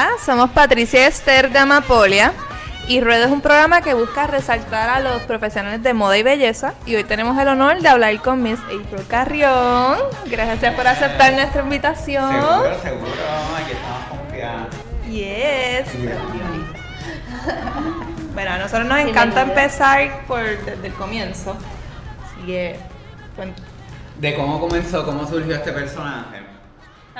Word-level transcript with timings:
Hola, 0.00 0.12
somos 0.24 0.48
Patricia 0.52 1.06
Esther 1.06 1.52
de 1.52 1.58
Amapolia 1.58 2.32
y 2.88 3.02
Ruedo 3.02 3.26
es 3.26 3.30
un 3.30 3.42
programa 3.42 3.82
que 3.82 3.92
busca 3.92 4.26
resaltar 4.26 4.88
a 4.88 4.98
los 4.98 5.20
profesionales 5.24 5.82
de 5.82 5.92
moda 5.92 6.16
y 6.16 6.22
belleza 6.22 6.72
y 6.86 6.96
hoy 6.96 7.04
tenemos 7.04 7.38
el 7.38 7.48
honor 7.48 7.82
de 7.82 7.88
hablar 7.90 8.18
con 8.22 8.42
Miss 8.42 8.58
April 8.60 9.06
Carrión. 9.06 9.98
Gracias 10.24 10.74
por 10.74 10.86
aceptar 10.86 11.34
nuestra 11.34 11.60
invitación. 11.60 12.32
Seguro, 12.32 12.80
seguro, 12.80 13.12
aquí 13.58 13.72
estamos 13.72 14.08
confiados. 14.08 14.74
Yes. 15.10 15.84
bueno, 18.32 18.52
a 18.52 18.58
nosotros 18.58 18.86
nos 18.86 19.00
encanta 19.00 19.42
empezar 19.42 20.24
por 20.26 20.40
desde 20.64 20.86
el 20.86 20.94
comienzo. 20.94 21.58
Así 22.24 22.46
que 22.46 22.80
¿De 24.18 24.34
cómo 24.34 24.60
comenzó, 24.60 25.04
cómo 25.04 25.26
surgió 25.26 25.56
este 25.56 25.72
personaje? 25.72 26.49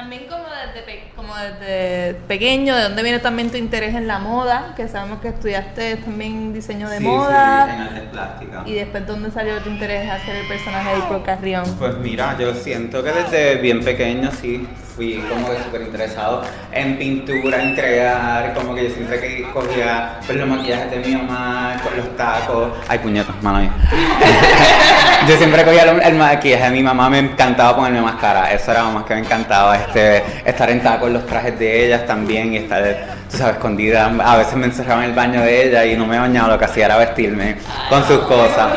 También 0.01 0.23
como 0.29 0.45
desde, 0.45 0.83
pe- 0.87 1.05
como 1.15 1.35
desde 1.37 2.15
pequeño, 2.27 2.75
¿de 2.75 2.85
dónde 2.85 3.03
viene 3.03 3.19
también 3.19 3.51
tu 3.51 3.59
interés 3.59 3.95
en 3.95 4.07
la 4.07 4.19
moda? 4.19 4.73
Que 4.75 4.89
sabemos 4.89 5.21
que 5.21 5.29
estudiaste 5.29 5.97
también 5.97 6.55
diseño 6.55 6.89
de 6.89 6.97
Sí, 6.99 7.05
moda. 7.05 7.67
Sí, 7.67 7.73
en 7.75 7.81
artes 7.83 8.09
plásticas. 8.11 8.67
Y 8.67 8.73
después, 8.75 9.07
¿dónde 9.07 9.31
salió 9.31 9.59
tu 9.61 9.69
interés 9.69 10.05
en 10.05 10.11
hacer 10.11 10.37
el 10.37 10.49
personaje 10.49 10.89
de 10.97 11.03
April 11.03 11.23
Carrión? 11.23 11.65
Pues 11.79 11.99
mira, 11.99 12.35
yo 12.39 12.55
siento 12.55 13.05
que 13.05 13.13
desde 13.13 13.57
bien 13.57 13.85
pequeño 13.85 14.31
sí 14.33 14.67
fui 14.97 15.23
como 15.29 15.51
que 15.51 15.63
súper 15.63 15.83
interesado 15.83 16.43
en 16.73 16.99
pintura, 16.99 17.63
en 17.63 17.75
crear, 17.75 18.55
como 18.55 18.75
que 18.75 18.89
yo 18.89 18.95
siempre 18.95 19.21
que 19.21 19.51
cogía 19.53 20.19
pues, 20.27 20.39
los 20.39 20.49
maquillajes 20.49 20.91
de 20.91 20.99
mi 20.99 21.17
mamá 21.17 21.77
con 21.83 21.97
los 21.97 22.17
tacos. 22.17 22.73
Ay, 22.89 22.99
puñetas, 22.99 23.35
mala 23.43 23.61
mía. 23.61 23.73
yo 25.29 25.37
siempre 25.37 25.65
cogía 25.65 25.83
el 25.83 26.15
maquillaje 26.15 26.65
de 26.65 26.71
mi 26.71 26.83
mamá, 26.83 27.09
me 27.11 27.19
encantaba 27.19 27.77
ponerme 27.77 28.01
máscara, 28.01 28.53
eso 28.53 28.71
era 28.71 28.83
lo 28.83 28.91
más 28.93 29.05
que 29.05 29.15
me 29.15 29.21
encantaba, 29.21 29.77
este, 29.77 30.23
estar 30.45 30.71
en 30.71 30.83
tacos, 30.83 31.11
los 31.11 31.27
trajes 31.27 31.59
de 31.59 31.87
ellas 31.87 32.07
también 32.07 32.53
y 32.53 32.59
estar, 32.59 33.20
tú 33.31 33.37
sabes, 33.37 33.55
escondida. 33.57 34.13
A 34.25 34.37
veces 34.37 34.55
me 34.57 34.67
encerraba 34.67 35.05
en 35.05 35.11
el 35.11 35.17
baño 35.17 35.41
de 35.43 35.69
ella 35.69 35.85
y 35.85 35.97
no 35.97 36.07
me 36.07 36.19
bañaba, 36.19 36.49
lo 36.49 36.59
que 36.59 36.65
hacía 36.65 36.87
era 36.87 36.97
vestirme 36.97 37.57
con 37.89 38.05
sus 38.07 38.19
cosas. 38.21 38.73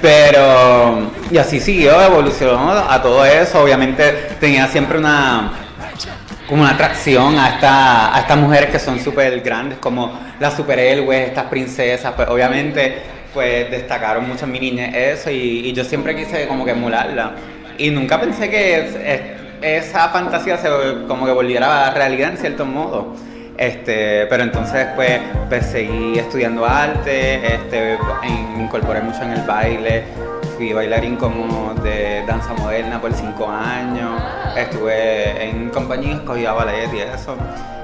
Pero, 0.00 1.10
y 1.30 1.38
así 1.38 1.60
siguió, 1.60 2.00
evolucionó 2.02 2.70
a 2.72 3.02
todo 3.02 3.24
eso. 3.24 3.62
Obviamente 3.62 4.28
tenía 4.40 4.66
siempre 4.68 4.98
una, 4.98 5.52
como 6.48 6.62
una 6.62 6.72
atracción 6.72 7.38
a, 7.38 7.48
esta, 7.50 8.14
a 8.16 8.20
estas 8.20 8.36
mujeres 8.38 8.70
que 8.70 8.78
son 8.78 8.98
súper 9.00 9.40
grandes, 9.40 9.78
como 9.78 10.18
las 10.40 10.54
superhéroes, 10.54 11.28
estas 11.28 11.44
princesas, 11.46 12.12
pues 12.16 12.28
obviamente 12.28 13.02
pues 13.34 13.70
destacaron 13.70 14.26
mucho 14.26 14.46
en 14.46 14.52
mi 14.52 14.58
niñez 14.58 14.94
eso 14.94 15.30
y, 15.30 15.68
y 15.68 15.72
yo 15.72 15.84
siempre 15.84 16.16
quise 16.16 16.48
como 16.48 16.64
que 16.64 16.70
emularla. 16.72 17.32
Y 17.76 17.90
nunca 17.90 18.18
pensé 18.20 18.48
que 18.48 18.78
es- 18.80 18.94
es- 18.94 19.38
esa 19.88 20.08
fantasía 20.08 20.56
se 20.56 20.68
como 21.08 21.26
que 21.26 21.32
volviera 21.32 21.88
a 21.88 21.90
realidad 21.90 22.30
en 22.30 22.38
cierto 22.38 22.64
modo. 22.64 23.16
Este, 23.58 24.26
pero 24.26 24.44
entonces 24.44 24.86
pues, 24.94 25.20
pues 25.48 25.66
seguí 25.66 26.16
estudiando 26.18 26.64
arte, 26.64 27.54
este, 27.54 27.94
en- 28.22 28.56
me 28.56 28.62
incorporé 28.64 29.00
mucho 29.00 29.20
en 29.24 29.32
el 29.32 29.42
baile, 29.42 30.04
fui 30.56 30.72
bailarín 30.72 31.16
como 31.16 31.74
de 31.82 32.22
danza 32.24 32.54
moderna 32.54 33.00
por 33.00 33.12
cinco 33.12 33.50
años, 33.50 34.22
estuve 34.56 35.42
en 35.50 35.70
compañías, 35.70 36.20
cogía 36.20 36.52
ballet 36.52 36.88
y 36.94 36.98
eso. 37.00 37.36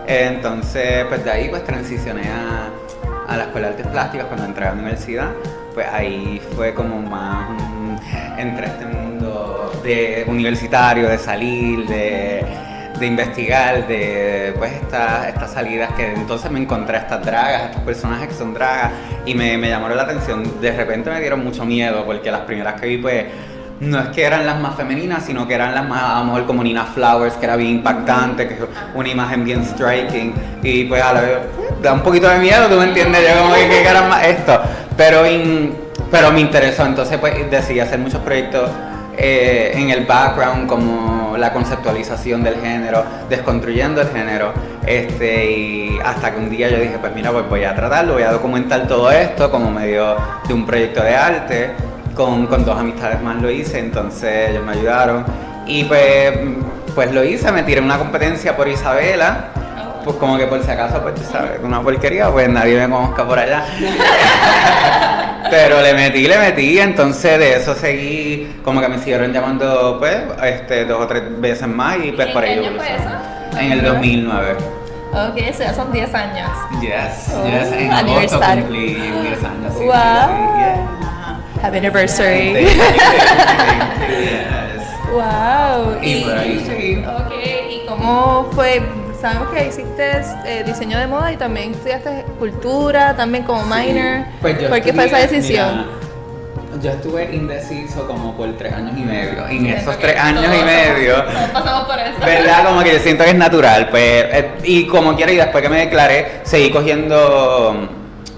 Entonces 0.06 1.04
pues 1.08 1.24
de 1.24 1.30
ahí 1.32 1.48
pues 1.48 1.64
transicioné 1.64 2.22
a, 2.28 3.32
a 3.32 3.36
la 3.36 3.42
Escuela 3.44 3.68
de 3.68 3.74
Artes 3.74 3.86
Plásticas 3.88 4.26
cuando 4.26 4.46
entré 4.46 4.66
a 4.66 4.68
la 4.68 4.74
universidad, 4.74 5.30
pues 5.74 5.86
ahí 5.92 6.40
fue 6.54 6.72
como 6.72 7.00
más 7.00 7.48
un, 7.50 7.98
entre 8.38 8.66
este 8.66 8.84
mundo 8.86 9.72
de 9.82 10.24
universitario, 10.28 11.08
de 11.08 11.18
salir, 11.18 11.84
de 11.86 12.44
de 12.98 13.06
investigar, 13.06 13.86
de 13.86 14.54
pues 14.56 14.72
estas 14.72 15.52
salidas 15.52 15.92
que 15.94 16.12
entonces 16.12 16.50
me 16.50 16.60
encontré 16.60 16.96
a 16.96 17.00
estas 17.00 17.24
dragas, 17.24 17.62
a 17.62 17.64
estos 17.66 17.82
personajes 17.82 18.28
que 18.28 18.34
son 18.34 18.54
dragas 18.54 18.92
y 19.26 19.34
me, 19.34 19.56
me 19.58 19.68
llamaron 19.68 19.96
la 19.96 20.04
atención. 20.04 20.60
De 20.60 20.72
repente 20.72 21.10
me 21.10 21.20
dieron 21.20 21.42
mucho 21.44 21.64
miedo 21.64 22.04
porque 22.04 22.30
las 22.30 22.42
primeras 22.42 22.80
que 22.80 22.86
vi 22.86 22.98
pues 22.98 23.24
no 23.80 24.00
es 24.00 24.08
que 24.08 24.24
eran 24.24 24.46
las 24.46 24.60
más 24.60 24.76
femeninas, 24.76 25.24
sino 25.24 25.46
que 25.46 25.54
eran 25.54 25.74
las 25.74 25.86
más, 25.86 26.02
a 26.02 26.18
lo 26.20 26.26
mejor 26.26 26.46
como 26.46 26.62
Nina 26.62 26.84
Flowers, 26.84 27.34
que 27.34 27.44
era 27.44 27.56
bien 27.56 27.70
impactante, 27.70 28.48
que 28.48 28.58
una 28.94 29.08
imagen 29.08 29.44
bien 29.44 29.64
striking 29.64 30.32
y 30.62 30.84
pues 30.84 31.02
a 31.02 31.12
la 31.12 31.20
vez 31.20 31.38
da 31.82 31.92
un 31.92 32.00
poquito 32.00 32.28
de 32.28 32.38
miedo, 32.38 32.66
tú 32.68 32.76
me 32.76 32.84
entiendes, 32.84 33.22
yo 33.22 33.42
como 33.42 33.54
que, 33.54 33.68
que 33.68 33.88
eran 33.88 34.08
más 34.08 34.24
esto, 34.26 34.60
pero, 34.96 35.22
pero 36.10 36.32
me 36.32 36.40
interesó, 36.40 36.86
entonces 36.86 37.18
pues 37.18 37.50
decidí 37.50 37.80
hacer 37.80 37.98
muchos 37.98 38.20
proyectos 38.20 38.70
eh, 39.16 39.72
en 39.74 39.90
el 39.90 40.06
background 40.06 40.68
como 40.68 41.36
la 41.36 41.52
conceptualización 41.52 42.42
del 42.42 42.56
género, 42.60 43.04
desconstruyendo 43.28 44.00
el 44.00 44.08
género, 44.08 44.52
este, 44.86 45.50
y 45.50 45.98
hasta 46.04 46.32
que 46.32 46.38
un 46.38 46.50
día 46.50 46.68
yo 46.68 46.78
dije, 46.78 46.98
pues 47.00 47.14
mira, 47.14 47.30
pues 47.32 47.48
voy 47.48 47.64
a 47.64 47.74
tratarlo, 47.74 48.14
voy 48.14 48.22
a 48.22 48.32
documentar 48.32 48.86
todo 48.86 49.10
esto 49.10 49.50
como 49.50 49.70
medio 49.70 50.16
de 50.46 50.54
un 50.54 50.66
proyecto 50.66 51.02
de 51.02 51.14
arte, 51.14 51.70
con, 52.14 52.46
con 52.46 52.64
dos 52.64 52.78
amistades 52.78 53.20
más 53.22 53.40
lo 53.42 53.50
hice, 53.50 53.78
entonces 53.78 54.50
ellos 54.50 54.64
me 54.64 54.72
ayudaron, 54.72 55.24
y 55.66 55.84
pues, 55.84 56.38
pues 56.94 57.12
lo 57.12 57.24
hice, 57.24 57.50
me 57.50 57.62
tiré 57.62 57.80
una 57.80 57.98
competencia 57.98 58.56
por 58.56 58.68
Isabela, 58.68 59.48
pues 60.04 60.16
como 60.16 60.36
que 60.36 60.46
por 60.46 60.62
si 60.62 60.70
acaso, 60.70 61.00
pues 61.02 61.14
tú 61.14 61.22
sabes, 61.30 61.58
una 61.62 61.82
porquería, 61.82 62.30
pues 62.30 62.48
nadie 62.48 62.86
me 62.86 62.94
conozca 62.94 63.26
por 63.26 63.38
allá. 63.38 63.64
Pero 65.50 65.80
le 65.82 65.94
metí, 65.94 66.26
le 66.26 66.38
metí, 66.38 66.78
entonces 66.78 67.38
de 67.38 67.56
eso 67.56 67.74
seguí, 67.74 68.56
como 68.64 68.80
que 68.80 68.88
me 68.88 68.98
siguieron 68.98 69.32
llamando 69.32 69.96
pues 69.98 70.16
este, 70.42 70.84
dos 70.84 71.02
o 71.02 71.06
tres 71.06 71.22
veces 71.40 71.68
más 71.68 71.96
y 72.02 72.12
pues 72.12 72.26
¿Y 72.26 72.30
en 72.30 72.32
por 72.34 72.42
qué 72.44 72.50
ahí 72.50 72.58
año 72.64 72.72
fue 72.76 72.86
eso? 72.86 73.58
En 73.60 73.72
el 73.72 73.82
2009. 73.84 74.56
Ok, 75.12 75.36
eso 75.36 75.62
ya 75.62 75.72
son 75.74 75.92
10 75.92 76.12
años. 76.14 76.50
Yes, 76.80 77.32
Oh, 77.36 77.46
yes, 77.46 77.72
en 77.72 77.92
agosto 77.92 78.40
cumplí 78.40 78.94
10 78.94 79.44
años, 79.44 79.72
sí, 79.72 79.78
sí, 79.78 79.84
Wow. 79.84 79.92
sí, 79.92 80.58
yeah. 80.58 81.62
Happy 81.62 81.76
anniversary. 81.78 82.52
Thank 82.54 82.66
you, 82.66 82.82
thank 82.82 84.10
you, 84.10 84.20
yes. 84.20 84.84
Wow. 85.12 85.98
Y 86.02 86.24
por 86.24 86.36
ahí 86.38 86.64
seguí. 86.66 87.04
Ok, 87.04 87.32
¿y 87.70 87.86
cómo 87.86 88.48
fue? 88.54 88.82
Sabemos 89.24 89.54
que 89.54 89.68
hiciste 89.68 90.20
eh, 90.44 90.64
diseño 90.66 90.98
de 90.98 91.06
moda 91.06 91.32
y 91.32 91.38
también 91.38 91.70
estudiaste 91.70 92.10
escultura, 92.18 93.16
también 93.16 93.44
como 93.44 93.64
minor. 93.64 94.26
Pues 94.42 94.60
yo 94.60 94.68
¿Por 94.68 94.82
qué 94.82 94.92
fue 94.92 95.06
esa 95.06 95.16
decisión? 95.16 95.86
mira, 96.70 96.82
yo 96.82 96.90
estuve 96.90 97.34
indeciso 97.34 98.06
como 98.06 98.36
por 98.36 98.54
tres 98.58 98.74
años 98.74 98.92
y 98.98 99.00
medio. 99.00 99.48
En 99.48 99.60
Siento 99.60 99.80
esos 99.80 99.98
tres 99.98 100.20
años 100.20 100.44
y 100.44 100.64
medio. 100.66 101.24
Todos 101.24 101.50
pasamos 101.54 101.84
por 101.84 101.98
eso. 102.00 102.18
¿Verdad? 102.20 102.64
Como 102.66 102.82
que 102.82 102.92
yo 102.92 102.98
siento 102.98 103.24
que 103.24 103.30
es 103.30 103.36
natural, 103.36 103.88
pues, 103.88 104.02
eh, 104.04 104.50
y 104.64 104.86
como 104.86 105.16
quiera, 105.16 105.32
y 105.32 105.36
después 105.36 105.62
que 105.62 105.70
me 105.70 105.78
declaré, 105.78 106.40
seguí 106.42 106.70
cogiendo, 106.70 107.88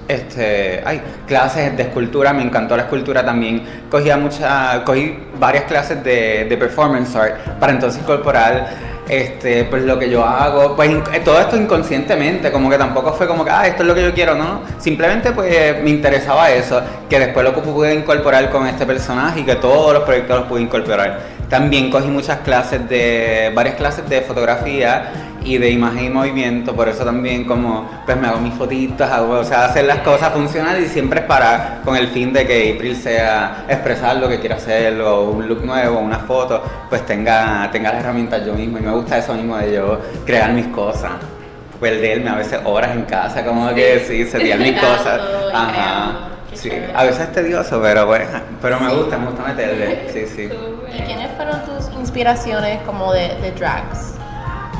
este, 0.07 0.85
ay, 0.87 1.03
clases 1.27 1.77
de 1.77 1.83
escultura, 1.83 2.33
me 2.33 2.45
encantó 2.45 2.77
la 2.77 2.85
escultura 2.85 3.25
también, 3.25 3.61
cogía 3.91 4.17
mucha, 4.17 4.85
cogí 4.85 5.19
varias 5.37 5.65
clases 5.65 6.05
de, 6.05 6.47
de 6.49 6.57
performance 6.57 7.17
art, 7.17 7.35
para 7.59 7.73
entonces 7.73 8.01
incorporar, 8.01 8.96
este, 9.09 9.65
pues 9.65 9.85
lo 9.85 9.99
que 9.99 10.11
yo 10.11 10.25
hago, 10.25 10.75
pues 10.75 10.91
eh, 11.13 11.21
todo 11.25 11.41
esto 11.41 11.57
inconscientemente, 11.57 12.51
como 12.51 12.69
que 12.69 12.79
tampoco 12.79 13.13
fue 13.13 13.27
como 13.27 13.45
que, 13.45 13.51
ah, 13.51 13.67
esto 13.67 13.83
es 13.83 13.89
lo 13.89 13.95
que 13.95 14.03
yo 14.03 14.13
quiero, 14.13 14.35
no, 14.35 14.63
simplemente 14.79 15.33
pues 15.33 15.83
me 15.83 15.91
interesaba 15.91 16.51
eso, 16.51 16.81
que 17.09 17.19
después 17.19 17.45
lo 17.45 17.55
pude 17.55 17.95
incorporar 17.95 18.51
con 18.51 18.67
este 18.67 18.85
personaje 18.85 19.41
y 19.41 19.45
que 19.45 19.57
todos 19.57 19.95
los 19.95 20.03
proyectos 20.03 20.41
los 20.41 20.49
pude 20.49 20.63
incorporar. 20.63 21.37
También 21.49 21.91
cogí 21.91 22.09
muchas 22.09 22.39
clases 22.41 22.89
de, 22.89 23.53
varias 23.55 23.77
clases 23.77 24.09
de 24.09 24.23
fotografía 24.23 25.26
y 25.47 25.59
de 25.59 25.71
imagen 25.71 26.07
y 26.07 26.11
movimiento, 26.11 26.75
por 26.75 26.89
eso 26.89 27.05
también 27.05 27.45
como, 27.45 27.89
pues 28.05 28.17
me 28.17 28.27
hago 28.27 28.39
mis 28.41 28.55
fotitos, 28.55 29.09
hago, 29.09 29.35
o 29.35 29.45
sea, 29.45 29.67
hacer 29.67 29.85
las 29.85 29.99
cosas 29.99 30.33
funcionales 30.33 30.87
y 30.87 30.89
siempre 30.89 31.21
es 31.21 31.27
para, 31.27 31.81
con 31.85 31.97
el 31.97 32.09
fin 32.09 32.33
de 32.33 32.45
que 32.47 32.75
April 32.75 32.97
sea 32.97 33.65
expresar 33.69 34.17
lo 34.17 34.29
que 34.29 34.41
quiera 34.41 34.57
hacer, 34.57 35.01
o 35.01 35.31
un 35.31 35.49
look 35.49 35.65
nuevo, 35.65 36.01
una 36.01 36.19
foto, 36.19 36.61
pues 36.89 37.07
tenga, 37.07 37.71
tenga 37.71 37.93
las 37.93 38.03
herramientas 38.03 38.45
yo 38.45 38.55
mismo 38.55 38.79
y 38.79 38.81
me 38.83 38.91
gusta 38.91 39.19
eso 39.19 39.35
mismo 39.35 39.57
de 39.57 39.75
yo 39.75 40.01
crear 40.25 40.53
mis 40.53 40.67
cosas. 40.67 41.13
Perderme 41.81 42.31
a 42.31 42.37
veces 42.37 42.59
horas 42.65 42.97
en 42.97 43.03
casa, 43.03 43.45
como 43.45 43.73
que 43.75 44.01
sí, 44.01 44.25
setear 44.25 44.59
mis 44.59 44.81
cosas. 44.81 45.21
Ajá. 45.53 46.31
Sí, 46.55 46.71
a 46.95 47.05
veces 47.05 47.21
es 47.21 47.33
tedioso, 47.33 47.81
pero 47.83 48.07
bueno, 48.07 48.27
pero 48.63 48.81
me 48.81 48.93
gusta, 48.95 49.19
me 49.19 49.27
gusta 49.27 49.43
meterle. 49.43 50.11
Sí, 50.11 50.25
sí. 50.27 50.49
¿Y 50.89 51.03
quiénes 51.03 51.31
fueron 51.37 51.61
tus 51.67 51.93
inspiraciones 51.99 52.81
como 52.87 53.13
de, 53.13 53.29
de 53.43 53.53
drags? 53.53 54.16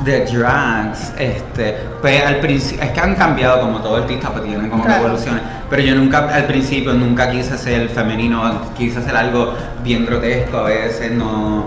De 0.03 0.25
drags, 0.25 1.11
este, 1.17 1.75
pues 2.01 2.23
al 2.23 2.37
principio, 2.39 2.83
es 2.83 2.91
que 2.91 2.99
han 2.99 3.15
cambiado 3.15 3.61
como 3.61 3.79
todo 3.79 3.97
artista, 3.97 4.29
pues 4.29 4.43
tienen 4.43 4.69
como 4.69 4.83
Claro. 4.83 5.05
evoluciones, 5.05 5.41
pero 5.69 5.81
yo 5.81 5.95
nunca, 5.95 6.29
al 6.33 6.45
principio 6.45 6.93
nunca 6.93 7.29
quise 7.31 7.57
ser 7.57 7.89
femenino, 7.89 8.61
quise 8.77 8.99
hacer 8.99 9.15
algo 9.15 9.53
bien 9.83 10.05
grotesco 10.05 10.57
a 10.59 10.63
veces, 10.63 11.11
no, 11.11 11.65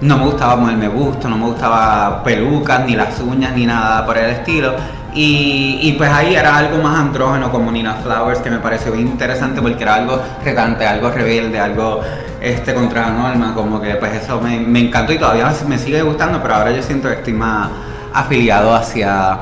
no 0.00 0.18
me 0.18 0.24
gustaba 0.24 0.56
ponerme 0.60 0.88
busto, 0.88 1.28
no 1.28 1.36
me 1.36 1.46
gustaba 1.46 2.22
pelucas, 2.22 2.86
ni 2.86 2.94
las 2.94 3.18
uñas, 3.20 3.52
ni 3.54 3.66
nada 3.66 4.06
por 4.06 4.16
el 4.16 4.30
estilo, 4.30 4.74
y, 5.18 5.94
pues 5.96 6.10
ahí 6.10 6.34
era 6.34 6.58
algo 6.58 6.82
más 6.82 6.98
andrógeno 6.98 7.50
como 7.50 7.72
Nina 7.72 7.94
Flowers, 7.94 8.40
que 8.40 8.50
me 8.50 8.58
pareció 8.58 8.92
bien 8.92 9.08
interesante 9.08 9.62
porque 9.62 9.82
era 9.82 9.94
algo 9.94 10.20
retante, 10.44 10.86
algo 10.86 11.10
rebelde, 11.10 11.58
algo 11.58 12.02
este 12.38 12.74
contra 12.74 13.08
la 13.08 13.14
norma, 13.14 13.54
como 13.54 13.80
que 13.80 13.94
pues 13.94 14.12
eso 14.22 14.40
me, 14.42 14.60
me 14.60 14.80
encantó 14.80 15.14
y 15.14 15.18
todavía 15.18 15.50
me 15.66 15.78
sigue 15.78 16.02
gustando, 16.02 16.42
pero 16.42 16.56
ahora 16.56 16.70
yo 16.70 16.82
siento 16.82 17.08
que 17.08 17.14
estoy 17.14 17.32
más 17.32 17.70
afiliado 18.12 18.74
hacia 18.74 19.38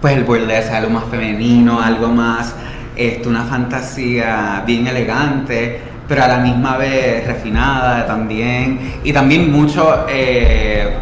pues 0.00 0.16
el 0.16 0.24
burlesque, 0.24 0.74
algo 0.74 0.90
más 0.90 1.04
femenino, 1.04 1.82
algo 1.82 2.08
más, 2.08 2.54
este, 2.96 3.28
una 3.28 3.44
fantasía 3.44 4.62
bien 4.66 4.86
elegante, 4.86 5.82
pero 6.08 6.24
a 6.24 6.28
la 6.28 6.38
misma 6.38 6.78
vez 6.78 7.26
refinada 7.26 8.06
también, 8.06 9.00
y 9.04 9.12
también 9.12 9.52
mucho 9.52 10.06
eh, 10.08 10.96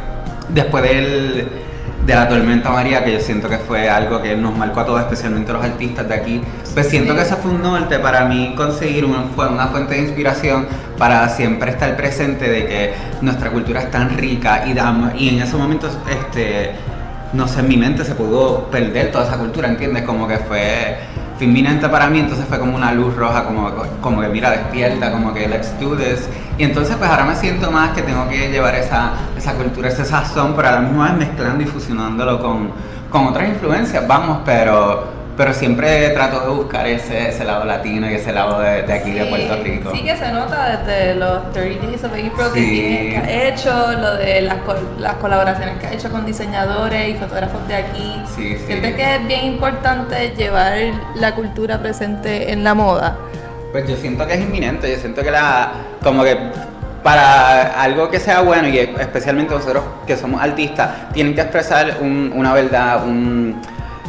después 0.49 0.83
del 0.83 1.66
de 2.06 2.14
la 2.14 2.29
tormenta 2.29 2.70
María, 2.70 3.05
que 3.05 3.12
yo 3.12 3.20
siento 3.20 3.49
que 3.49 3.58
fue 3.58 3.91
algo 3.91 4.23
que 4.23 4.37
nos 4.37 4.56
marcó 4.56 4.81
a 4.81 4.87
todos, 4.87 5.00
especialmente 5.00 5.50
a 5.50 5.55
los 5.55 5.64
artistas 5.64 6.08
de 6.08 6.14
aquí. 6.14 6.41
Pues 6.73 6.88
siento 6.88 7.17
que 7.17 7.23
eso 7.23 7.37
fue 7.37 7.50
un 7.50 7.62
norte 7.62 7.99
para 7.99 8.26
mí 8.26 8.55
conseguir 8.56 9.05
una, 9.05 9.25
una 9.49 9.67
fuente 9.67 9.94
de 9.94 10.03
inspiración 10.03 10.69
para 10.97 11.29
siempre 11.29 11.73
estar 11.73 11.97
presente 11.97 12.49
de 12.49 12.67
que 12.67 12.94
nuestra 13.23 13.50
cultura 13.50 13.82
es 13.82 13.91
tan 13.91 14.17
rica 14.17 14.64
y, 14.69 14.73
damos, 14.73 15.20
y 15.20 15.31
en 15.31 15.43
esos 15.43 15.58
momentos, 15.58 15.99
este, 16.08 16.70
no 17.32 17.49
sé, 17.49 17.58
en 17.61 17.69
mi 17.69 17.76
mente 17.76 18.05
se 18.05 18.14
pudo 18.14 18.70
perder 18.70 19.11
toda 19.11 19.26
esa 19.26 19.37
cultura, 19.37 19.69
¿entiendes? 19.69 20.05
Como 20.05 20.29
que 20.29 20.38
fue 20.38 20.99
inminente 21.44 21.88
para 21.88 22.09
mí, 22.09 22.21
entonces 22.21 22.47
fue 22.47 22.59
como 22.59 22.75
una 22.77 22.93
luz 22.93 23.15
roja, 23.15 23.44
como, 23.44 23.71
como 24.00 24.21
que 24.21 24.29
mira, 24.29 24.50
despierta, 24.50 25.12
como 25.12 25.33
que 25.35 25.49
let's 25.49 25.79
do 25.79 25.97
this. 25.97 26.29
Y 26.59 26.65
entonces 26.65 26.97
pues 26.97 27.11
ahora 27.11 27.25
me 27.25 27.37
siento 27.37 27.71
más 27.71 27.91
que 27.91 28.03
tengo 28.03 28.29
que 28.29 28.49
llevar 28.50 28.75
esa, 28.75 29.12
esa 29.37 29.55
cultura, 29.55 29.88
ese 29.88 30.05
sazón, 30.05 30.55
pero 30.56 30.69
a 30.69 30.73
la 30.73 30.81
misma 30.81 31.11
vez 31.11 31.29
mezclando 31.29 31.62
y 31.62 31.67
fusionándolo 31.67 32.41
con, 32.41 32.71
con 33.11 33.27
otras 33.27 33.49
influencias, 33.49 34.06
vamos, 34.06 34.38
pero 34.44 35.16
pero 35.37 35.53
siempre 35.53 36.09
trato 36.11 36.41
de 36.41 36.55
buscar 36.55 36.87
ese, 36.87 37.29
ese 37.29 37.44
lado 37.44 37.65
latino 37.65 38.11
y 38.11 38.15
ese 38.15 38.33
lado 38.33 38.61
de, 38.61 38.83
de 38.83 38.93
aquí 38.93 39.12
de 39.12 39.27
Puerto 39.27 39.62
Rico. 39.62 39.93
Sí 39.94 40.03
que 40.03 40.17
se 40.17 40.33
nota 40.33 40.79
desde 40.79 41.15
los 41.15 41.53
30 41.53 41.87
Days 41.87 42.05
of 42.05 42.12
April 42.12 42.31
que, 42.55 43.17
ha 43.19 43.49
hecho, 43.49 43.93
lo 44.00 44.17
de 44.17 44.43
las, 44.43 44.56
las, 44.99 45.15
colaboraciones 45.17 45.79
que 45.79 45.87
ha 45.87 45.93
hecho 45.93 46.11
con 46.11 46.25
diseñadores 46.25 47.11
y 47.11 47.15
fotógrafos 47.15 47.67
de 47.69 47.75
aquí. 47.75 48.23
Sí, 48.35 48.56
¿Sientes 48.67 48.94
que 48.94 49.15
es 49.17 49.27
bien 49.27 49.44
importante 49.44 50.33
llevar 50.37 50.79
la 51.15 51.35
cultura 51.35 51.81
presente 51.81 52.53
en 52.53 52.65
la 52.65 52.75
moda? 52.75 53.19
Pues 53.73 53.87
yo 53.88 53.97
siento 53.97 54.27
que 54.27 54.35
es 54.35 54.41
inminente, 54.41 54.91
yo 54.91 54.99
siento 54.99 55.23
que 55.23 55.31
la, 55.31 55.73
como 56.03 56.25
que 56.25 56.37
para 57.03 57.81
algo 57.81 58.11
que 58.11 58.19
sea 58.19 58.41
bueno 58.41 58.67
y 58.69 58.79
especialmente 58.79 59.55
nosotros 59.55 59.85
que 60.06 60.17
somos 60.17 60.43
artistas, 60.43 61.12
tienen 61.12 61.35
que 61.35 61.43
expresar 61.43 61.99
un, 62.00 62.33
una 62.35 62.53
verdad, 62.53 63.05
un 63.05 63.61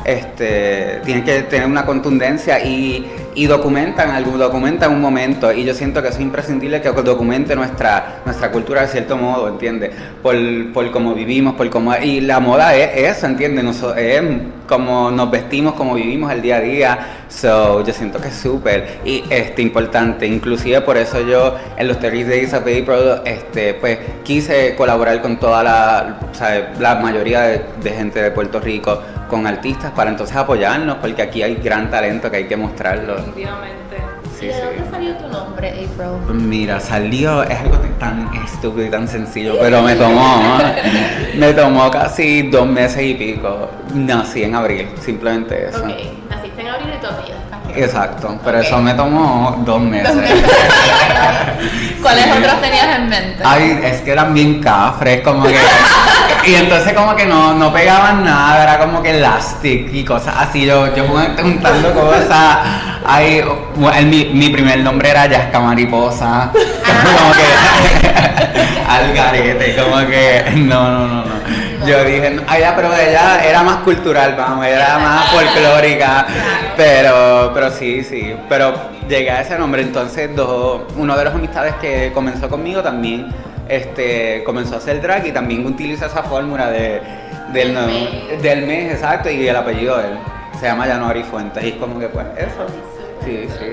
este, 0.08 1.02
tienen 1.04 1.26
que 1.26 1.42
tener 1.44 1.68
una 1.68 1.86
contundencia 1.86 2.64
y, 2.64 3.06
y 3.38 3.46
documentan 3.46 4.10
algo, 4.10 4.36
documentan 4.36 4.92
un 4.92 5.00
momento 5.00 5.54
y 5.54 5.64
yo 5.64 5.76
siento 5.76 6.02
que 6.02 6.08
es 6.08 6.20
imprescindible 6.20 6.82
que 6.82 6.90
documente 6.90 7.56
nuestra, 7.56 8.22
nuestra 8.26 8.52
cultura 8.52 8.82
de 8.82 8.88
cierto 8.88 9.16
modo, 9.16 9.48
¿entiendes? 9.48 9.92
Por, 10.24 10.36
por 10.74 10.90
cómo 10.90 11.14
vivimos, 11.14 11.54
por 11.54 11.70
cómo... 11.70 11.96
Y 11.98 12.22
la 12.22 12.40
moda 12.40 12.76
es 12.76 13.16
eso, 13.16 13.28
¿entiendes? 13.28 13.84
Es 13.96 14.24
como 14.68 15.12
nos 15.12 15.30
vestimos, 15.30 15.76
como 15.76 15.94
vivimos 15.94 16.32
el 16.32 16.42
día 16.42 16.56
a 16.58 16.62
día, 16.62 17.00
so, 17.30 17.86
yo 17.86 17.94
siento 17.94 18.20
que 18.20 18.30
es 18.30 18.36
súper 18.36 19.02
y 19.06 19.24
este, 19.30 19.62
importante, 19.62 20.26
inclusive 20.26 20.82
por 20.82 20.98
eso 20.98 21.22
yo 21.22 21.56
en 21.78 21.88
los 21.88 22.00
30 22.00 22.30
Days 22.30 22.54
of 22.54 22.62
April, 22.62 23.22
este, 23.24 23.76
pues 23.76 24.00
quise 24.24 24.74
colaborar 24.76 25.22
con 25.22 25.38
toda 25.38 25.62
la, 25.62 26.20
la 26.80 26.96
mayoría 26.96 27.42
de 27.42 27.92
gente 27.92 28.20
de 28.20 28.32
Puerto 28.32 28.60
Rico, 28.60 29.00
con 29.30 29.46
artistas 29.46 29.92
para 29.92 30.10
entonces 30.10 30.36
apoyarnos, 30.36 30.98
porque 30.98 31.22
aquí 31.22 31.44
hay 31.44 31.56
gran 31.56 31.90
talento 31.92 32.32
que 32.32 32.38
hay 32.38 32.46
que 32.46 32.58
mostrarlo. 32.58 33.16
Definitivamente. 33.28 33.98
¿Y 34.40 34.46
de 34.46 34.62
dónde 34.62 34.92
salió 34.92 35.16
tu 35.18 35.28
nombre, 35.30 35.70
April? 35.70 36.36
Mira, 36.36 36.80
salió, 36.80 37.42
es 37.44 37.58
algo 37.60 37.78
tan 38.00 38.30
estúpido 38.36 38.86
y 38.86 38.90
tan 38.92 39.08
sencillo, 39.08 39.56
pero 39.60 39.82
me 39.82 39.96
tomó, 39.96 40.40
me 41.38 41.54
tomó 41.54 41.90
casi 41.90 42.44
dos 42.44 42.68
meses 42.68 43.02
y 43.04 43.14
pico. 43.16 43.70
Nací 43.94 44.44
en 44.44 44.56
abril, 44.56 44.88
simplemente 45.02 45.70
eso. 45.70 45.80
Ok, 45.80 45.90
naciste 46.30 46.47
Exacto, 47.78 48.40
pero 48.44 48.60
eso 48.60 48.80
me 48.80 48.94
tomó 48.94 49.62
dos 49.66 49.80
meses. 49.82 50.16
¿Cuáles 52.02 52.26
otros 52.38 52.62
tenías 52.62 52.96
en 52.96 53.10
mente? 53.10 53.44
Ay, 53.44 53.80
es 53.84 54.02
que 54.02 54.12
eran 54.12 54.34
bien 54.34 54.62
cafres, 54.62 55.22
como 55.22 55.44
que. 55.44 55.58
y 56.48 56.56
entonces, 56.56 56.94
como 56.94 57.16
que 57.16 57.26
no, 57.26 57.54
no 57.54 57.72
pegaban 57.72 58.24
nada, 58.24 58.64
era 58.64 58.80
como 58.80 59.02
que 59.02 59.12
elastic 59.12 59.94
y 59.94 60.04
cosas 60.04 60.36
así. 60.40 60.66
Yo, 60.66 60.96
yo 60.96 61.06
juntando 61.08 61.94
cosas. 61.94 62.58
Ay, 63.06 63.44
mi, 64.06 64.26
mi, 64.26 64.50
primer 64.50 64.80
nombre 64.80 65.10
era 65.10 65.28
Yasca 65.28 65.60
Mariposa. 65.60 66.52
como 66.54 67.32
que. 67.34 68.10
al 68.88 69.14
garete, 69.14 69.76
como 69.76 69.98
que. 70.08 70.44
No, 70.56 70.92
no, 70.92 71.08
no, 71.08 71.26
no. 71.26 71.37
Yo 71.88 72.04
dije, 72.04 72.42
ay, 72.48 72.64
pero 72.76 72.94
ella 72.94 73.44
era 73.48 73.64
más 73.64 73.78
cultural, 73.78 74.36
vamos, 74.38 74.66
era 74.66 75.00
más 75.00 75.32
folclórica. 75.32 76.28
Pero, 76.76 77.52
pero 77.54 77.72
sí, 77.72 78.04
sí. 78.04 78.36
Pero 78.50 78.74
llegué 79.08 79.32
a 79.32 79.42
ese 79.42 79.58
nombre. 79.58 79.82
Entonces, 79.82 80.36
dos, 80.36 80.82
uno 80.98 81.18
de 81.18 81.24
los 81.24 81.34
amistades 81.34 81.76
que 81.76 82.12
comenzó 82.14 82.50
conmigo 82.50 82.82
también 82.84 83.34
este, 83.70 84.44
comenzó 84.46 84.76
a 84.76 84.78
hacer 84.78 85.02
drag 85.02 85.28
y 85.28 85.32
también 85.32 85.66
utiliza 85.66 86.08
esa 86.08 86.24
fórmula 86.24 86.70
de, 86.70 87.02
del, 87.54 88.42
del 88.42 88.66
mes, 88.66 88.94
exacto, 88.94 89.30
y 89.30 89.48
el 89.48 89.56
apellido 89.56 89.98
de 89.98 90.08
él. 90.10 90.18
Se 90.60 90.66
llama 90.66 90.86
Januari 90.86 91.24
Fuentes. 91.24 91.64
Y 91.64 91.70
es 91.70 91.76
como 91.76 92.00
que, 92.00 92.10
pues, 92.10 92.26
eso. 92.38 92.66
Sí, 93.24 93.48
sí. 93.50 93.66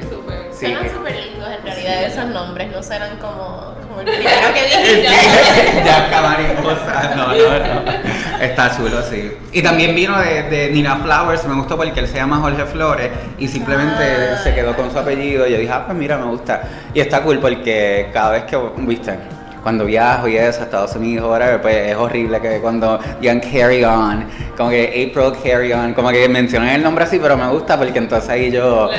Sí. 0.53 0.67
Suenan 0.67 0.91
súper 0.91 1.17
lindos 1.17 1.49
en 1.51 1.63
realidad 1.65 2.05
esos 2.05 2.27
nombres, 2.27 2.71
no 2.71 2.83
serán 2.83 3.17
como, 3.19 3.75
como 3.89 4.01
el 4.01 4.07
primero 4.07 4.55
que 4.55 4.63
dijiste. 4.63 5.83
ya, 5.85 6.23
mariposa, 6.23 7.15
no, 7.17 7.27
no, 7.29 7.35
no. 7.35 8.41
Está 8.41 8.77
chulo, 8.77 9.03
sí. 9.03 9.33
Y 9.53 9.63
también 9.63 9.95
vino 9.95 10.17
de, 10.19 10.45
de, 10.45 10.71
Nina 10.71 10.97
Flowers, 10.97 11.45
me 11.47 11.55
gustó 11.55 11.77
porque 11.77 12.01
él 12.01 12.09
se 12.09 12.17
llama 12.17 12.39
Jorge 12.39 12.65
Flores 12.67 13.11
y 13.39 13.49
simplemente 13.49 14.03
ah. 14.03 14.41
se 14.43 14.55
quedó 14.55 14.77
con 14.77 14.93
su 14.93 14.99
apellido. 14.99 15.47
Y 15.47 15.53
yo 15.53 15.59
dije, 15.59 15.73
ah, 15.73 15.85
pues 15.87 15.99
mira, 15.99 16.19
me 16.19 16.27
gusta. 16.27 16.63
Y 16.95 17.01
está 17.01 17.23
cool 17.23 17.41
porque 17.41 18.11
cada 18.13 18.31
vez 18.31 18.45
que, 18.45 18.57
viste, 18.79 19.19
cuando 19.65 19.87
viajo 19.87 20.29
y 20.29 20.37
eso 20.37 20.61
a 20.61 20.65
Estados 20.65 20.95
Unidos, 20.95 21.29
whatever, 21.29 21.61
pues 21.61 21.91
es 21.91 21.97
horrible 21.97 22.41
que 22.41 22.61
cuando 22.61 23.01
digan 23.21 23.41
carry 23.41 23.83
on, 23.83 24.27
como 24.57 24.71
que 24.71 25.11
April 25.11 25.33
carry 25.43 25.73
on, 25.73 25.95
como 25.95 26.11
que 26.11 26.29
mencionan 26.29 26.69
el 26.69 26.83
nombre 26.83 27.05
así, 27.05 27.19
pero 27.19 27.37
me 27.37 27.49
gusta 27.49 27.77
porque 27.77 27.99
entonces 27.99 28.29
ahí 28.31 28.53
yo... 28.53 28.91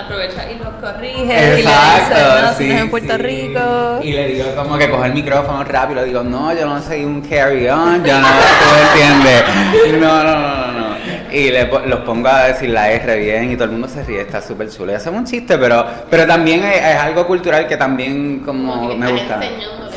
aprovecha 0.00 0.50
y 0.50 0.58
los 0.58 0.68
corrige. 0.80 1.58
Exacto, 1.58 2.14
y 2.14 2.22
le 2.22 2.36
dice, 2.36 2.42
no, 2.42 2.54
sí, 2.54 2.70
en 2.70 2.90
Puerto 2.90 3.18
Rico. 3.18 4.00
Y 4.02 4.12
le 4.12 4.28
digo 4.28 4.54
como 4.54 4.78
que 4.78 4.88
coge 4.88 5.08
el 5.08 5.14
micrófono 5.14 5.64
rápido, 5.64 6.00
le 6.00 6.06
digo, 6.06 6.22
no, 6.22 6.54
yo 6.54 6.66
no 6.66 6.80
soy 6.80 7.04
un 7.04 7.20
carry 7.20 7.68
on, 7.68 8.04
yo 8.04 8.18
no, 8.18 8.28
tú 8.28 8.68
entiendes. 8.94 9.44
No, 9.98 10.22
no, 10.22 10.38
no, 10.38 10.66
no, 10.66 10.72
no. 10.72 10.87
Y 11.32 11.50
le, 11.50 11.66
los 11.86 12.00
pongo 12.00 12.28
a 12.28 12.44
decir 12.44 12.70
la 12.70 12.90
R 12.90 13.18
bien 13.18 13.52
y 13.52 13.54
todo 13.54 13.64
el 13.64 13.72
mundo 13.72 13.88
se 13.88 14.02
ríe, 14.04 14.22
está 14.22 14.40
súper 14.40 14.70
chulo. 14.70 14.92
Y 14.92 14.94
hacemos 14.94 15.20
un 15.20 15.26
chiste, 15.26 15.58
pero, 15.58 15.84
pero 16.10 16.26
también 16.26 16.62
es, 16.64 16.76
es 16.76 16.96
algo 16.96 17.26
cultural 17.26 17.66
que 17.66 17.76
también 17.76 18.40
como, 18.44 18.94
me 18.94 19.12
gusta. 19.12 19.40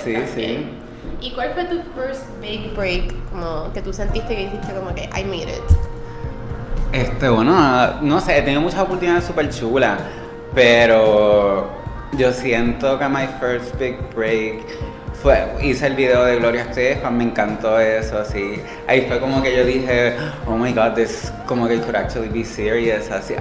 Sí, 0.03 0.15
sí. 0.33 0.67
¿Y 1.21 1.31
cuál 1.31 1.51
fue 1.53 1.65
tu 1.65 1.75
first 1.95 2.23
big 2.41 2.73
break? 2.75 3.13
Como 3.31 3.71
que 3.73 3.81
tú 3.81 3.93
sentiste 3.93 4.35
que 4.35 4.41
hiciste 4.43 4.73
como 4.73 4.93
que 4.95 5.03
I 5.03 5.23
made 5.23 5.43
it. 5.43 5.61
Este, 6.91 7.29
bueno, 7.29 7.53
no 8.01 8.19
sé, 8.19 8.39
he 8.39 8.41
tenido 8.41 8.61
muchas 8.61 8.81
oportunidades 8.81 9.23
súper 9.23 9.50
chulas, 9.50 10.00
pero 10.53 11.69
yo 12.17 12.33
siento 12.33 13.00
que 13.00 13.07
my 13.07 13.27
first 13.39 13.77
big 13.79 13.97
break 14.13 14.61
fue, 15.21 15.47
hice 15.61 15.87
el 15.87 15.95
video 15.95 16.25
de 16.25 16.37
Gloria 16.37 16.63
Estefan, 16.63 17.15
me 17.15 17.25
encantó 17.25 17.79
eso, 17.79 18.17
así. 18.19 18.61
Ahí 18.87 19.05
fue 19.07 19.19
como 19.19 19.41
que 19.41 19.55
yo 19.55 19.63
dije, 19.65 20.15
oh 20.47 20.55
my 20.57 20.73
god, 20.73 20.93
this 20.93 21.31
como 21.45 21.67
que 21.67 21.79
could 21.79 21.95
actually 21.95 22.29
be 22.29 22.43
serious, 22.43 23.11
así. 23.11 23.35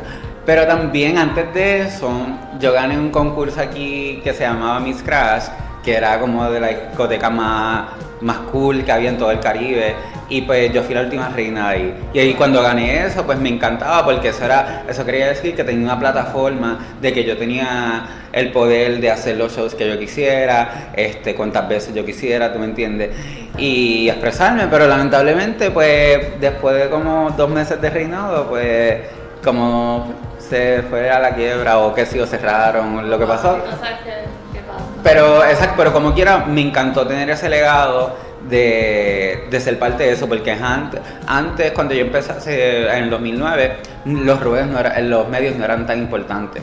Pero 0.45 0.67
también 0.67 1.17
antes 1.17 1.53
de 1.55 1.83
eso, 1.83 2.11
yo 2.59 2.73
gané 2.73 2.99
un 2.99 3.11
concurso 3.11 3.61
aquí 3.61 4.21
que 4.23 4.33
se 4.35 4.43
llamaba 4.43 4.81
Miss 4.81 5.03
Crash, 5.03 5.45
que 5.83 5.95
era 5.95 6.19
como 6.21 6.51
de 6.51 6.61
la 6.61 6.69
discoteca 6.69 7.31
más, 7.31 7.89
más 8.21 8.39
cool 8.53 8.85
que 8.85 8.93
había 8.93 9.11
en 9.11 9.19
todo 9.19 9.31
el 9.31 9.41
Caribe. 9.41 9.95
Y 10.31 10.43
pues 10.43 10.73
yo 10.73 10.83
fui 10.85 10.95
la 10.95 11.03
última 11.03 11.29
reina 11.29 11.69
ahí. 11.69 11.93
Y 12.15 12.21
ahí 12.21 12.35
cuando 12.35 12.63
gané 12.63 13.05
eso, 13.05 13.27
pues 13.27 13.39
me 13.39 13.49
encantaba 13.49 14.05
porque 14.05 14.29
eso 14.29 14.45
era, 14.45 14.85
eso 14.89 15.05
quería 15.05 15.27
decir 15.27 15.57
que 15.57 15.65
tenía 15.65 15.85
una 15.85 15.99
plataforma 15.99 16.79
de 17.03 17.13
que 17.13 17.25
yo 17.25 17.37
tenía 17.37 18.07
el 18.33 18.53
poder 18.53 19.01
de 19.01 19.11
hacer 19.11 19.37
los 19.37 19.57
shows 19.57 19.75
que 19.75 19.89
yo 19.89 19.99
quisiera, 19.99 20.93
este, 20.95 21.35
cuantas 21.35 21.69
veces 21.69 21.95
yo 21.95 22.07
quisiera, 22.07 22.53
tú 22.53 22.61
me 22.61 22.67
entiendes, 22.67 23.11
y 23.59 24.09
expresarme, 24.09 24.69
pero 24.71 24.87
lamentablemente 24.87 25.73
pues 25.73 26.41
después 26.41 26.77
de 26.77 26.89
como 26.89 27.31
dos 27.31 27.51
meses 27.51 27.81
de 27.81 27.91
reinado, 27.91 28.49
pues 28.49 28.99
como 29.43 30.15
se 30.39 30.83
fue 30.89 31.11
a 31.11 31.19
la 31.19 31.35
quiebra 31.35 31.79
o 31.79 31.93
que 31.93 32.07
si 32.07 32.21
o 32.21 32.27
cerraron, 32.27 33.11
lo 33.11 33.19
que 33.19 33.27
pasó. 33.27 33.59
Pero, 35.03 35.45
exacto, 35.45 35.75
pero 35.77 35.93
como 35.93 36.13
quiera, 36.15 36.45
me 36.47 36.61
encantó 36.61 37.07
tener 37.07 37.31
ese 37.31 37.49
legado 37.49 38.15
de, 38.51 39.45
de 39.51 39.61
ser 39.61 39.79
parte 39.79 40.05
de 40.05 40.13
eso, 40.13 40.29
porque 40.29 40.53
antes, 40.53 41.01
antes 41.27 41.73
cuando 41.73 41.95
yo 41.95 42.03
empecé 42.03 42.89
en 42.89 43.05
el 43.05 43.11
2009, 43.11 43.73
los 44.07 44.41
ruedos 44.43 44.69
no 44.69 44.81
los 45.03 45.29
medios 45.29 45.57
no 45.57 45.65
eran 45.65 45.87
tan 45.87 45.99
importantes 45.99 46.63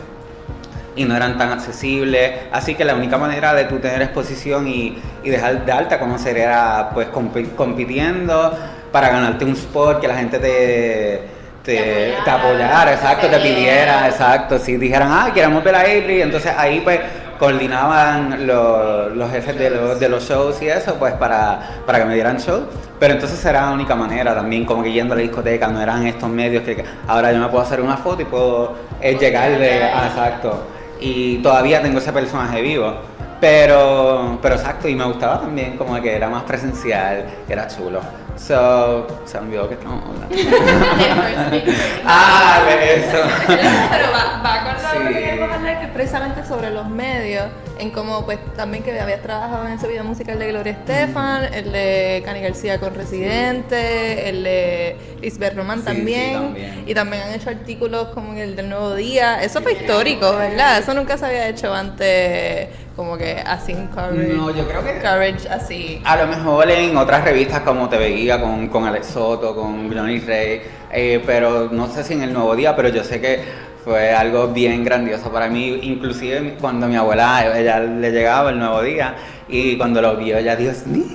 y 0.95 1.05
no 1.05 1.15
eran 1.15 1.37
tan 1.37 1.51
accesibles, 1.51 2.31
así 2.51 2.75
que 2.75 2.83
la 2.83 2.95
única 2.95 3.17
manera 3.17 3.53
de 3.53 3.65
tú 3.65 3.77
tener 3.77 4.01
exposición 4.01 4.67
y, 4.67 4.97
y 5.23 5.29
dejar 5.29 5.63
de 5.63 5.71
alta 5.71 5.99
conocer 5.99 6.37
era 6.37 6.89
pues 6.93 7.07
compitiendo 7.09 8.57
para 8.91 9.09
ganarte 9.09 9.45
un 9.45 9.51
spot, 9.51 10.01
que 10.01 10.07
la 10.07 10.17
gente 10.17 10.39
te 10.39 11.37
te, 11.67 12.15
apoyara, 12.25 12.93
exacto, 12.93 13.27
te 13.27 13.37
pidiera. 13.39 14.07
exacto. 14.07 14.57
Si 14.57 14.77
dijeran, 14.77 15.09
ah, 15.11 15.31
queremos 15.33 15.63
ver 15.63 15.75
a 15.75 15.81
Avery, 15.81 16.21
entonces 16.21 16.51
ahí 16.57 16.79
pues 16.79 16.99
coordinaban 17.37 18.47
los, 18.47 19.15
los 19.15 19.31
jefes 19.31 19.57
de 19.57 19.69
los, 19.69 19.99
de 19.99 20.09
los 20.09 20.27
shows 20.27 20.61
y 20.61 20.67
eso, 20.67 20.95
pues 20.95 21.13
para, 21.13 21.81
para 21.85 21.99
que 21.99 22.05
me 22.05 22.13
dieran 22.13 22.37
show. 22.37 22.65
Pero 22.99 23.13
entonces 23.13 23.43
era 23.45 23.67
la 23.67 23.71
única 23.71 23.95
manera 23.95 24.33
también, 24.33 24.65
como 24.65 24.83
que 24.83 24.91
yendo 24.91 25.13
a 25.13 25.17
la 25.17 25.23
discoteca, 25.23 25.67
no 25.67 25.81
eran 25.81 26.05
estos 26.07 26.29
medios 26.29 26.63
que 26.63 26.83
ahora 27.07 27.31
yo 27.31 27.39
me 27.39 27.47
puedo 27.47 27.63
hacer 27.63 27.81
una 27.81 27.97
foto 27.97 28.21
y 28.21 28.25
puedo 28.25 28.73
eh, 29.01 29.17
llegarle, 29.19 29.83
ah, 29.83 30.07
exacto. 30.07 30.63
Y 30.99 31.37
todavía 31.37 31.81
tengo 31.81 31.99
ese 31.99 32.11
personaje 32.11 32.61
vivo. 32.61 32.93
Pero, 33.39 34.39
pero 34.41 34.55
exacto, 34.55 34.87
y 34.87 34.95
me 34.95 35.05
gustaba 35.05 35.41
también 35.41 35.77
como 35.77 36.01
que 36.01 36.15
era 36.15 36.27
más 36.27 36.43
presencial, 36.43 37.25
que 37.45 37.53
era 37.53 37.67
chulo. 37.67 38.01
So, 38.37 39.07
se 39.25 39.41
me 39.41 39.47
olvidó 39.47 39.67
que 39.67 39.73
estamos 39.75 40.03
hablando. 40.05 40.35
Ah, 42.09 42.63
de 42.67 42.95
eso. 42.95 43.17
Pero 43.47 44.11
va, 44.11 44.41
va 44.43 44.63
con 44.63 44.73
lo 44.73 44.77
Sí. 44.87 45.13
que 45.13 45.19
queremos 45.19 45.51
hablar, 45.51 45.79
que 45.79 45.85
es 45.85 45.91
precisamente 45.91 46.45
sobre 46.45 46.69
los 46.71 46.87
medios, 46.87 47.45
en 47.79 47.91
cómo 47.91 48.23
pues 48.25 48.39
también 48.55 48.83
que 48.83 48.97
habías 48.99 49.21
trabajado 49.21 49.67
en 49.67 49.73
ese 49.73 49.87
video 49.87 50.03
musical 50.05 50.39
de 50.39 50.47
Gloria 50.47 50.71
Estefan, 50.73 51.53
el 51.53 51.71
de 51.71 52.21
Cani 52.25 52.39
García 52.41 52.79
con 52.79 52.95
Residente, 52.95 54.29
el 54.29 54.43
de 54.43 54.97
Lisbeth 55.21 55.55
Román 55.55 55.79
Sí, 55.79 55.85
también, 55.85 56.33
también. 56.33 56.83
y 56.87 56.93
también 56.93 57.23
han 57.23 57.33
hecho 57.33 57.49
artículos 57.49 58.07
como 58.09 58.33
el 58.33 58.55
del 58.55 58.69
Nuevo 58.69 58.95
Día, 58.95 59.41
eso 59.43 59.61
fue 59.61 59.73
histórico, 59.73 60.31
¿verdad? 60.37 60.79
Eso 60.79 60.93
nunca 60.93 61.17
se 61.17 61.25
había 61.25 61.47
hecho 61.49 61.73
antes, 61.73 62.69
como 62.97 63.15
que 63.15 63.37
así 63.45 63.73
en 63.73 63.87
coverage, 63.87 64.33
No, 64.33 64.49
yo 64.49 64.67
creo 64.67 64.83
que 64.83 64.95
coverage 64.95 65.47
así. 65.47 66.01
A 66.03 66.17
lo 66.17 66.25
mejor 66.25 66.69
en 66.71 66.97
otras 66.97 67.23
revistas 67.23 67.61
como 67.61 67.87
Te 67.87 67.95
Veía, 67.95 68.41
con, 68.41 68.67
con 68.69 68.85
Alex 68.85 69.05
Soto, 69.05 69.55
con 69.55 69.95
Johnny 69.95 70.19
Rey, 70.19 70.63
eh, 70.91 71.21
pero 71.23 71.69
no 71.71 71.87
sé 71.87 72.03
si 72.03 72.13
en 72.13 72.23
el 72.23 72.33
Nuevo 72.33 72.55
Día, 72.55 72.75
pero 72.75 72.89
yo 72.89 73.03
sé 73.03 73.21
que 73.21 73.43
fue 73.85 74.11
algo 74.11 74.47
bien 74.47 74.83
grandioso 74.83 75.31
para 75.31 75.47
mí, 75.47 75.79
inclusive 75.83 76.55
cuando 76.59 76.87
mi 76.87 76.95
abuela, 76.95 77.55
ella 77.55 77.79
le 77.79 78.11
llegaba 78.11 78.49
el 78.49 78.57
Nuevo 78.57 78.81
Día 78.81 79.13
y 79.47 79.77
cuando 79.77 80.01
lo 80.01 80.17
vio, 80.17 80.35
ella 80.39 80.55
Dios 80.55 80.87
mío, 80.87 81.05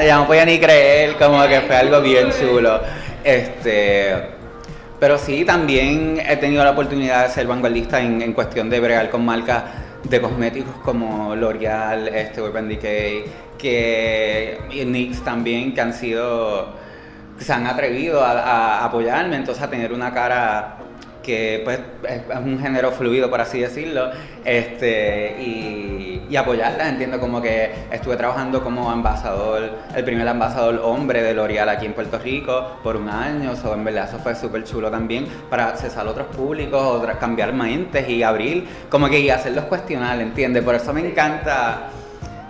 ella 0.00 0.18
no 0.18 0.28
podía 0.28 0.44
ni 0.44 0.60
creer, 0.60 1.16
como 1.16 1.42
que 1.48 1.60
fue 1.62 1.76
algo 1.76 2.00
bien 2.00 2.28
chulo. 2.30 2.80
Este, 3.24 4.14
pero 5.00 5.18
sí, 5.18 5.44
también 5.44 6.22
he 6.24 6.36
tenido 6.36 6.62
la 6.62 6.70
oportunidad 6.70 7.26
de 7.26 7.34
ser 7.34 7.48
vanguardista 7.48 8.00
en, 8.00 8.22
en 8.22 8.32
cuestión 8.32 8.70
de 8.70 8.78
bregar 8.78 9.10
con 9.10 9.24
marcas 9.24 9.64
de 10.04 10.20
cosméticos 10.20 10.74
como 10.84 11.34
L'Oreal, 11.34 12.08
este, 12.08 12.42
Urban 12.42 12.68
Decay, 12.68 13.24
que, 13.58 14.58
y 14.70 14.84
NYX 14.84 15.22
también, 15.22 15.74
que 15.74 15.80
han 15.80 15.92
sido, 15.92 16.68
se 17.38 17.52
han 17.52 17.66
atrevido 17.66 18.24
a, 18.24 18.32
a 18.32 18.84
apoyarme, 18.84 19.36
entonces 19.36 19.62
a 19.62 19.70
tener 19.70 19.92
una 19.92 20.12
cara 20.12 20.78
que 21.22 21.60
pues 21.64 21.80
es 22.08 22.22
un 22.36 22.58
género 22.60 22.90
fluido 22.92 23.30
por 23.30 23.40
así 23.40 23.60
decirlo 23.60 24.10
este 24.44 25.36
y, 25.40 26.22
y 26.28 26.36
apoyarlas 26.36 26.88
entiendo 26.88 27.18
como 27.20 27.40
que 27.40 27.70
estuve 27.90 28.16
trabajando 28.16 28.62
como 28.62 28.92
embajador 28.92 29.70
el 29.94 30.04
primer 30.04 30.26
embajador 30.26 30.80
hombre 30.84 31.22
de 31.22 31.34
L'Oreal 31.34 31.68
aquí 31.68 31.86
en 31.86 31.92
Puerto 31.92 32.18
Rico 32.18 32.78
por 32.82 32.96
un 32.96 33.08
año 33.08 33.54
so, 33.56 33.74
en 33.74 33.84
verdad 33.84 34.08
eso 34.08 34.18
fue 34.18 34.34
súper 34.34 34.64
chulo 34.64 34.90
también 34.90 35.26
para 35.48 35.68
accesar 35.68 36.06
a 36.06 36.10
otros 36.10 36.26
públicos 36.28 36.80
otras- 36.82 37.16
cambiar 37.18 37.52
mentes 37.52 38.08
y 38.08 38.22
abrir 38.22 38.66
como 38.90 39.08
que 39.08 39.20
y 39.20 39.30
hacerlos 39.30 39.64
cuestionar 39.66 40.20
¿entiendes? 40.20 40.62
por 40.64 40.74
eso 40.74 40.92
me 40.92 41.00
encanta 41.06 41.88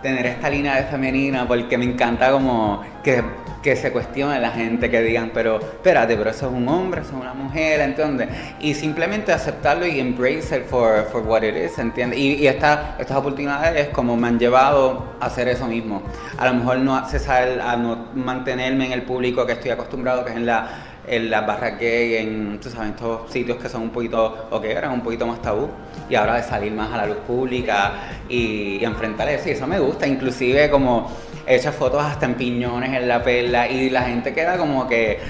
tener 0.03 0.27
esta 0.27 0.51
línea 0.51 0.77
de 0.77 0.83
femenina 0.85 1.47
porque 1.47 1.79
me 1.79 1.85
encanta 1.85 2.33
como 2.33 2.83
que, 3.05 3.23
que 3.63 3.77
se 3.77 3.93
cuestione 3.93 4.41
la 4.41 4.51
gente, 4.51 4.91
que 4.91 5.01
digan, 5.03 5.31
pero 5.33 5.61
espérate, 5.61 6.17
pero 6.17 6.31
eso 6.31 6.47
es 6.49 6.53
un 6.53 6.69
hombre, 6.69 7.03
eso 7.03 7.11
es 7.11 7.21
una 7.21 7.33
mujer, 7.33 7.81
¿entiendes? 7.81 8.29
Y 8.61 8.75
simplemente 8.75 9.33
aceptarlo 9.33 9.87
y 9.87 10.01
embrace 10.01 10.57
it 10.57 10.65
for, 10.67 11.05
for 11.13 11.23
what 11.23 11.43
it 11.43 11.55
is, 11.57 11.79
¿entiendes? 11.79 12.19
Y, 12.19 12.35
y 12.35 12.47
esta- 12.49 12.97
estas 12.99 13.17
oportunidades 13.17 13.89
como 13.91 14.17
me 14.17 14.27
han 14.29 14.39
llevado 14.39 15.15
a 15.21 15.27
hacer 15.27 15.47
eso 15.49 15.67
mismo. 15.67 16.03
A 16.39 16.47
lo 16.47 16.55
mejor 16.55 16.79
no 16.79 16.97
accesar, 16.97 17.61
a 17.61 17.77
no 17.77 18.09
mantenerme 18.15 18.87
en 18.87 18.93
el 18.93 19.03
público 19.03 19.47
que 19.47 19.53
estoy 19.53 19.71
acostumbrado, 19.71 20.25
que 20.25 20.33
es 20.33 20.37
en 20.37 20.47
la 20.47 20.69
en 21.05 21.31
las 21.31 21.45
barras 21.45 21.81
gay, 21.81 22.15
en 22.15 22.61
tú 22.61 22.71
sabes, 22.71 22.91
estos 22.91 23.29
sitios 23.29 23.59
que 23.59 23.69
son 23.69 23.83
un 23.83 23.91
poquito, 23.91 24.47
o 24.53 24.61
que 24.61 24.71
eran 24.71 24.93
un 24.93 25.01
poquito 25.01 25.27
más 25.27 25.43
tabú, 25.43 25.69
y 26.09 26.15
ahora 26.15 26.37
de 26.37 26.45
salir 26.45 26.71
más 26.71 26.93
a 26.93 26.97
la 26.99 27.07
luz 27.07 27.17
pública 27.27 27.93
y, 28.29 28.77
y 28.81 28.85
enfrentar 28.85 29.29
y 29.29 29.51
eso 29.51 29.67
me 29.67 29.81
gusta, 29.81 30.07
inclusive 30.07 30.71
como 30.71 31.11
he 31.47 31.57
hecho 31.57 31.73
fotos 31.73 32.03
hasta 32.05 32.27
en 32.27 32.35
piñones 32.35 32.93
en 32.93 33.09
la 33.09 33.23
perla, 33.23 33.69
y 33.69 33.91
la 33.91 34.03
gente 34.03 34.33
queda 34.35 34.57
como 34.59 34.87
que. 34.89 35.21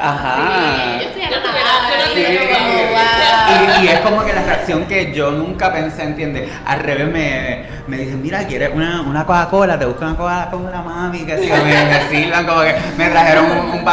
Ajá. 0.00 0.98
Sí, 1.00 1.04
yo 1.04 1.08
estoy 1.08 1.22
y 1.22 2.24
tuve 2.24 2.34
yo 2.34 2.40
como, 2.56 2.70
que- 2.70 2.88
wow. 2.92 3.82
y, 3.82 3.84
y 3.84 3.88
es 3.88 4.00
como 4.00 4.24
que 4.24 4.32
la 4.32 4.42
reacción 4.42 4.84
que 4.84 5.12
yo 5.12 5.32
nunca 5.32 5.72
pensé, 5.72 6.04
¿entiendes? 6.04 6.48
Al 6.64 6.80
revés 6.80 7.08
me, 7.08 7.64
me 7.88 7.96
dicen, 7.98 8.22
mira, 8.22 8.46
¿quieres 8.46 8.70
una, 8.72 9.02
una 9.02 9.26
Coca-Cola? 9.26 9.76
Te 9.78 9.86
busco 9.86 10.04
una 10.04 10.16
Coca-Cola, 10.16 10.82
mami, 10.82 11.20
que 11.24 11.38
sí, 11.38 11.50
me, 11.50 11.64
me 11.84 12.08
sirvan, 12.08 12.46
como 12.46 12.60
que 12.60 12.76
me 12.96 13.08
trajeron 13.08 13.50
un, 13.50 13.70
un 13.70 13.84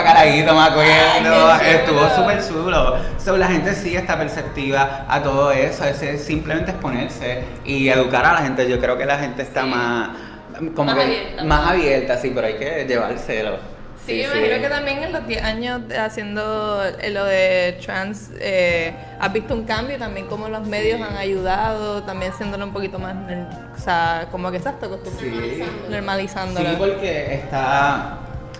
me 0.53 0.61
acuerdo, 0.61 1.51
Ay, 1.51 1.73
estuvo 1.75 2.07
súper 2.15 2.47
chulo. 2.47 2.97
So, 3.17 3.37
la 3.37 3.47
gente 3.47 3.73
sí 3.73 3.95
está 3.95 4.17
perceptiva 4.17 5.05
a 5.09 5.23
todo 5.23 5.51
eso, 5.51 5.85
ese 5.85 6.17
simplemente 6.19 6.71
exponerse 6.71 7.43
y 7.65 7.87
educar 7.89 8.25
a 8.25 8.33
la 8.33 8.41
gente. 8.41 8.69
Yo 8.69 8.79
creo 8.79 8.95
que 8.97 9.05
la 9.05 9.17
gente 9.17 9.41
está 9.41 9.63
Sí. 9.63 9.69
más, 9.69 10.09
como 10.75 10.85
Más 10.85 10.95
que, 10.95 11.01
abierta. 11.03 11.43
más 11.43 11.71
abierta, 11.71 12.17
sí, 12.17 12.31
pero 12.33 12.47
hay 12.47 12.53
que 12.55 12.85
llevárselo. 12.87 13.57
Sí, 14.05 14.13
me 14.31 14.37
imagino 14.37 14.61
que 14.61 14.69
también 14.69 15.03
en 15.03 15.11
los 15.13 15.25
10 15.27 15.43
años 15.43 15.81
haciendo 15.97 16.83
eh, 16.85 17.09
lo 17.09 17.25
de 17.25 17.79
trans, 17.83 18.29
eh, 18.39 18.93
has 19.19 19.33
visto 19.33 19.55
un 19.55 19.63
cambio 19.63 19.97
también 19.97 20.27
como 20.27 20.47
los 20.47 20.67
medios 20.67 21.01
han 21.01 21.17
ayudado, 21.17 22.03
también 22.03 22.31
siéndolo 22.33 22.65
un 22.65 22.71
poquito 22.73 22.99
más, 22.99 23.15
o 23.75 23.79
sea, 23.81 24.27
como 24.31 24.51
que 24.51 24.57
exacto, 24.57 24.99
Sí. 25.19 25.63
normalizándolo. 25.89 26.69
Sí, 26.69 26.75
porque 26.77 27.33
está. 27.33 28.19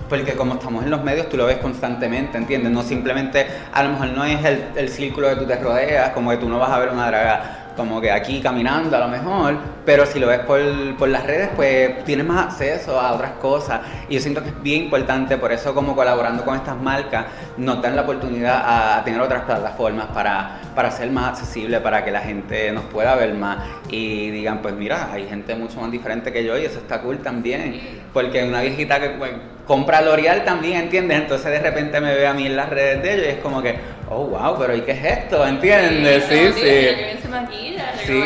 Porque 0.10 0.34
como 0.34 0.56
estamos 0.56 0.84
en 0.84 0.92
los 0.92 1.04
medios, 1.04 1.30
tú 1.30 1.38
lo 1.38 1.46
ves 1.48 1.58
constantemente, 1.58 2.38
¿entiendes? 2.38 2.72
No 2.72 2.82
simplemente, 2.84 3.46
a 3.74 3.84
lo 3.84 3.90
mejor 3.90 4.08
no 4.10 4.24
es 4.26 4.44
el, 4.46 4.64
el 4.76 4.90
círculo 4.90 5.30
que 5.30 5.36
tú 5.36 5.46
te 5.46 5.56
rodeas, 5.58 6.10
como 6.12 6.30
que 6.32 6.38
tú 6.38 6.48
no 6.50 6.58
vas 6.60 6.70
a 6.72 6.80
ver 6.80 6.90
una 6.90 7.08
draga 7.08 7.65
como 7.76 8.00
que 8.02 8.12
aquí 8.12 8.42
caminando 8.42 8.96
a 8.96 9.00
lo 9.00 9.08
mejor, 9.08 9.58
pero 9.86 10.06
si 10.06 10.20
lo 10.20 10.28
ves 10.28 10.40
por, 10.40 10.60
por 10.98 11.10
las 11.10 11.26
redes, 11.26 11.50
pues 11.56 12.04
tienes 12.06 12.26
más 12.26 12.48
acceso 12.48 13.00
a 13.00 13.14
otras 13.14 13.32
cosas. 13.34 13.82
Y 14.10 14.16
yo 14.16 14.22
siento 14.22 14.42
que 14.42 14.50
es 14.50 14.62
bien 14.62 14.84
importante, 14.86 15.38
por 15.38 15.52
eso 15.52 15.74
como 15.74 15.96
colaborando 15.96 16.44
con 16.46 16.56
estas 16.56 16.78
marcas, 16.78 17.26
nos 17.58 17.82
dan 17.82 17.96
la 17.96 18.04
oportunidad 18.04 18.98
a, 18.98 19.04
tener 19.04 19.22
otras 19.22 19.44
plataformas 19.44 20.08
para, 20.08 20.62
para 20.74 20.90
ser 20.92 21.12
más 21.12 21.30
accesible, 21.30 21.80
para 21.80 22.04
que 22.04 22.12
la 22.12 22.22
gente 22.22 22.72
nos 22.72 22.86
pueda 22.86 23.16
ver 23.16 23.34
más 23.34 23.58
y 23.90 24.30
digan, 24.32 24.62
pues 24.62 24.74
mira, 24.74 25.10
hay 25.12 25.28
gente 25.28 25.56
mucho 25.56 25.80
más 25.82 25.92
diferente 25.92 26.32
que 26.32 26.44
yo 26.44 26.58
y 26.58 26.66
eso 26.66 26.80
está 26.80 27.02
cool 27.02 27.20
también. 27.20 28.04
Porque 28.14 28.44
una 28.44 28.62
viejita 28.62 29.00
que 29.00 29.10
pues, 29.10 29.32
compra 29.68 30.02
L'Oreal 30.02 30.44
también, 30.44 30.82
¿entiendes? 30.82 31.18
Entonces 31.20 31.52
de 31.52 31.60
repente 31.60 32.00
me 32.00 32.16
ve 32.16 32.28
a 32.28 32.34
mí 32.34 32.46
en 32.46 32.56
las 32.56 32.70
redes 32.70 33.02
de 33.02 33.14
ellos 33.14 33.26
y 33.28 33.30
es 33.32 33.38
como 33.38 33.62
que, 33.62 33.76
oh, 34.10 34.26
wow, 34.28 34.58
pero 34.60 34.76
¿y 34.76 34.82
qué 34.82 34.92
es 34.92 35.04
esto? 35.06 35.46
¿Entiendes? 35.46 36.24
Sí, 36.30 36.52
sí. 36.54 37.22
se 37.22 37.28
maquilla, 37.28 37.94
Sí, 38.06 38.24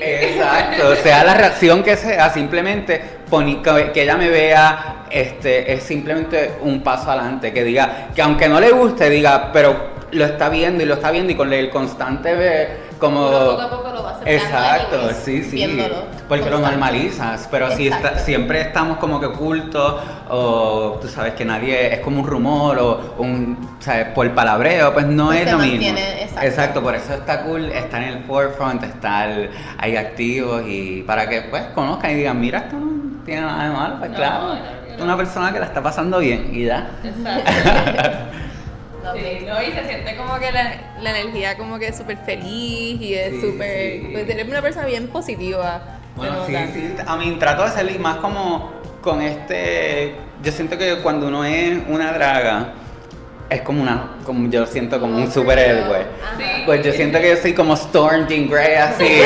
exacto, 0.00 0.96
sea 1.02 1.24
la 1.24 1.34
reacción 1.34 1.82
que 1.82 1.96
sea, 1.96 2.30
simplemente 2.30 3.00
poni- 3.30 3.60
que 3.92 4.02
ella 4.02 4.16
me 4.16 4.28
vea, 4.28 5.04
este, 5.10 5.72
es 5.72 5.82
simplemente 5.82 6.52
un 6.62 6.82
paso 6.82 7.10
adelante, 7.10 7.52
que 7.52 7.64
diga, 7.64 8.08
que 8.14 8.22
aunque 8.22 8.48
no 8.48 8.60
le 8.60 8.70
guste, 8.70 9.10
diga, 9.10 9.50
pero 9.52 9.96
lo 10.12 10.24
está 10.24 10.48
viendo 10.48 10.82
y 10.82 10.86
lo 10.86 10.94
está 10.94 11.10
viendo 11.10 11.32
y 11.32 11.34
con 11.34 11.52
el 11.52 11.68
constante 11.70 12.34
ve 12.34 12.68
como... 12.98 13.28
Uno 13.28 13.38
poco 13.50 13.62
a 13.62 13.70
poco 13.70 13.90
lo 13.92 14.02
va 14.02 14.10
aceptando 14.10 14.30
Exacto, 14.44 15.10
sí, 15.24 15.42
sí, 15.44 15.56
viéndolo 15.56 15.96
porque 16.28 16.50
lo 16.50 16.58
normalizas, 16.58 17.46
pero 17.50 17.70
si 17.70 17.86
está- 17.88 18.18
siempre 18.18 18.60
estamos 18.60 18.98
como 18.98 19.20
que 19.20 19.26
ocultos 19.26 19.96
o 20.28 20.98
tú 21.00 21.06
sabes 21.08 21.34
que 21.34 21.44
nadie, 21.44 21.94
es 21.94 22.00
como 22.00 22.20
un 22.20 22.26
rumor 22.26 22.78
o 22.78 23.14
un, 23.18 23.76
¿sabes? 23.78 24.08
por 24.08 24.28
palabreo, 24.34 24.92
pues 24.92 25.06
no 25.06 25.26
Pues 25.26 25.46
es 25.46 25.52
lo 25.52 25.58
mismo. 25.58 25.96
exacto. 25.98 26.46
exacto, 26.46 26.82
por 26.82 26.94
eso 26.96 27.14
está 27.14 27.42
cool 27.44 27.66
estar 27.66 28.02
en 28.02 28.08
el 28.08 28.24
forefront, 28.24 28.82
estar 28.82 29.30
ahí 29.78 29.96
activos 29.96 30.62
y 30.66 31.02
para 31.02 31.28
que 31.28 31.42
pues 31.42 31.62
conozcan 31.74 32.10
y 32.10 32.14
digan, 32.14 32.40
mira, 32.40 32.58
esto 32.60 32.76
no 32.76 33.22
tiene 33.24 33.42
nada 33.42 33.64
de 33.64 33.70
malo, 33.70 33.96
pues 33.98 34.10
No, 34.10 34.16
claro, 34.16 34.54
no. 34.98 35.04
una 35.04 35.16
persona 35.16 35.52
que 35.52 35.60
la 35.60 35.66
está 35.66 35.80
pasando 35.82 36.18
bien 36.18 36.50
y 36.52 36.64
ya. 36.64 36.88
Exacto. 37.04 37.52
Sí, 39.14 39.44
¿no? 39.46 39.62
Y 39.62 39.72
se 39.72 39.86
siente 39.86 40.16
como 40.16 40.38
que 40.38 40.52
la, 40.52 40.94
la 41.00 41.18
energía 41.18 41.56
como 41.56 41.78
que 41.78 41.88
es 41.88 41.96
súper 41.96 42.16
feliz 42.18 43.00
y 43.00 43.14
es 43.14 43.30
Sí, 43.34 43.40
súper... 43.40 43.92
sí. 44.00 44.08
Pues 44.12 44.28
eres 44.28 44.48
una 44.48 44.62
persona 44.62 44.86
bien 44.86 45.08
positiva. 45.08 45.98
Bueno, 46.16 46.46
sí, 46.46 46.54
sí, 46.72 46.94
a 47.06 47.16
mí 47.16 47.36
trato 47.38 47.64
de 47.64 47.70
ser 47.70 47.98
más 48.00 48.16
como 48.16 48.72
con 49.02 49.20
este, 49.22 50.14
yo 50.42 50.50
siento 50.50 50.76
que 50.78 50.96
cuando 51.02 51.28
uno 51.28 51.44
es 51.44 51.78
una 51.88 52.12
draga, 52.12 52.72
es 53.48 53.62
como 53.62 53.82
una, 53.82 54.16
como 54.24 54.50
yo 54.50 54.60
lo 54.60 54.66
siento 54.66 54.98
como 54.98 55.16
un 55.16 55.30
superhéroe. 55.30 56.06
Sí. 56.36 56.44
Pues 56.64 56.84
yo 56.84 56.92
siento 56.92 57.20
que 57.20 57.30
yo 57.30 57.36
soy 57.36 57.52
como 57.52 57.74
Storm 57.74 58.26
Jean 58.26 58.48
Grey 58.48 58.74
así, 58.74 59.20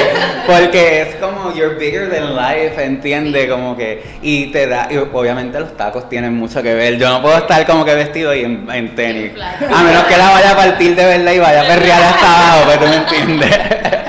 porque 0.47 1.03
es 1.03 1.15
como 1.17 1.55
you're 1.55 1.77
bigger 1.77 2.11
than 2.11 2.37
life, 2.37 2.83
entiende 2.83 3.49
como 3.49 3.77
que 3.77 4.03
y 4.21 4.47
te 4.49 4.67
da 4.67 4.89
y 4.91 4.99
obviamente 4.99 5.59
los 5.59 5.75
tacos 5.77 6.09
tienen 6.09 6.35
mucho 6.35 6.63
que 6.63 6.75
ver. 6.75 6.99
Yo 6.99 7.09
no 7.09 7.23
puedo 7.23 7.39
estar 7.39 7.65
como 7.67 7.85
que 7.85 7.95
vestido 7.95 8.35
y 8.35 8.45
en, 8.45 8.69
en 8.71 8.95
tenis, 8.95 9.33
a 9.41 9.83
menos 9.83 10.05
que 10.05 10.17
la 10.19 10.31
vaya 10.31 10.51
a 10.53 10.57
partir 10.57 10.95
de 10.95 11.05
verdad 11.05 11.33
y 11.33 11.39
vaya 11.39 11.63
a 11.63 11.67
perrear 11.67 12.03
hasta 12.03 12.27
abajo, 12.27 12.65
pues 12.67 12.79
tú 12.79 12.87
me 12.87 12.97
entiendes. 12.97 13.51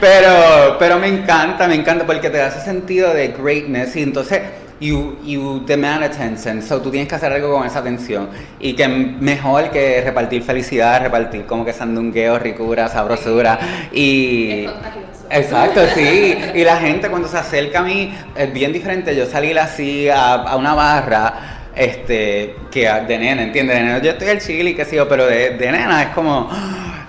Pero, 0.00 0.76
pero 0.78 0.98
me 0.98 1.06
encanta, 1.06 1.66
me 1.66 1.76
encanta 1.76 2.04
porque 2.04 2.28
te 2.28 2.36
da 2.36 2.48
ese 2.48 2.60
sentido 2.60 3.14
de 3.14 3.28
greatness 3.28 3.96
y 3.96 4.02
entonces 4.02 4.42
you, 4.80 5.16
you 5.24 5.60
demand 5.66 6.04
attention, 6.04 6.62
so 6.62 6.80
tú 6.80 6.90
tienes 6.90 7.08
que 7.08 7.14
hacer 7.14 7.32
algo 7.32 7.54
con 7.54 7.66
esa 7.66 7.78
atención 7.80 8.28
y 8.58 8.74
que 8.74 8.88
mejor 8.88 9.70
que 9.70 10.00
repartir 10.02 10.42
felicidad, 10.42 11.00
repartir 11.00 11.44
como 11.46 11.64
que 11.64 11.72
sandungueo, 11.72 12.38
ricura, 12.38 12.88
sabrosura 12.88 13.58
y... 13.92 14.66
Exacto, 15.30 15.80
sí. 15.94 16.36
Y 16.54 16.64
la 16.64 16.76
gente 16.76 17.08
cuando 17.08 17.28
se 17.28 17.38
acerca 17.38 17.80
a 17.80 17.82
mí 17.82 18.14
es 18.36 18.52
bien 18.52 18.72
diferente. 18.72 19.16
Yo 19.16 19.26
salir 19.26 19.58
así 19.58 20.08
a, 20.08 20.34
a 20.34 20.56
una 20.56 20.74
barra 20.74 21.70
este 21.74 22.54
que 22.70 22.88
de 22.88 23.18
nena, 23.18 23.42
¿entiendes? 23.42 23.76
De 23.76 23.82
nena 23.82 23.98
yo 24.02 24.10
estoy 24.12 24.28
al 24.28 24.40
chile, 24.40 24.76
qué 24.76 24.84
sé 24.84 24.96
yo, 24.96 25.08
pero 25.08 25.26
de, 25.26 25.56
de 25.56 25.72
nena 25.72 26.02
es 26.02 26.08
como. 26.10 26.48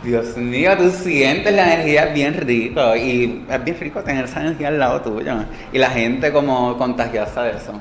Dios 0.06 0.38
mío, 0.38 0.78
tú 0.78 0.90
sientes 0.92 1.54
la 1.54 1.74
energía, 1.74 2.06
es 2.06 2.14
bien 2.14 2.34
rico. 2.36 2.96
Y 2.96 3.44
es 3.50 3.64
bien 3.64 3.78
rico 3.80 4.02
tener 4.04 4.26
esa 4.26 4.42
energía 4.42 4.68
al 4.70 4.80
lado 4.80 5.02
tuyo. 5.02 5.34
Y 5.74 5.78
la 5.80 5.90
gente 5.90 6.32
como 6.32 6.77
contagiosa 6.77 7.44
de 7.44 7.51
eso. 7.58 7.74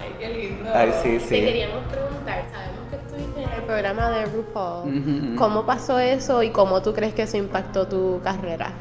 Ay, 0.00 0.14
qué 0.18 0.28
lindo. 0.28 0.70
Ay, 0.72 0.90
sí, 1.02 1.18
Te 1.18 1.20
sí. 1.20 1.28
queríamos 1.44 1.82
preguntar, 1.90 2.42
sabemos 2.52 2.80
que 2.90 2.96
estuviste 2.96 3.42
en 3.42 3.50
el 3.50 3.62
programa 3.64 4.10
de 4.10 4.24
RuPaul. 4.26 5.34
¿Cómo 5.36 5.66
pasó 5.66 5.98
eso 5.98 6.42
y 6.42 6.50
cómo 6.50 6.80
tú 6.80 6.94
crees 6.94 7.12
que 7.12 7.22
eso 7.22 7.36
impactó 7.36 7.86
tu 7.88 8.20
carrera? 8.22 8.72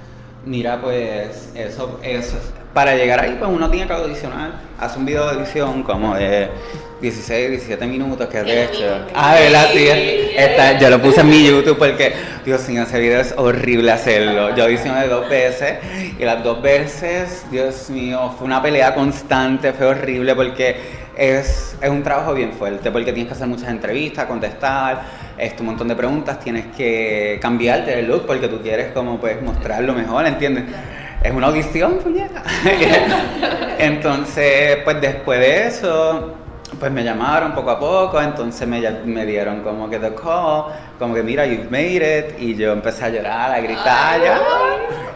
Mira, 0.46 0.82
pues 0.82 1.50
eso, 1.54 2.00
eso, 2.02 2.36
para 2.74 2.96
llegar 2.96 3.20
ahí, 3.20 3.36
pues 3.38 3.52
uno 3.54 3.70
tiene 3.70 3.86
que 3.86 3.94
audicionar, 3.94 4.54
hace 4.80 4.98
un 4.98 5.06
video 5.06 5.30
de 5.30 5.40
edición 5.40 5.84
como 5.84 6.16
de 6.16 6.50
16, 7.00 7.50
17 7.52 7.86
minutos, 7.86 8.28
que 8.28 8.40
es 8.40 8.46
de 8.46 8.64
hecho. 8.64 8.80
vi. 9.06 9.12
Ah, 9.14 9.36
¿verdad? 9.40 9.68
Sí, 9.72 9.88
está- 10.36 10.80
yo 10.80 10.90
lo 10.90 11.00
puse 11.00 11.22
en 11.22 11.30
mi 11.30 11.46
YouTube 11.46 11.78
porque, 11.78 12.14
Dios 12.44 12.68
mío, 12.70 12.82
ese 12.84 13.00
video 13.00 13.20
es 13.22 13.36
horrible 13.38 13.92
hacerlo. 13.92 14.56
Yo 14.56 14.64
audicioné 14.64 15.08
dos 15.08 15.30
veces 15.30 15.78
y 16.18 16.24
las 16.26 16.44
dos 16.44 16.60
veces, 16.62 17.46
Dios 17.52 17.92
mío, 17.92 18.34
fue 18.36 18.48
una 18.48 18.64
pelea 18.64 18.96
constante, 18.96 19.74
fue 19.74 19.86
horrible 19.88 20.34
porque 20.34 20.76
es, 21.16 21.76
es 21.80 21.90
un 21.90 22.02
trabajo 22.02 22.34
bien 22.34 22.54
fuerte, 22.54 22.90
porque 22.90 23.14
tienes 23.14 23.28
que 23.28 23.36
hacer 23.36 23.48
muchas 23.48 23.70
entrevistas, 23.70 24.26
contestar, 24.26 25.02
este, 25.42 25.62
un 25.62 25.70
montón 25.70 25.88
de 25.88 25.96
preguntas, 25.96 26.40
tienes 26.40 26.68
que 26.68 27.40
cambiarte 27.42 27.98
el 28.00 28.08
look 28.08 28.28
porque 28.28 28.48
tú 28.48 28.62
quieres 28.62 28.92
como 28.94 29.20
pues 29.20 29.42
mostrar 29.42 29.82
lo 29.84 29.94
mejor, 29.94 30.28
¿entiendes? 30.28 30.66
Es 31.24 31.32
una 31.32 31.48
audición, 31.48 32.00
entonces, 33.80 34.78
pues 34.84 35.02
después 35.02 35.40
de 35.40 35.68
eso, 35.68 36.36
pues 36.80 36.92
me 36.92 37.04
llamaron 37.04 37.54
poco 37.54 37.72
a 37.72 37.80
poco, 37.80 38.22
entonces 38.22 38.68
me, 38.68 38.82
me 39.06 39.26
dieron 39.26 39.62
como 39.62 39.90
que 39.90 39.98
the 39.98 40.14
call, 40.14 40.66
como 41.00 41.16
que 41.16 41.24
mira, 41.24 41.48
you've 41.48 41.72
made 41.72 42.20
it, 42.20 42.40
y 42.40 42.56
yo 42.56 42.72
empecé 42.72 43.06
a 43.06 43.10
llorar, 43.10 43.52
a 43.52 43.60
gritar, 43.62 44.22
ya. 44.22 44.40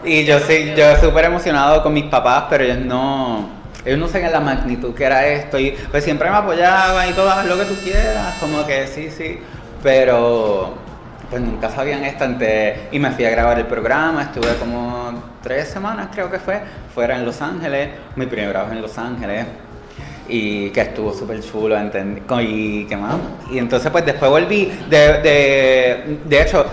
y 0.04 0.24
yo 0.24 0.40
sí, 0.40 0.74
yo 0.76 0.96
súper 0.96 1.26
emocionado 1.26 1.84
con 1.84 1.92
mis 1.92 2.06
papás, 2.06 2.46
pero 2.50 2.64
ellos 2.64 2.78
no, 2.78 3.48
ellos 3.84 3.98
no 4.00 4.08
sabían 4.08 4.32
la 4.32 4.40
magnitud 4.40 4.92
que 4.92 5.04
era 5.04 5.24
esto, 5.24 5.56
y 5.56 5.70
pues 5.90 6.02
siempre 6.02 6.28
me 6.30 6.36
apoyaban 6.36 7.08
y 7.08 7.12
todo, 7.12 7.30
haz 7.30 7.46
lo 7.46 7.56
que 7.56 7.64
tú 7.64 7.76
quieras, 7.84 8.34
como 8.40 8.66
que 8.66 8.88
sí, 8.88 9.08
sí, 9.10 9.38
pero 9.86 10.74
pues 11.30 11.40
nunca 11.40 11.70
sabían 11.70 12.02
esto 12.02 12.24
antes, 12.24 12.76
y 12.90 12.98
me 12.98 13.12
fui 13.12 13.24
a 13.24 13.30
grabar 13.30 13.56
el 13.56 13.66
programa, 13.66 14.22
estuve 14.22 14.56
como 14.56 15.22
tres 15.40 15.68
semanas 15.68 16.08
creo 16.12 16.28
que 16.28 16.40
fue, 16.40 16.60
fuera 16.92 17.14
en 17.14 17.24
Los 17.24 17.40
Ángeles, 17.40 17.90
mi 18.16 18.26
primer 18.26 18.50
trabajo 18.50 18.72
en 18.72 18.82
Los 18.82 18.98
Ángeles, 18.98 19.46
y 20.28 20.70
que 20.70 20.80
estuvo 20.80 21.14
súper 21.14 21.40
chulo, 21.40 21.78
entendí, 21.78 22.20
y 22.40 22.84
qué 22.86 22.96
más. 22.96 23.14
Y 23.48 23.58
entonces 23.58 23.88
pues 23.92 24.04
después 24.04 24.28
volví, 24.28 24.72
de, 24.90 24.98
de, 25.22 26.18
de 26.24 26.42
hecho, 26.42 26.66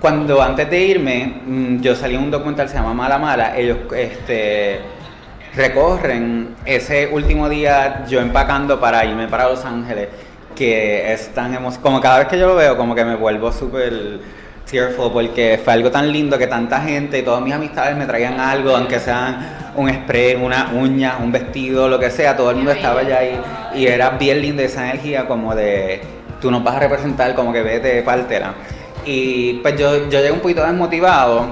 cuando 0.00 0.40
antes 0.40 0.70
de 0.70 0.80
irme, 0.80 1.42
mm, 1.44 1.80
yo 1.82 1.94
salí 1.94 2.14
en 2.14 2.22
un 2.22 2.30
documental, 2.30 2.70
se 2.70 2.76
llama 2.76 2.94
Mala 2.94 3.18
Mala, 3.18 3.54
ellos 3.54 3.80
este, 3.94 4.80
recorren 5.54 6.54
ese 6.64 7.08
último 7.12 7.50
día 7.50 8.06
yo 8.08 8.18
empacando 8.18 8.80
para 8.80 9.04
irme 9.04 9.28
para 9.28 9.46
Los 9.46 9.62
Ángeles, 9.62 10.08
que 10.56 11.12
es 11.12 11.28
tan 11.34 11.46
emocionante, 11.54 11.82
como 11.82 12.00
cada 12.00 12.18
vez 12.18 12.28
que 12.28 12.38
yo 12.38 12.48
lo 12.48 12.56
veo, 12.56 12.76
como 12.76 12.94
que 12.94 13.04
me 13.04 13.14
vuelvo 13.14 13.52
súper 13.52 14.18
tearful 14.68 15.12
porque 15.12 15.60
fue 15.62 15.74
algo 15.74 15.90
tan 15.92 16.10
lindo 16.10 16.36
que 16.36 16.48
tanta 16.48 16.80
gente 16.80 17.18
y 17.18 17.22
todas 17.22 17.40
mis 17.40 17.54
amistades 17.54 17.96
me 17.96 18.04
traían 18.06 18.40
algo, 18.40 18.74
aunque 18.74 18.98
sean 18.98 19.46
un 19.76 19.88
spray, 19.92 20.34
una 20.34 20.70
uña, 20.74 21.18
un 21.22 21.30
vestido, 21.30 21.88
lo 21.88 22.00
que 22.00 22.10
sea, 22.10 22.36
todo 22.36 22.50
el 22.50 22.56
mundo 22.56 22.72
estaba 22.72 23.00
allá 23.00 23.20
y, 23.22 23.38
y 23.80 23.86
era 23.86 24.10
bien 24.10 24.40
linda 24.42 24.64
esa 24.64 24.88
energía 24.90 25.26
como 25.28 25.54
de 25.54 26.00
tú 26.40 26.50
nos 26.50 26.64
vas 26.64 26.74
a 26.76 26.80
representar 26.80 27.34
como 27.34 27.52
que 27.52 27.62
vete, 27.62 28.02
pártela. 28.02 28.54
Y 29.04 29.54
pues 29.62 29.76
yo, 29.78 30.08
yo 30.08 30.18
llegué 30.18 30.32
un 30.32 30.40
poquito 30.40 30.64
desmotivado 30.66 31.46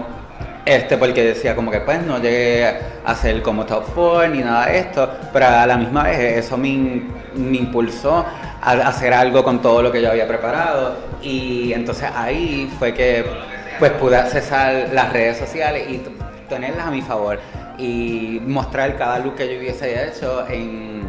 este, 0.64 0.96
porque 0.96 1.22
decía 1.22 1.54
como 1.54 1.70
que 1.70 1.80
pues 1.80 2.02
no 2.02 2.18
llegué 2.18 2.74
a 3.04 3.14
ser 3.14 3.42
como 3.42 3.64
top 3.66 3.84
4 3.94 4.28
ni 4.28 4.38
nada 4.40 4.66
de 4.66 4.78
esto, 4.78 5.08
pero 5.32 5.46
a 5.46 5.66
la 5.66 5.76
misma 5.76 6.04
vez 6.04 6.44
eso 6.44 6.56
me, 6.56 6.68
in- 6.68 7.12
me 7.34 7.58
impulsó 7.58 8.24
a 8.64 8.72
hacer 8.88 9.12
algo 9.12 9.44
con 9.44 9.60
todo 9.60 9.82
lo 9.82 9.92
que 9.92 10.00
yo 10.00 10.10
había 10.10 10.26
preparado 10.26 10.96
y 11.22 11.72
entonces 11.72 12.08
ahí 12.14 12.70
fue 12.78 12.94
que 12.94 13.24
pues 13.78 13.92
pude 13.92 14.16
accesar 14.16 14.88
las 14.92 15.12
redes 15.12 15.36
sociales 15.38 15.86
y 15.90 16.00
tenerlas 16.48 16.86
a 16.86 16.90
mi 16.90 17.02
favor 17.02 17.38
y 17.78 18.40
mostrar 18.46 18.96
cada 18.96 19.18
look 19.18 19.34
que 19.36 19.52
yo 19.52 19.58
hubiese 19.58 20.06
hecho 20.08 20.46
en, 20.48 21.02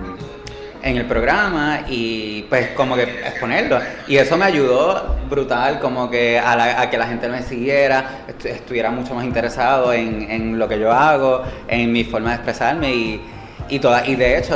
en 0.82 0.98
el 0.98 1.06
programa 1.06 1.82
y 1.88 2.44
pues 2.50 2.70
como 2.70 2.96
que 2.96 3.04
exponerlo. 3.04 3.80
Y 4.08 4.18
eso 4.18 4.36
me 4.38 4.46
ayudó 4.46 5.16
brutal 5.30 5.80
como 5.80 6.10
que 6.10 6.40
a, 6.40 6.56
la- 6.56 6.82
a 6.82 6.90
que 6.90 6.98
la 6.98 7.06
gente 7.08 7.28
me 7.30 7.42
siguiera, 7.44 8.26
estu- 8.28 8.50
estuviera 8.50 8.90
mucho 8.92 9.14
más 9.14 9.26
interesado 9.26 9.94
en, 9.94 10.30
en 10.30 10.58
lo 10.60 10.68
que 10.68 10.80
yo 10.80 10.92
hago, 10.92 11.44
en 11.68 11.92
mi 11.92 12.04
forma 12.04 12.30
de 12.30 12.36
expresarme 12.36 12.92
y, 12.94 13.22
y, 13.70 13.80
toda, 13.80 14.06
y 14.06 14.16
de 14.16 14.38
hecho 14.38 14.56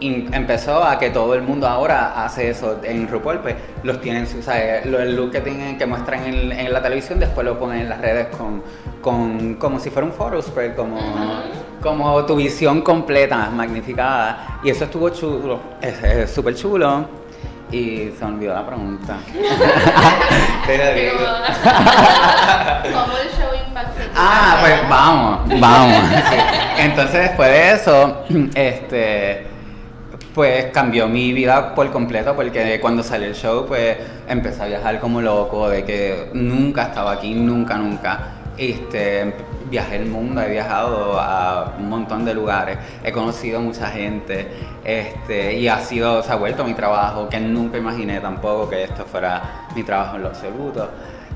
empezó 0.00 0.82
a 0.84 0.98
que 0.98 1.10
todo 1.10 1.34
el 1.34 1.42
mundo 1.42 1.66
ahora 1.66 2.24
hace 2.24 2.50
eso 2.50 2.78
en 2.82 3.08
RuPaul, 3.08 3.38
pues 3.40 3.54
los 3.82 4.00
tienen, 4.00 4.24
o 4.24 4.42
sea, 4.42 4.82
lo- 4.84 5.00
el 5.00 5.16
look 5.16 5.32
que 5.32 5.40
tienen, 5.40 5.78
que 5.78 5.86
muestran 5.86 6.24
en, 6.24 6.52
en 6.52 6.72
la 6.72 6.82
televisión, 6.82 7.18
después 7.18 7.44
lo 7.46 7.58
ponen 7.58 7.80
en 7.80 7.88
las 7.88 8.00
redes 8.00 8.26
con, 8.36 8.62
con 9.00 9.54
como 9.54 9.78
si 9.78 9.90
fuera 9.90 10.06
un 10.06 10.12
photo 10.12 10.40
spread, 10.42 10.74
como, 10.76 10.98
como 11.82 12.24
tu 12.26 12.36
visión 12.36 12.82
completa, 12.82 13.50
magnificada. 13.50 14.60
Y 14.62 14.70
eso 14.70 14.84
estuvo 14.84 15.08
chulo, 15.10 15.58
súper 16.26 16.54
chulo. 16.54 17.20
Y 17.72 18.10
se 18.18 18.24
olvidó 18.24 18.52
la 18.54 18.66
pregunta. 18.66 19.16
Te 20.66 20.76
lo 20.76 20.92
digo. 20.92 21.26
¿Cómo 22.82 23.16
el 23.18 23.28
show 23.30 23.50
impactó 23.66 24.00
tu 24.02 24.08
Ah, 24.16 24.59
pues 24.70 24.88
vamos, 24.88 25.40
vamos. 25.60 26.02
Sí. 26.30 26.36
Entonces 26.78 27.20
después 27.22 27.48
de 27.48 27.72
eso, 27.72 28.24
este, 28.54 29.46
pues 30.34 30.66
cambió 30.66 31.08
mi 31.08 31.32
vida 31.32 31.74
por 31.74 31.90
completo 31.90 32.36
porque 32.36 32.78
cuando 32.80 33.02
salió 33.02 33.28
el 33.28 33.34
show, 33.34 33.66
pues 33.66 33.96
empecé 34.28 34.62
a 34.62 34.66
viajar 34.66 35.00
como 35.00 35.20
loco, 35.20 35.68
de 35.68 35.84
que 35.84 36.30
nunca 36.34 36.84
estaba 36.84 37.12
aquí, 37.12 37.34
nunca, 37.34 37.76
nunca. 37.76 38.20
Este, 38.56 39.34
viajé 39.70 39.96
el 39.96 40.06
mundo, 40.06 40.42
he 40.42 40.50
viajado 40.50 41.18
a 41.18 41.74
un 41.78 41.88
montón 41.88 42.24
de 42.24 42.34
lugares, 42.34 42.76
he 43.02 43.10
conocido 43.10 43.60
mucha 43.60 43.86
gente, 43.88 44.48
este, 44.84 45.54
y 45.54 45.68
ha 45.68 45.78
sido, 45.80 46.22
se 46.22 46.32
ha 46.32 46.36
vuelto 46.36 46.64
mi 46.64 46.74
trabajo, 46.74 47.28
que 47.28 47.40
nunca 47.40 47.78
imaginé 47.78 48.20
tampoco 48.20 48.68
que 48.68 48.84
esto 48.84 49.04
fuera 49.06 49.66
mi 49.74 49.82
trabajo 49.82 50.16
en 50.16 50.22
lo 50.22 50.28
absoluto. 50.28 50.90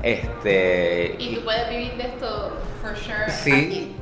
Este, 0.05 1.15
¿Y 1.17 1.33
tú 1.35 1.41
puedes 1.43 1.67
vivir 1.67 1.93
de 1.97 2.03
esto, 2.03 2.55
for 2.79 2.95
sure, 2.95 3.27
Sí. 3.27 3.51
aquí? 3.51 3.95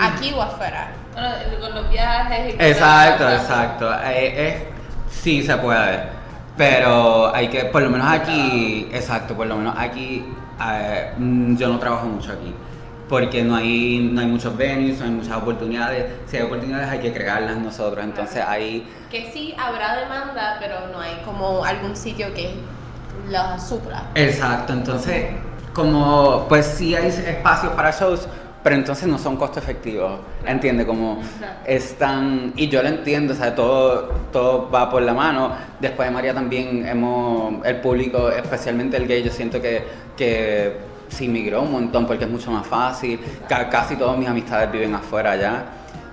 ¿Aquí 0.00 0.32
o 0.34 0.42
afuera? 0.42 0.88
Bueno, 1.12 1.60
con 1.60 1.72
los 1.76 1.88
viajes 1.88 2.52
y 2.54 2.56
con 2.56 2.66
Exacto, 2.66 3.30
exacto. 3.30 3.94
Eh, 4.06 4.48
es- 4.48 5.14
sí 5.14 5.42
se 5.44 5.56
puede, 5.58 6.02
pero 6.56 7.32
hay 7.32 7.46
que, 7.46 7.66
por 7.66 7.82
lo 7.82 7.90
menos 7.90 8.08
aquí, 8.10 8.88
exacto, 8.92 9.34
por 9.36 9.46
lo 9.46 9.54
menos 9.56 9.76
aquí, 9.78 10.24
eh, 10.60 11.12
mm, 11.16 11.56
yo 11.58 11.68
no 11.68 11.78
trabajo 11.78 12.06
mucho 12.06 12.32
aquí, 12.32 12.52
porque 13.08 13.44
no 13.44 13.54
hay, 13.54 14.08
no 14.12 14.20
hay 14.20 14.26
muchos 14.26 14.56
venues, 14.56 14.98
no 14.98 15.04
hay 15.04 15.10
muchas 15.12 15.36
oportunidades. 15.36 16.06
Si 16.26 16.38
hay 16.38 16.42
oportunidades 16.42 16.88
hay 16.88 16.98
que 16.98 17.12
crearlas 17.12 17.56
nosotros, 17.58 18.02
entonces 18.04 18.42
ahí, 18.44 18.84
Que 19.12 19.30
sí 19.32 19.54
habrá 19.56 19.94
demanda, 19.96 20.56
pero 20.58 20.88
no 20.92 20.98
hay 21.00 21.22
como 21.24 21.64
algún 21.64 21.94
sitio 21.94 22.34
que 22.34 22.52
la 23.30 23.58
supla. 23.58 24.04
exacto, 24.14 24.72
entonces 24.72 25.26
como 25.72 26.46
pues 26.48 26.66
sí 26.66 26.94
hay 26.94 27.08
espacios 27.08 27.72
para 27.72 27.90
shows, 27.90 28.28
pero 28.62 28.76
entonces 28.76 29.06
no 29.08 29.18
son 29.18 29.36
costo 29.36 29.58
efectivos, 29.58 30.20
¿entiendes? 30.46 30.86
Como 30.86 31.18
están, 31.66 32.52
y 32.56 32.68
yo 32.68 32.82
lo 32.82 32.88
entiendo, 32.88 33.34
o 33.34 33.36
sea, 33.36 33.54
todo, 33.54 34.08
todo 34.32 34.70
va 34.70 34.88
por 34.90 35.02
la 35.02 35.12
mano. 35.12 35.50
Después 35.80 36.08
de 36.08 36.14
María 36.14 36.32
también 36.32 36.86
hemos, 36.86 37.64
el 37.66 37.76
público, 37.76 38.30
especialmente 38.30 38.96
el 38.96 39.06
gay, 39.06 39.22
yo 39.22 39.30
siento 39.30 39.60
que, 39.60 39.84
que 40.16 40.76
se 41.08 41.24
inmigró 41.24 41.62
un 41.62 41.72
montón 41.72 42.06
porque 42.06 42.24
es 42.24 42.30
mucho 42.30 42.50
más 42.50 42.66
fácil. 42.66 43.20
Ca- 43.48 43.68
casi 43.68 43.96
todas 43.96 44.16
mis 44.16 44.28
amistades 44.28 44.70
viven 44.72 44.94
afuera 44.94 45.36
ya. 45.36 45.64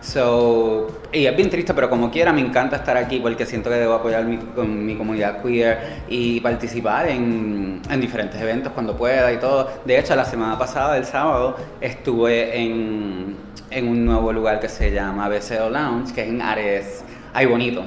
So, 0.01 0.87
y 1.13 1.25
es 1.27 1.35
bien 1.37 1.49
triste, 1.51 1.73
pero 1.75 1.87
como 1.89 2.09
quiera 2.09 2.33
me 2.33 2.41
encanta 2.41 2.75
estar 2.77 2.97
aquí 2.97 3.19
porque 3.19 3.45
siento 3.45 3.69
que 3.69 3.75
debo 3.75 3.93
apoyar 3.93 4.23
mi, 4.25 4.37
con 4.37 4.83
mi 4.85 4.95
comunidad 4.95 5.41
queer 5.43 6.01
y 6.09 6.39
participar 6.41 7.07
en, 7.07 7.81
en 7.87 8.01
diferentes 8.01 8.41
eventos 8.41 8.73
cuando 8.73 8.95
pueda 8.97 9.31
y 9.31 9.37
todo. 9.37 9.69
De 9.85 9.99
hecho, 9.99 10.15
la 10.15 10.25
semana 10.25 10.57
pasada, 10.57 10.97
el 10.97 11.05
sábado, 11.05 11.55
estuve 11.79 12.59
en, 12.59 13.35
en 13.69 13.87
un 13.87 14.03
nuevo 14.03 14.33
lugar 14.33 14.59
que 14.59 14.69
se 14.69 14.91
llama 14.91 15.29
BCO 15.29 15.69
Lounge, 15.69 16.13
que 16.13 16.21
es 16.23 16.29
en 16.29 16.41
Ares. 16.41 17.03
Ay, 17.33 17.45
bonito. 17.45 17.81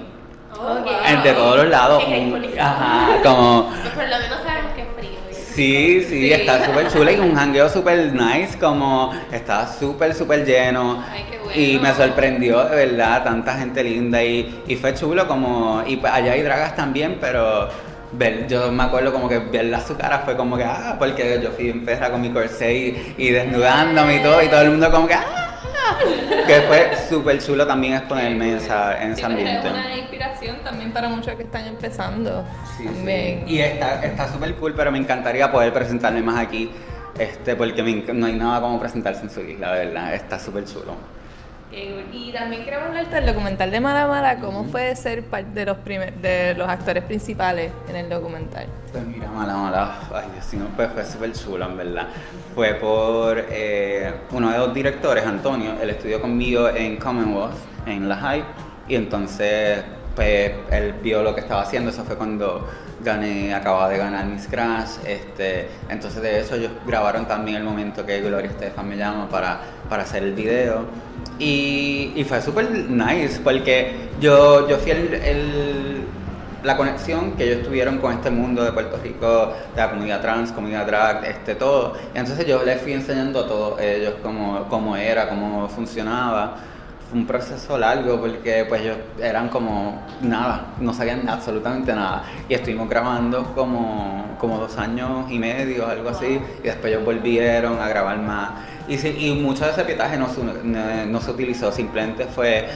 Ok. 0.57 0.87
En- 1.09 1.23
De 1.25 1.33
todos 1.33 1.57
los 1.57 1.69
lados. 1.69 2.05
Un- 2.07 2.45
ajá, 2.61 3.09
como... 3.25 3.71
Pues 3.83 3.93
por 3.93 4.05
lo 4.05 4.19
menos 4.19 4.39
sabemos 4.47 4.73
que 4.75 4.83
es 4.83 4.89
frío. 4.97 5.14
Sí, 5.55 6.01
sí, 6.09 6.09
Sí. 6.09 6.33
está 6.33 6.65
súper 6.67 6.89
chula 6.93 7.13
y 7.13 7.19
un 7.21 7.35
jangueo 7.35 7.69
súper 7.69 8.13
nice, 8.13 8.59
como 8.59 9.13
está 9.33 9.67
súper, 9.73 10.15
súper 10.15 10.45
lleno. 10.45 11.05
Ay, 11.11 11.25
qué 11.31 11.39
bueno. 11.39 11.61
Y 11.61 11.79
me 11.79 11.95
sorprendió, 11.95 12.65
de 12.65 12.75
verdad, 12.87 13.23
tanta 13.23 13.55
gente 13.59 13.83
linda 13.85 14.23
y, 14.23 14.63
y 14.67 14.77
fue 14.77 14.95
chulo 14.95 15.29
como... 15.29 15.83
Y 15.87 15.97
pues 15.97 16.13
allá 16.13 16.33
hay 16.33 16.43
dragas 16.43 16.75
también, 16.75 17.19
pero 17.21 17.69
ver, 18.13 18.47
yo 18.49 18.71
me 18.73 18.83
acuerdo 18.85 19.13
como 19.13 19.29
que 19.29 19.39
verla 19.39 19.81
su 19.81 19.97
cara 19.97 20.21
fue 20.25 20.37
como 20.37 20.57
que, 20.57 20.65
ah, 20.65 20.97
porque 20.99 21.41
yo 21.43 21.51
fui 21.53 21.71
en 21.71 21.85
perra 21.85 22.11
con 22.11 22.21
mi 22.21 22.31
corsé 22.31 22.75
y, 22.75 23.15
y 23.19 23.31
desnudándome 23.31 24.17
y 24.17 24.23
todo, 24.23 24.43
y 24.43 24.49
todo 24.49 24.61
el 24.63 24.71
mundo 24.71 24.91
como 24.91 25.07
que, 25.07 25.15
ah. 25.15 25.44
Que 26.47 26.61
fue 26.63 26.91
súper 27.09 27.43
chulo 27.43 27.67
también 27.67 27.95
exponerme 27.95 28.51
en, 28.53 28.57
esa, 28.57 29.03
en 29.03 29.13
ese 29.13 29.21
Sí, 29.21 29.27
ambiente. 29.27 29.67
Es 29.69 29.73
una 29.73 29.97
inspiración 29.97 30.57
también 30.65 30.93
para 30.93 31.09
muchos 31.09 31.35
que 31.35 31.43
están 31.43 31.67
empezando. 31.67 32.45
Sí, 32.77 32.89
sí. 32.89 33.43
Y 33.47 33.61
está 33.61 34.05
está 34.05 34.33
súper 34.33 34.55
cool, 34.57 34.75
pero 34.75 34.91
me 34.93 34.99
encantaría 34.99 35.51
poder 35.51 35.73
presentarme 35.73 36.23
más 36.23 36.39
aquí, 36.39 36.71
este, 37.19 37.57
porque 37.57 37.83
me 37.83 37.95
no 38.13 38.27
hay 38.27 38.35
nada 38.35 38.61
como 38.61 38.79
presentarse 38.81 39.23
en 39.23 39.31
su 39.31 39.41
isla, 39.41 39.73
de 39.75 39.87
verdad, 39.87 40.15
está 40.15 40.39
súper 40.39 40.65
chulo. 40.65 40.95
Y 42.13 42.31
también 42.33 42.65
queremos 42.65 42.87
hablarte 42.87 43.17
del 43.17 43.27
documental 43.27 43.71
de 43.71 43.81
Mala 43.81 44.07
Mala, 44.07 44.39
cómo 44.39 44.65
fue 44.65 44.95
ser 44.95 45.25
parte 45.25 45.51
de 45.51 45.67
los 45.67 45.79
primer, 45.79 46.15
de 46.15 46.55
los 46.55 46.69
actores 46.69 47.03
principales 47.03 47.73
en 47.89 47.97
el 47.97 48.09
documental. 48.09 48.67
Pues 48.93 49.05
mira, 49.05 49.29
mala, 49.29 49.57
mala, 49.57 49.99
ay 50.15 50.29
Dios 50.33 50.55
mío, 50.55 50.69
pues 50.77 50.91
fue 50.93 51.05
súper 51.05 51.33
chulo, 51.33 51.65
en 51.65 51.77
verdad. 51.77 52.07
Fue 52.55 52.75
por 52.75 53.45
eh, 53.51 54.13
uno 54.31 54.51
de 54.51 54.59
los 54.59 54.73
directores, 54.73 55.27
Antonio, 55.27 55.73
él 55.83 55.91
estudió 55.91 56.21
conmigo 56.21 56.69
en 56.69 56.97
Commonwealth, 56.97 57.57
en 57.87 58.09
La 58.09 58.17
Hype, 58.17 58.47
y 58.87 58.95
entonces, 58.95 59.83
pues, 60.15 60.53
él 60.71 60.95
vio 61.03 61.25
lo 61.25 61.35
que 61.35 61.41
estaba 61.41 61.63
haciendo, 61.63 61.91
eso 61.91 62.05
fue 62.05 62.17
cuando 62.17 62.69
gané, 63.03 63.53
acababa 63.53 63.89
de 63.89 63.99
ganar 63.99 64.25
Miss 64.27 64.47
Crash, 64.49 64.99
este, 65.05 65.69
entonces 65.89 66.23
de 66.23 66.41
eso 66.41 66.55
ellos 66.55 66.71
grabaron 66.87 67.27
también 67.27 67.59
el 67.59 67.65
momento 67.65 68.07
que 68.07 68.21
Gloria 68.21 68.51
Estefan 68.51 68.89
me 68.89 68.97
llama 68.97 69.29
para, 69.29 69.59
para 69.89 70.05
hacer 70.05 70.23
el 70.23 70.35
video. 70.35 70.87
Y, 71.39 72.13
y 72.15 72.25
fue 72.25 72.41
súper 72.41 72.71
nice 72.89 73.41
porque 73.43 74.09
yo, 74.21 74.69
yo 74.69 74.77
fui 74.79 74.93
el- 74.93 75.15
el, 75.15 76.05
la 76.63 76.77
conexión 76.77 77.33
que 77.33 77.45
ellos 77.53 77.67
tuvieron 77.67 77.99
con 77.99 78.13
este 78.13 78.31
mundo 78.31 78.63
de 78.63 78.73
Puerto 78.73 78.99
Rico, 79.03 79.53
de 79.75 79.81
la 79.81 79.91
comunidad 79.91 80.21
trans, 80.23 80.53
comunidad 80.53 80.87
drag, 80.87 81.25
este, 81.25 81.55
todo. 81.57 81.95
Y 82.15 82.19
entonces 82.19 82.47
yo 82.47 82.63
les 82.65 82.81
fui 82.81 82.93
enseñando 82.93 83.41
a 83.41 83.47
todos 83.49 83.81
ellos 83.81 84.15
cómo, 84.23 84.65
cómo 84.71 84.97
era, 84.97 85.29
cómo 85.29 85.69
funcionaba. 85.69 86.57
Fue 87.15 87.21
un 87.21 87.29
proceso 87.29 87.79
largo 87.79 88.21
porque 88.21 88.65
pues 88.69 88.83
ellos 88.83 88.97
eran 89.23 89.49
como 89.49 90.03
nada, 90.21 90.75
no 90.81 90.93
sabían 90.93 91.29
absolutamente 91.29 91.95
nada. 91.95 92.25
Y 92.49 92.55
estuvimos 92.55 92.89
grabando 92.89 93.55
como, 93.55 94.35
como 94.41 94.59
dos 94.59 94.77
años 94.79 95.31
y 95.31 95.39
medio, 95.39 95.87
algo 95.87 96.09
así. 96.09 96.41
Y 96.59 96.67
después 96.67 96.93
ellos 96.93 97.05
volvieron 97.05 97.79
a 97.81 97.87
grabar 97.87 98.19
más. 98.19 98.51
Y, 98.89 98.99
sí, 98.99 99.15
y 99.17 99.33
mucho 99.41 99.65
de 99.65 99.71
ese 99.71 99.85
pietaje 99.85 100.17
no, 100.17 100.29
se- 100.29 100.43
no- 100.43 101.07
no 101.07 101.21
se 101.21 101.31
utilizó, 101.31 101.71
simplemente 101.71 102.25
fue 102.25 102.67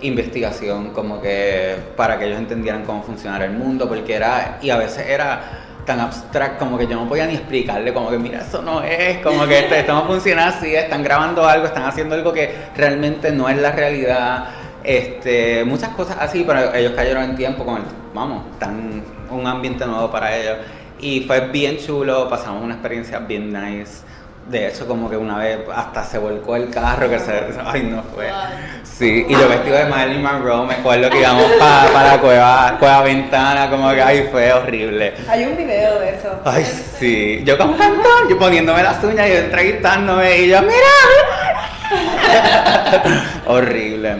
investigación 0.00 0.94
como 0.94 1.20
que 1.20 1.76
para 1.94 2.18
que 2.18 2.24
ellos 2.24 2.38
entendieran 2.38 2.84
cómo 2.86 3.02
funcionara 3.02 3.44
el 3.44 3.52
mundo, 3.52 3.86
porque 3.86 4.14
era, 4.14 4.58
y 4.62 4.70
a 4.70 4.78
veces 4.78 5.06
era 5.08 5.42
tan 5.88 6.00
abstracto 6.00 6.66
como 6.66 6.76
que 6.76 6.86
yo 6.86 6.96
no 6.96 7.08
podía 7.08 7.26
ni 7.26 7.34
explicarle, 7.34 7.94
como 7.94 8.10
que 8.10 8.18
mira, 8.18 8.42
eso 8.42 8.60
no 8.60 8.82
es, 8.82 9.18
como 9.22 9.46
que 9.46 9.60
esto, 9.60 9.74
esto 9.74 9.94
no 9.94 10.04
funciona 10.04 10.48
así, 10.48 10.74
están 10.74 11.02
grabando 11.02 11.48
algo, 11.48 11.66
están 11.66 11.84
haciendo 11.84 12.14
algo 12.14 12.30
que 12.30 12.54
realmente 12.76 13.32
no 13.32 13.48
es 13.48 13.56
la 13.56 13.72
realidad, 13.72 14.48
este, 14.84 15.64
muchas 15.64 15.88
cosas 15.90 16.18
así, 16.20 16.44
pero 16.46 16.74
ellos 16.74 16.92
cayeron 16.94 17.24
en 17.24 17.36
tiempo 17.36 17.64
con 17.64 17.78
el, 17.78 17.82
vamos, 18.12 18.58
tan 18.58 19.02
un 19.30 19.46
ambiente 19.46 19.86
nuevo 19.86 20.10
para 20.10 20.36
ellos, 20.36 20.58
y 21.00 21.20
fue 21.20 21.40
bien 21.48 21.78
chulo, 21.78 22.28
pasamos 22.28 22.62
una 22.62 22.74
experiencia 22.74 23.18
bien 23.20 23.50
nice. 23.50 24.02
De 24.48 24.66
hecho, 24.66 24.86
como 24.86 25.10
que 25.10 25.16
una 25.16 25.36
vez 25.36 25.58
hasta 25.74 26.04
se 26.04 26.16
volcó 26.16 26.56
el 26.56 26.70
carro, 26.70 27.10
que 27.10 27.18
se... 27.18 27.32
Ay, 27.66 27.82
no 27.82 28.02
fue. 28.14 28.30
Sí, 28.82 29.26
y 29.28 29.32
yo 29.32 29.46
vestido 29.48 29.76
de 29.76 29.84
Marilyn 29.84 30.22
Monroe, 30.22 30.66
me 30.66 30.74
acuerdo 30.74 31.10
que 31.10 31.20
íbamos 31.20 31.44
para 31.58 32.04
la 32.04 32.20
cueva, 32.20 32.76
cueva 32.78 33.02
ventana, 33.02 33.70
como 33.70 33.90
que 33.90 34.02
ay, 34.02 34.28
fue 34.30 34.52
horrible. 34.52 35.14
Hay 35.28 35.44
un 35.44 35.56
video 35.56 36.00
de 36.00 36.16
eso. 36.16 36.40
Ay, 36.44 36.64
sí, 36.98 37.42
yo 37.44 37.58
como 37.58 37.76
cantor, 37.76 38.28
yo 38.28 38.38
poniéndome 38.38 38.82
las 38.82 39.04
uñas 39.04 39.28
y 39.28 39.32
yo 39.32 39.38
entrevistándome 39.38 40.38
y 40.38 40.48
yo, 40.48 40.62
mira, 40.62 40.72
mira. 41.90 43.42
horrible. 43.46 44.16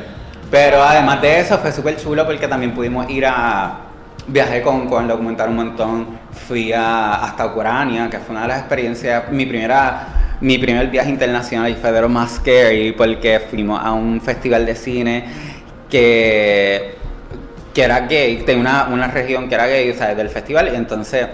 Pero 0.50 0.82
además 0.82 1.20
de 1.22 1.40
eso 1.40 1.58
fue 1.58 1.72
súper 1.72 1.96
chulo 1.96 2.26
porque 2.26 2.46
también 2.48 2.72
pudimos 2.72 3.08
ir 3.10 3.26
a... 3.26 3.87
Viajé 4.28 4.62
con, 4.62 4.88
con 4.88 5.02
el 5.02 5.08
documental 5.08 5.48
un 5.48 5.56
montón, 5.56 6.06
fui 6.46 6.72
a, 6.72 7.14
hasta 7.24 7.46
Ucrania, 7.46 8.08
que 8.10 8.18
fue 8.18 8.32
una 8.32 8.42
de 8.42 8.48
las 8.48 8.58
experiencias, 8.60 9.30
mi 9.30 9.46
primera, 9.46 10.36
mi 10.40 10.58
primer 10.58 10.88
viaje 10.88 11.08
internacional 11.08 11.70
y 11.70 11.74
fue 11.74 11.90
de 11.92 12.06
más 12.08 12.36
scary 12.36 12.92
porque 12.92 13.40
fuimos 13.40 13.80
a 13.82 13.92
un 13.92 14.20
festival 14.20 14.66
de 14.66 14.74
cine 14.74 15.24
que, 15.88 16.96
que 17.72 17.82
era 17.82 18.00
gay, 18.00 18.42
tenía 18.44 18.60
una, 18.60 18.88
una 18.88 19.08
región 19.08 19.48
que 19.48 19.54
era 19.54 19.66
gay, 19.66 19.92
sea, 19.94 20.14
del 20.14 20.28
festival, 20.28 20.70
y 20.72 20.76
entonces 20.76 21.26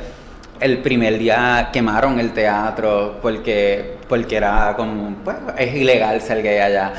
el 0.61 0.79
primer 0.79 1.19
día 1.19 1.71
quemaron 1.73 2.21
el 2.21 2.33
teatro 2.33 3.19
porque, 3.21 3.97
porque 4.09 4.37
era 4.37 4.75
como, 4.77 5.15
pues, 5.25 5.37
es 5.59 5.75
ilegal 5.75 6.21
ser 6.21 6.43
gay 6.43 6.59
allá. 6.59 6.93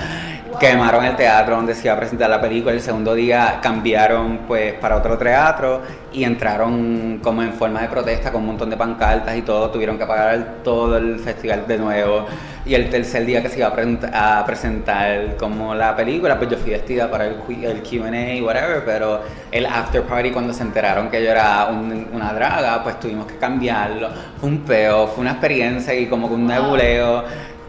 Quemaron 0.59 1.03
el 1.03 1.15
teatro 1.17 1.55
donde 1.57 1.75
se 1.75 1.87
iba 1.87 1.95
a 1.95 1.99
presentar 1.99 2.29
la 2.29 2.39
película. 2.39 2.71
El 2.73 2.79
segundo 2.81 3.13
día 3.13 3.59
cambiaron 3.61 4.39
pues 4.47 4.73
para 4.75 4.95
otro 4.95 5.17
teatro 5.17 5.81
y 6.13 6.23
entraron 6.23 7.19
como 7.21 7.43
en 7.43 7.51
forma 7.53 7.81
de 7.81 7.89
protesta 7.89 8.31
con 8.31 8.41
un 8.41 8.47
montón 8.47 8.69
de 8.69 8.77
pancartas 8.77 9.35
y 9.35 9.41
todo. 9.41 9.69
Tuvieron 9.69 9.97
que 9.97 10.05
pagar 10.05 10.55
todo 10.63 10.95
el 10.97 11.19
festival 11.19 11.67
de 11.67 11.77
nuevo. 11.77 12.25
Y 12.65 12.73
el 12.73 12.89
tercer 12.89 13.25
día 13.25 13.41
que 13.43 13.49
se 13.49 13.59
iba 13.59 13.67
a, 13.67 13.75
present- 13.75 14.09
a 14.11 14.43
presentar 14.45 15.35
como 15.37 15.75
la 15.75 15.95
película, 15.95 16.37
pues 16.37 16.49
yo 16.49 16.57
fui 16.57 16.71
vestida 16.71 17.11
para 17.11 17.25
el, 17.27 17.35
el 17.63 17.83
Q&A 17.83 18.33
y 18.33 18.41
whatever, 18.41 18.83
pero 18.85 19.21
el 19.51 19.65
after 19.67 20.01
party 20.03 20.31
cuando 20.31 20.51
se 20.53 20.63
enteraron 20.63 21.09
que 21.09 21.23
yo 21.23 21.29
era 21.31 21.65
un- 21.67 22.07
una 22.13 22.33
draga, 22.33 22.81
pues 22.81 22.99
tuvimos 22.99 23.27
que 23.27 23.37
cambiarlo. 23.37 24.09
Fue 24.39 24.49
un 24.49 24.59
peo, 24.59 25.05
fue 25.07 25.21
una 25.21 25.31
experiencia 25.31 25.93
y 25.93 26.07
como 26.07 26.27
que 26.29 26.33
un 26.35 26.47
nebuleo 26.47 26.94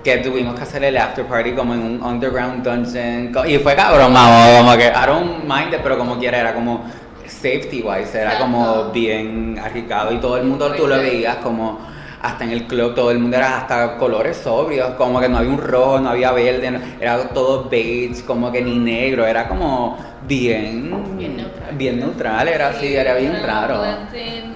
que 0.04 0.18
tuvimos 0.18 0.54
que 0.54 0.62
hacer 0.62 0.84
el 0.84 0.96
after 0.96 1.24
party 1.26 1.52
como 1.52 1.74
en 1.74 1.80
un 1.82 2.02
underground 2.02 2.62
dungeon 2.62 3.32
y 3.48 3.58
fue 3.58 3.74
cabrón, 3.74 4.14
vamos, 4.14 4.58
como 4.60 4.76
que 4.76 4.86
I 4.86 5.06
don't 5.06 5.44
mind 5.44 5.74
it, 5.74 5.80
pero 5.82 5.98
como 5.98 6.16
quiera 6.18 6.38
era 6.38 6.54
como 6.54 6.84
safety 7.26 7.82
wise, 7.82 8.14
era 8.20 8.38
como 8.38 8.90
bien 8.92 9.58
arriesgado 9.62 10.12
y 10.12 10.18
todo 10.18 10.36
el 10.36 10.44
mundo 10.44 10.72
tú 10.76 10.86
lo 10.86 10.96
veías 10.98 11.36
como 11.36 11.78
hasta 12.22 12.44
en 12.44 12.50
el 12.50 12.66
club 12.66 12.94
todo 12.94 13.10
el 13.10 13.18
mundo 13.18 13.36
era 13.36 13.58
hasta 13.58 13.96
colores 13.98 14.36
sobrios, 14.38 14.90
como 14.94 15.20
que 15.20 15.28
no 15.28 15.38
había 15.38 15.50
un 15.50 15.58
rojo, 15.58 15.98
no 16.00 16.10
había 16.10 16.32
verde, 16.32 16.70
no- 16.70 16.80
era 17.00 17.28
todo 17.28 17.68
beige, 17.68 18.24
como 18.24 18.50
que 18.52 18.62
ni 18.62 18.78
negro, 18.78 19.26
era 19.26 19.46
como 19.48 19.96
bien 20.26 20.90
Bien 21.16 21.36
neutral. 21.36 21.74
bien 21.76 22.00
neutral, 22.00 22.48
era 22.48 22.68
así, 22.68 22.94
era 22.96 23.14
bien 23.14 23.40
raro. 23.42 23.76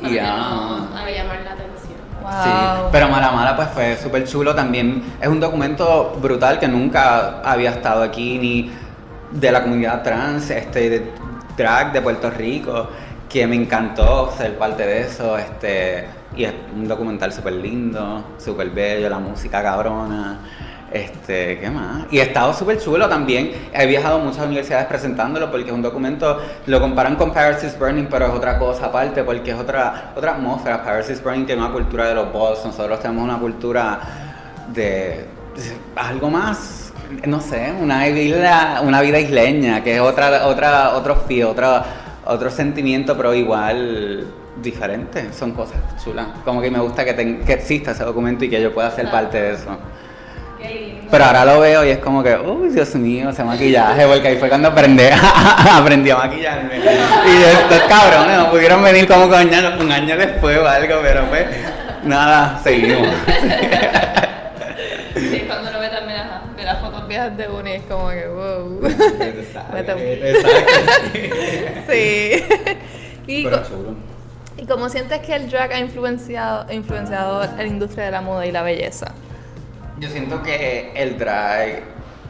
para 0.01 0.13
Ya. 0.15 0.25
Sí, 2.31 2.51
pero 2.93 3.09
Mala 3.09 3.33
Mala 3.33 3.57
pues 3.57 3.69
fue 3.71 3.97
súper 3.97 4.25
chulo 4.25 4.55
también. 4.55 5.03
Es 5.21 5.29
un 5.29 5.41
documento 5.41 6.17
brutal 6.21 6.59
que 6.59 6.69
nunca 6.69 7.41
había 7.43 7.71
estado 7.71 8.03
aquí 8.03 8.39
ni 8.39 8.71
de 9.33 9.53
la 9.53 9.63
comunidad 9.63 10.03
trans, 10.03 10.51
este, 10.51 10.91
de 10.91 11.13
drag 11.57 11.93
de 11.93 12.01
Puerto 12.01 12.31
Rico, 12.31 12.89
que 13.29 13.47
me 13.47 13.57
encantó 13.57 14.33
ser 14.37 14.57
parte 14.59 14.87
de 14.87 15.01
eso. 15.01 15.37
Este, 15.37 16.07
y 16.37 16.45
es 16.45 16.55
un 16.75 16.87
documental 16.87 17.33
súper 17.33 17.55
lindo, 17.55 18.25
súper 18.39 18.71
bello, 18.71 19.09
la 19.09 19.19
música 19.19 19.63
cabrona. 19.63 20.39
Este, 20.93 21.59
¿qué 21.61 21.71
más? 21.71 22.07
Y 22.11 22.19
he 22.19 22.23
estado 22.23 22.53
súper 22.53 22.81
chulo 22.81 23.09
también. 23.09 23.53
He 23.73 23.87
viajado 23.87 24.17
a 24.17 24.25
muchas 24.25 24.45
universidades 24.45 24.87
presentándolo 24.87 25.51
porque 25.51 25.69
es 25.69 25.73
un 25.73 25.83
documento, 25.83 26.41
lo 26.67 26.81
comparan 26.81 27.15
con 27.15 27.33
Paris 27.33 27.63
is 27.63 27.79
Burning, 27.79 28.07
pero 28.11 28.27
es 28.27 28.33
otra 28.33 28.59
cosa 28.59 28.87
aparte 28.87 29.23
porque 29.23 29.53
es 29.53 29.57
otra, 29.57 30.13
otra 30.17 30.33
atmósfera. 30.33 30.83
Paris 30.83 31.11
is 31.11 31.23
Burning 31.23 31.47
tiene 31.47 31.63
una 31.63 31.73
cultura 31.73 32.09
de 32.09 32.15
los 32.15 32.33
boss, 32.33 32.65
nosotros 32.65 32.99
tenemos 33.01 33.23
una 33.23 33.39
cultura 33.39 34.01
de, 34.75 35.27
algo 35.95 36.29
más, 36.29 36.93
no 37.25 37.41
sé, 37.41 37.73
una 37.81 38.05
vida, 38.07 38.81
una 38.83 39.01
vida 39.01 39.21
isleña, 39.21 39.85
que 39.85 39.97
es 39.97 40.01
otra, 40.01 40.47
otra, 40.47 40.97
otro 40.97 41.15
fío, 41.17 41.51
otra, 41.51 41.85
otro 42.25 42.51
sentimiento, 42.51 43.17
pero 43.17 43.33
igual 43.33 44.27
diferente. 44.61 45.33
Son 45.33 45.53
cosas 45.53 45.79
chulas. 46.03 46.27
Como 46.45 46.61
que 46.61 46.71
me 46.71 46.81
gusta 46.81 47.05
que, 47.05 47.15
que 47.15 47.53
exista 47.53 47.93
ese 47.93 48.05
documento 48.05 48.45
y 48.45 48.51
que 48.51 48.61
yo 48.61 48.75
pueda 48.75 48.91
ser 48.91 49.09
parte 49.11 49.41
de 49.41 49.53
eso. 49.53 49.79
Pero 51.11 51.25
ahora 51.25 51.45
lo 51.45 51.61
veo 51.61 51.85
y 51.85 51.91
es 51.91 51.99
como 51.99 52.23
que, 52.23 52.37
uy, 52.37 52.69
Dios 52.69 52.95
mío, 52.95 53.31
ese 53.31 53.43
maquillaje, 53.43 54.07
porque 54.07 54.29
ahí 54.29 54.37
fue 54.37 54.49
cuando 54.49 54.69
aprendí, 54.69 55.05
aprendí 55.73 56.11
a 56.11 56.17
maquillarme. 56.19 56.77
Y 56.79 57.43
estos 57.43 57.81
cabrones 57.89 58.39
no 58.39 58.51
pudieron 58.51 58.81
venir 58.83 59.09
como 59.09 59.25
un 59.25 59.35
año, 59.35 59.73
un 59.81 59.91
año 59.91 60.17
después 60.17 60.57
o 60.59 60.69
algo, 60.69 61.01
pero 61.03 61.25
pues, 61.27 61.47
nada, 62.05 62.61
seguimos. 62.63 63.09
Sí, 65.17 65.45
cuando 65.49 65.71
uno 65.71 65.81
ve 65.81 65.89
también 65.89 66.23
de 66.57 66.65
las 66.65 66.81
fotos 66.81 67.09
viejas 67.09 67.37
de 67.37 67.49
Uni 67.49 67.73
es 67.73 67.83
como 67.83 68.09
que, 68.11 68.29
wow. 68.29 68.81
sí. 71.89 72.45
Y, 73.27 73.45
pero 73.45 73.63
chulo. 73.63 73.95
¿Y 74.57 74.67
cómo 74.67 74.89
sientes 74.89 75.21
que 75.21 75.35
el 75.37 75.49
drag 75.49 75.73
ha 75.73 75.79
influenciado, 75.79 76.73
influenciado 76.73 77.47
la 77.57 77.65
industria 77.65 78.07
de 78.07 78.11
la 78.11 78.21
moda 78.21 78.45
y 78.47 78.53
la 78.53 78.63
belleza? 78.63 79.13
Yo 80.01 80.09
siento 80.09 80.43
que 80.43 80.93
el 80.95 81.19
drag 81.19 81.83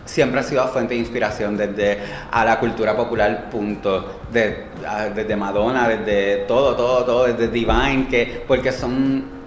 siempre 0.05 0.41
ha 0.41 0.43
sido 0.43 0.67
fuente 0.67 0.95
de 0.95 1.01
inspiración 1.01 1.57
desde 1.57 1.99
a 2.33 2.45
la 2.45 2.59
cultura 2.59 2.97
popular, 2.97 3.49
punto. 3.49 4.23
desde 4.33 5.37
Madonna, 5.37 5.87
desde 5.87 6.47
todo, 6.49 6.75
todo, 6.75 7.05
todo, 7.05 7.27
desde 7.27 7.47
Divine, 7.47 8.09
que, 8.11 8.45
porque 8.49 8.73
son. 8.73 9.39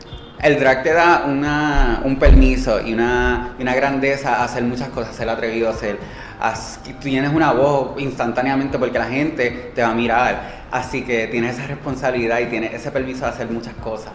El 0.41 0.57
drag 0.57 0.83
te 0.83 0.93
da 0.93 1.25
una, 1.27 2.01
un 2.05 2.17
permiso 2.17 2.79
y 2.79 2.93
una, 2.93 3.55
una 3.59 3.75
grandeza 3.75 4.36
a 4.36 4.45
hacer 4.45 4.63
muchas 4.63 4.88
cosas, 4.88 5.13
ser 5.13 5.27
atrevido 5.27 5.67
a 5.67 5.71
hacer. 5.71 5.97
Tú 6.86 6.91
tienes 7.01 7.33
una 7.33 7.51
voz 7.51 8.01
instantáneamente 8.01 8.79
porque 8.79 8.99
la 8.99 9.07
gente 9.07 9.71
te 9.75 9.81
va 9.81 9.89
a 9.89 9.93
mirar. 9.93 10.63
Así 10.71 11.03
que 11.03 11.27
tienes 11.27 11.57
esa 11.57 11.67
responsabilidad 11.67 12.39
y 12.39 12.45
tienes 12.45 12.73
ese 12.73 12.89
permiso 12.89 13.25
de 13.25 13.31
hacer 13.31 13.47
muchas 13.49 13.73
cosas. 13.75 14.13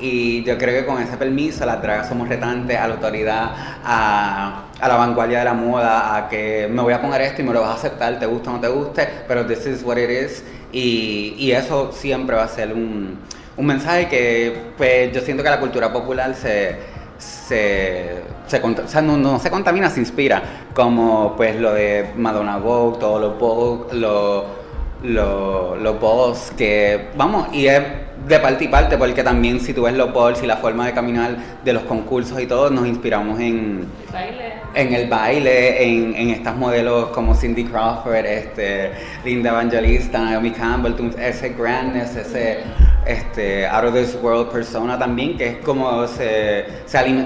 Y 0.00 0.42
yo 0.44 0.56
creo 0.56 0.80
que 0.80 0.86
con 0.86 1.00
ese 1.00 1.16
permiso 1.16 1.66
las 1.66 1.82
dragas 1.82 2.08
somos 2.08 2.28
retantes 2.28 2.76
a 2.78 2.88
la 2.88 2.94
autoridad, 2.94 3.50
a, 3.84 4.64
la 4.80 4.96
vanguardia 4.96 5.40
de 5.40 5.44
la 5.44 5.54
moda, 5.54 6.16
a 6.16 6.28
que 6.28 6.68
me 6.70 6.82
voy 6.82 6.92
a 6.92 7.00
poner 7.00 7.20
esto 7.22 7.42
y 7.42 7.44
me 7.44 7.52
lo 7.52 7.60
vas 7.60 7.70
a 7.70 7.74
aceptar, 7.74 8.18
te 8.18 8.26
gusta 8.26 8.50
o 8.50 8.54
no 8.54 8.60
te 8.60 8.68
guste, 8.68 9.08
pero 9.28 9.46
this 9.46 9.66
is 9.66 9.82
what 9.82 9.96
it 9.96 10.10
is. 10.10 10.42
Y, 10.72 11.50
eso 11.52 11.92
siempre 11.92 12.36
va 12.36 12.44
a 12.44 12.48
ser 12.48 12.72
un, 12.72 13.18
mensaje 13.58 14.08
que 14.08 14.72
pues 14.78 15.12
yo 15.12 15.20
siento 15.20 15.42
que 15.42 15.50
la 15.50 15.60
cultura 15.60 15.92
popular 15.92 16.34
se, 16.34 16.78
se, 17.18 18.22
no, 19.02 19.38
se 19.38 19.50
contamina, 19.50 19.90
se 19.90 20.00
inspira, 20.00 20.42
como 20.72 21.36
pues 21.36 21.56
lo 21.56 21.74
de 21.74 22.12
Madonna 22.16 22.56
Vogue, 22.56 22.98
todos 22.98 23.20
los 23.20 23.38
Vogue, 23.38 23.94
los 25.02 25.76
lo, 25.78 25.98
lo 25.98 26.34
que, 26.56 27.08
vamos, 27.16 27.48
y 27.52 27.66
es 27.66 27.82
de 28.26 28.38
parte 28.38 28.64
y 28.64 28.68
parte, 28.68 28.98
porque 28.98 29.22
también 29.22 29.60
si 29.60 29.72
tú 29.72 29.82
ves 29.82 29.94
los 29.94 30.12
balls 30.12 30.42
y 30.42 30.46
la 30.46 30.56
forma 30.56 30.86
de 30.86 30.92
caminar 30.92 31.36
de 31.64 31.72
los 31.72 31.82
concursos 31.84 32.40
y 32.40 32.46
todo, 32.46 32.70
nos 32.70 32.86
inspiramos 32.86 33.40
en, 33.40 33.86
en 34.74 34.94
el 34.94 35.08
baile, 35.08 35.82
en, 35.82 36.14
en 36.14 36.30
estas 36.30 36.54
modelos 36.56 37.08
como 37.08 37.34
Cindy 37.34 37.64
Crawford, 37.64 38.26
este, 38.26 38.90
Linda 39.24 39.50
Evangelista, 39.50 40.18
Naomi 40.18 40.50
Campbell, 40.50 40.94
ese 41.18 41.50
grandness, 41.50 42.16
ese 42.16 42.58
este, 43.06 43.66
out 43.66 43.84
of 43.84 43.94
this 43.94 44.16
world 44.22 44.50
persona 44.50 44.98
también, 44.98 45.36
que 45.36 45.48
es 45.48 45.56
como 45.58 46.06
se, 46.06 46.66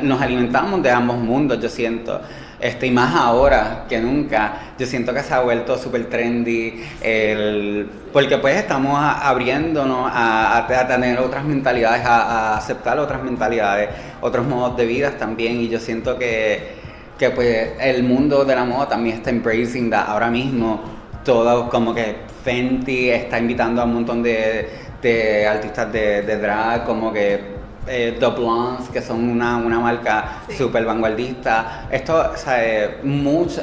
nos 0.02 0.20
alimentamos 0.20 0.82
de 0.82 0.90
ambos 0.90 1.18
mundos, 1.18 1.60
yo 1.60 1.68
siento. 1.68 2.20
Este, 2.64 2.86
y 2.86 2.90
más 2.92 3.14
ahora 3.14 3.84
que 3.86 4.00
nunca, 4.00 4.72
yo 4.78 4.86
siento 4.86 5.12
que 5.12 5.22
se 5.22 5.34
ha 5.34 5.40
vuelto 5.40 5.76
súper 5.76 6.08
trendy, 6.08 6.82
el, 7.02 7.90
porque 8.10 8.38
pues 8.38 8.56
estamos 8.56 8.98
abriéndonos 8.98 10.10
a, 10.10 10.66
tener 10.88 11.18
otras 11.18 11.44
mentalidades, 11.44 12.06
a, 12.06 12.56
aceptar 12.56 12.98
otras 12.98 13.22
mentalidades, 13.22 13.90
otros 14.22 14.46
modos 14.46 14.78
de 14.78 14.86
vida 14.86 15.10
también, 15.10 15.60
y 15.60 15.68
yo 15.68 15.78
siento 15.78 16.18
que, 16.18 16.76
que 17.18 17.28
pues 17.28 17.72
el 17.80 18.02
mundo 18.02 18.46
de 18.46 18.54
la 18.54 18.64
moda 18.64 18.88
también 18.88 19.18
está 19.18 19.28
embracing 19.28 19.90
that 19.90 20.08
ahora 20.08 20.30
mismo, 20.30 20.80
todo 21.22 21.68
como 21.68 21.94
que 21.94 22.16
Fenty 22.44 23.10
está 23.10 23.38
invitando 23.38 23.82
a 23.82 23.84
un 23.84 23.92
montón 23.92 24.22
de, 24.22 24.70
de 25.02 25.46
artistas 25.46 25.92
de 25.92 26.38
drag, 26.38 26.86
como 26.86 27.12
que 27.12 27.63
eh, 27.86 28.16
The 28.18 28.26
Blondes, 28.26 28.88
que 28.88 29.02
son 29.02 29.28
una, 29.28 29.56
una 29.56 29.78
marca 29.78 30.42
súper 30.56 30.84
vanguardista. 30.84 31.86
Esto, 31.90 32.30
o 32.32 32.36
sea, 32.36 32.64
eh, 32.64 33.00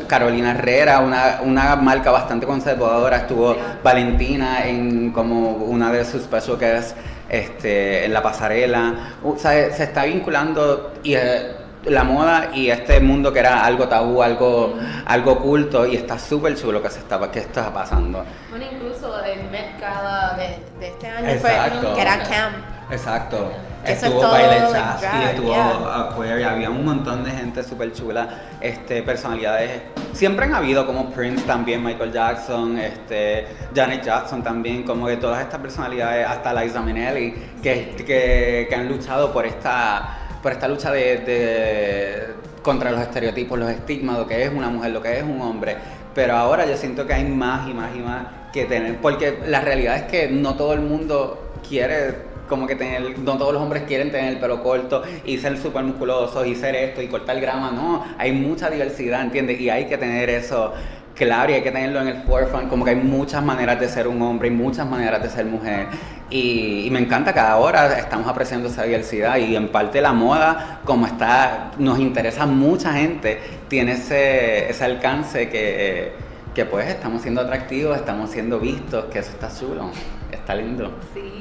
Carolina 0.08 0.52
Herrera, 0.52 1.00
una, 1.00 1.40
una, 1.44 1.76
marca 1.76 2.12
bastante 2.12 2.46
conservadora. 2.46 3.18
Estuvo 3.18 3.56
Valentina 3.84 4.66
en 4.68 5.12
como 5.12 5.52
una 5.52 5.92
de 5.92 6.06
sus 6.06 6.24
special 6.24 6.58
guests 6.60 6.96
este, 7.30 8.06
en 8.06 8.14
la 8.14 8.22
pasarela. 8.22 9.16
O 9.24 9.38
sea, 9.38 9.72
se 9.74 9.84
está 9.84 10.06
vinculando 10.06 10.94
y, 11.04 11.16
eh, 11.16 11.56
la 11.86 12.04
moda 12.04 12.52
y 12.54 12.70
este 12.70 13.00
mundo 13.00 13.34
que 13.34 13.40
era 13.40 13.66
algo 13.66 13.88
tabú, 13.88 14.22
algo, 14.22 14.76
algo 15.06 15.32
oculto 15.32 15.88
y 15.88 15.96
está 15.96 16.20
súper 16.20 16.56
chulo 16.56 16.82
que 16.82 16.92
se 16.92 17.00
está, 17.00 17.32
que 17.32 17.40
está 17.40 17.74
pasando. 17.74 18.24
Bueno, 18.52 18.66
incluso 18.72 19.20
el 19.24 19.50
Met 19.50 19.80
Gala 19.80 20.38
de, 20.38 20.80
de 20.80 20.88
este 20.90 21.08
año 21.08 21.40
fue 21.40 21.52
que 21.96 22.02
era 22.02 22.20
Camp. 22.20 22.58
Exacto 22.92 23.52
estuvo 23.86 24.22
Baile 24.22 24.58
y 24.58 25.24
estuvo 25.30 25.56
Aquaria, 25.56 26.52
había 26.52 26.70
un 26.70 26.86
montón 26.86 27.24
de 27.24 27.32
gente 27.32 27.64
súper 27.64 27.94
chula, 27.94 28.28
este, 28.60 29.04
personalidades. 29.04 29.82
Siempre 30.14 30.46
han 30.46 30.54
habido 30.54 30.86
como 30.86 31.10
Prince 31.10 31.44
también, 31.46 31.84
Michael 31.84 32.12
Jackson, 32.12 32.78
este, 32.78 33.48
Janet 33.74 34.04
Jackson 34.04 34.44
también, 34.44 34.84
como 34.84 35.08
que 35.08 35.18
todas 35.18 35.42
estas 35.42 35.60
personalidades, 35.60 36.28
hasta 36.28 36.54
Liza 36.54 36.82
Minnelli, 36.82 37.34
que, 37.62 37.96
que, 37.98 38.68
que 38.70 38.76
han 38.76 38.88
luchado 38.88 39.32
por 39.32 39.46
esta, 39.46 40.18
por 40.42 40.52
esta 40.52 40.68
lucha 40.68 40.92
de, 40.92 42.28
contra 42.62 42.92
los 42.92 43.02
estereotipos, 43.02 43.58
los 43.58 43.70
estigmas, 43.70 44.18
lo 44.18 44.28
que 44.28 44.44
es 44.44 44.52
una 44.52 44.70
mujer, 44.70 44.92
lo 44.92 45.02
que 45.02 45.18
es 45.18 45.24
un 45.24 45.42
hombre. 45.42 45.78
Pero 46.14 46.36
ahora 46.36 46.66
yo 46.66 46.76
siento 46.76 47.08
que 47.08 47.14
hay 47.14 47.24
más 47.24 47.70
y 47.70 47.74
más 47.74 47.96
y 47.96 48.00
más 48.00 48.26
que 48.52 48.66
tener, 48.66 48.98
porque 48.98 49.40
la 49.48 49.62
realidad 49.62 49.96
es 49.96 50.04
que 50.04 50.28
no 50.28 50.56
todo 50.56 50.74
el 50.74 50.82
mundo 50.82 51.54
quiere 51.68 52.31
como 52.52 52.68
que 52.68 52.76
tener, 52.76 53.18
no 53.20 53.38
todos 53.38 53.54
los 53.54 53.62
hombres 53.62 53.84
quieren 53.84 54.12
tener 54.12 54.34
el 54.34 54.38
pelo 54.38 54.62
corto 54.62 55.04
y 55.24 55.38
ser 55.38 55.58
súper 55.58 55.86
musculosos 55.86 56.46
y 56.46 56.54
ser 56.54 56.76
esto 56.76 57.02
y 57.02 57.08
cortar 57.08 57.40
grama, 57.40 57.72
no, 57.72 58.06
hay 58.18 58.34
mucha 58.34 58.70
diversidad, 58.70 59.22
¿entiendes? 59.22 59.58
Y 59.62 59.70
hay 59.70 59.86
que 59.86 59.98
tener 59.98 60.30
eso 60.30 60.74
claro 61.16 61.50
y 61.50 61.56
hay 61.56 61.62
que 61.62 61.72
tenerlo 61.72 62.02
en 62.02 62.10
el 62.10 62.24
forefront, 62.24 62.68
como 62.68 62.84
que 62.84 62.92
hay 62.92 62.98
muchas 62.98 63.42
maneras 63.42 63.80
de 63.80 63.88
ser 63.88 64.06
un 64.10 64.22
hombre 64.22 64.50
y 64.50 64.52
muchas 64.52 64.86
maneras 64.86 65.24
de 65.24 65.30
ser 65.30 65.46
mujer. 65.46 65.88
Y, 66.30 66.90
me 66.92 67.00
encanta 67.00 67.34
que 67.34 67.40
ahora 67.40 67.98
estamos 67.98 68.28
apreciando 68.28 68.68
esa 68.68 68.84
diversidad 68.84 69.38
y 69.38 69.56
en 69.56 69.70
parte 69.70 70.02
la 70.02 70.12
moda, 70.12 70.82
como 70.84 71.08
está, 71.08 71.72
nos 71.78 72.00
interesa 72.00 72.46
mucha 72.46 72.92
gente, 72.92 73.40
tiene 73.70 73.94
ese, 73.94 74.70
ese 74.70 74.84
alcance 74.84 75.48
que, 75.48 76.12
que 76.54 76.66
pues 76.66 76.90
estamos 76.90 77.22
siendo 77.22 77.40
atractivos, 77.40 77.96
estamos 77.96 78.30
siendo 78.30 78.60
vistos, 78.60 79.06
que 79.06 79.20
eso 79.20 79.32
está 79.32 79.50
chulo, 79.58 79.90
está 80.34 80.54
lindo. 80.54 80.92
Sí. 81.14 81.41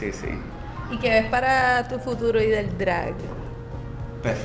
Sí, 0.00 0.10
sí. 0.12 0.28
¿Y 0.90 0.96
qué 0.96 1.10
ves 1.10 1.26
para 1.26 1.86
tu 1.86 1.98
futuro 1.98 2.40
y 2.40 2.46
del 2.46 2.76
drag? 2.78 3.12
Pues, 4.22 4.38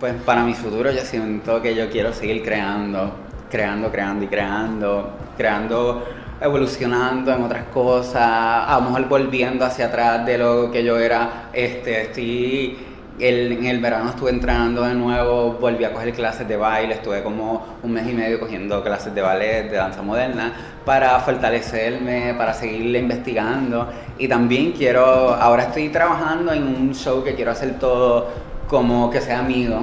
pues 0.00 0.14
para 0.24 0.42
mi 0.42 0.54
futuro 0.54 0.90
yo 0.90 1.02
siento 1.02 1.60
que 1.60 1.74
yo 1.74 1.90
quiero 1.90 2.10
seguir 2.14 2.42
creando, 2.42 3.14
creando, 3.50 3.90
creando 3.92 4.24
y 4.24 4.28
creando, 4.28 5.10
creando, 5.36 6.06
evolucionando 6.40 7.34
en 7.34 7.42
otras 7.42 7.64
cosas, 7.66 8.22
a 8.22 8.78
lo 8.80 8.86
mejor 8.90 9.06
volviendo 9.06 9.66
hacia 9.66 9.86
atrás 9.86 10.24
de 10.24 10.38
lo 10.38 10.70
que 10.70 10.82
yo 10.82 10.98
era. 10.98 11.50
Este, 11.52 12.04
estoy 12.04 12.78
en 13.18 13.64
el 13.64 13.80
verano 13.80 14.10
estuve 14.10 14.30
entrenando 14.30 14.82
de 14.82 14.94
nuevo, 14.94 15.52
volví 15.52 15.84
a 15.84 15.92
coger 15.92 16.12
clases 16.12 16.48
de 16.48 16.56
baile, 16.56 16.94
estuve 16.94 17.22
como 17.22 17.78
un 17.82 17.92
mes 17.92 18.08
y 18.08 18.12
medio 18.12 18.40
cogiendo 18.40 18.82
clases 18.82 19.14
de 19.14 19.22
ballet, 19.22 19.70
de 19.70 19.76
danza 19.76 20.02
moderna, 20.02 20.52
para 20.84 21.18
fortalecerme, 21.20 22.34
para 22.34 22.52
seguirle 22.52 22.98
investigando. 22.98 23.88
Y 24.18 24.26
también 24.26 24.72
quiero, 24.72 25.34
ahora 25.34 25.64
estoy 25.64 25.90
trabajando 25.90 26.52
en 26.52 26.64
un 26.64 26.94
show 26.94 27.22
que 27.22 27.34
quiero 27.34 27.52
hacer 27.52 27.78
todo 27.78 28.28
como 28.68 29.10
que 29.10 29.20
sea 29.20 29.38
amigo 29.40 29.80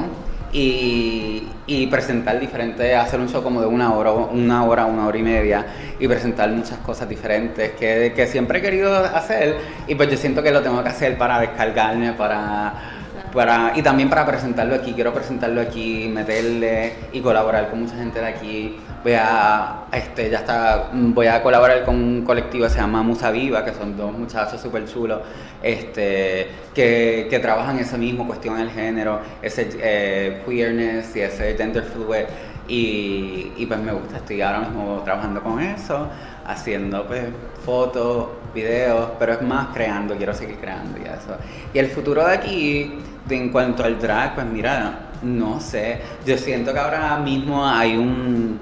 y, 0.51 1.47
y, 1.65 1.87
presentar 1.87 2.37
diferentes, 2.37 2.93
hacer 2.97 3.19
un 3.21 3.29
show 3.29 3.41
como 3.41 3.61
de 3.61 3.67
una 3.67 3.93
hora, 3.93 4.11
una 4.11 4.65
hora, 4.65 4.85
una 4.85 5.07
hora 5.07 5.17
y 5.17 5.23
media 5.23 5.65
y 5.97 6.07
presentar 6.07 6.49
muchas 6.49 6.79
cosas 6.79 7.07
diferentes 7.07 7.71
que, 7.71 8.11
que 8.13 8.27
siempre 8.27 8.59
he 8.59 8.61
querido 8.61 8.93
hacer 8.93 9.55
y 9.87 9.95
pues 9.95 10.09
yo 10.09 10.17
siento 10.17 10.43
que 10.43 10.51
lo 10.51 10.61
tengo 10.61 10.83
que 10.83 10.89
hacer 10.89 11.17
para 11.17 11.39
descargarme, 11.39 12.11
para 12.13 13.00
para, 13.33 13.73
y 13.75 13.81
también 13.81 14.09
para 14.09 14.25
presentarlo 14.25 14.75
aquí, 14.75 14.93
quiero 14.93 15.13
presentarlo 15.13 15.61
aquí, 15.61 16.09
meterle 16.13 16.93
y 17.11 17.21
colaborar 17.21 17.69
con 17.69 17.81
mucha 17.81 17.95
gente 17.95 18.19
de 18.19 18.27
aquí. 18.27 18.77
Voy 19.03 19.13
a, 19.13 19.85
este, 19.91 20.29
ya 20.29 20.39
está, 20.39 20.89
voy 20.93 21.27
a 21.27 21.41
colaborar 21.41 21.83
con 21.85 21.95
un 21.95 22.23
colectivo 22.23 22.65
que 22.65 22.69
se 22.69 22.77
llama 22.77 23.01
Musa 23.01 23.31
Viva, 23.31 23.65
que 23.65 23.73
son 23.73 23.97
dos 23.97 24.11
muchachos 24.11 24.61
súper 24.61 24.85
chulos, 24.85 25.21
este, 25.63 26.49
que, 26.73 27.27
que 27.29 27.39
trabajan 27.39 27.79
ese 27.79 27.97
mismo 27.97 28.27
cuestión 28.27 28.57
del 28.57 28.69
género, 28.69 29.19
ese 29.41 29.69
eh, 29.79 30.43
queerness 30.45 31.15
y 31.15 31.21
ese 31.21 31.55
gender 31.57 31.83
fluid. 31.83 32.25
Y, 32.67 33.51
y, 33.57 33.65
pues 33.65 33.79
me 33.79 33.91
gusta, 33.91 34.17
estoy 34.17 34.41
ahora 34.41 34.59
mismo 34.59 35.01
trabajando 35.03 35.41
con 35.41 35.59
eso, 35.59 36.07
haciendo 36.45 37.05
pues 37.05 37.23
fotos, 37.65 38.27
videos, 38.53 39.11
pero 39.19 39.33
es 39.33 39.41
más 39.41 39.67
creando, 39.73 40.15
quiero 40.15 40.33
seguir 40.33 40.57
creando 40.57 40.97
y 40.99 41.01
eso. 41.01 41.35
Y 41.73 41.79
el 41.79 41.87
futuro 41.87 42.25
de 42.25 42.33
aquí, 42.33 42.99
en 43.29 43.49
cuanto 43.49 43.83
al 43.83 43.99
drag, 43.99 44.35
pues 44.35 44.47
mira, 44.47 45.09
no 45.21 45.59
sé, 45.59 45.99
yo 46.25 46.37
siento 46.37 46.73
que 46.73 46.79
ahora 46.79 47.17
mismo 47.17 47.65
hay 47.67 47.95
un 47.95 48.59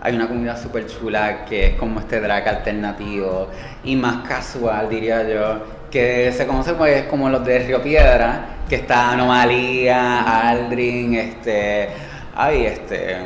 hay 0.00 0.14
una 0.14 0.28
comunidad 0.28 0.60
súper 0.62 0.86
chula 0.86 1.44
que 1.44 1.66
es 1.66 1.74
como 1.74 2.00
este 2.00 2.20
drag 2.20 2.46
alternativo 2.48 3.48
y 3.82 3.96
más 3.96 4.28
casual, 4.28 4.88
diría 4.88 5.28
yo, 5.28 5.60
que 5.90 6.32
se 6.32 6.46
conoce 6.46 6.74
pues 6.74 7.04
como 7.04 7.28
los 7.28 7.44
de 7.44 7.58
Río 7.60 7.82
Piedra, 7.82 8.58
que 8.68 8.76
está 8.76 9.12
Anomalía, 9.12 10.48
Aldrin, 10.48 11.14
este, 11.14 11.88
ay, 12.36 12.66
este, 12.66 13.16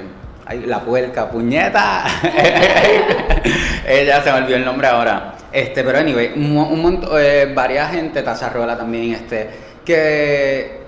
ay, 0.46 0.64
la 0.66 0.80
puerca, 0.80 1.28
puñeta, 1.28 2.04
ella 3.86 4.22
se 4.22 4.32
me 4.32 4.38
olvidó 4.38 4.56
el 4.56 4.64
nombre 4.64 4.86
ahora, 4.86 5.34
este, 5.52 5.84
pero 5.84 5.98
anyway, 5.98 6.32
un, 6.34 6.56
un 6.56 6.82
montón, 6.82 7.10
eh, 7.20 7.52
varias 7.54 7.90
gente, 7.90 8.22
Tazarrola 8.22 8.78
también, 8.78 9.12
este, 9.12 9.71
que 9.84 10.82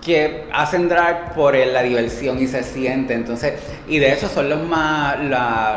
que 0.00 0.48
hacen 0.52 0.88
drag 0.88 1.34
por 1.34 1.54
la 1.54 1.82
diversión 1.82 2.40
y 2.40 2.46
se 2.46 2.62
siente. 2.62 3.14
Entonces, 3.14 3.54
y 3.86 3.98
de 3.98 4.12
hecho 4.12 4.28
son 4.28 4.48
los 4.48 4.62
más 4.62 5.18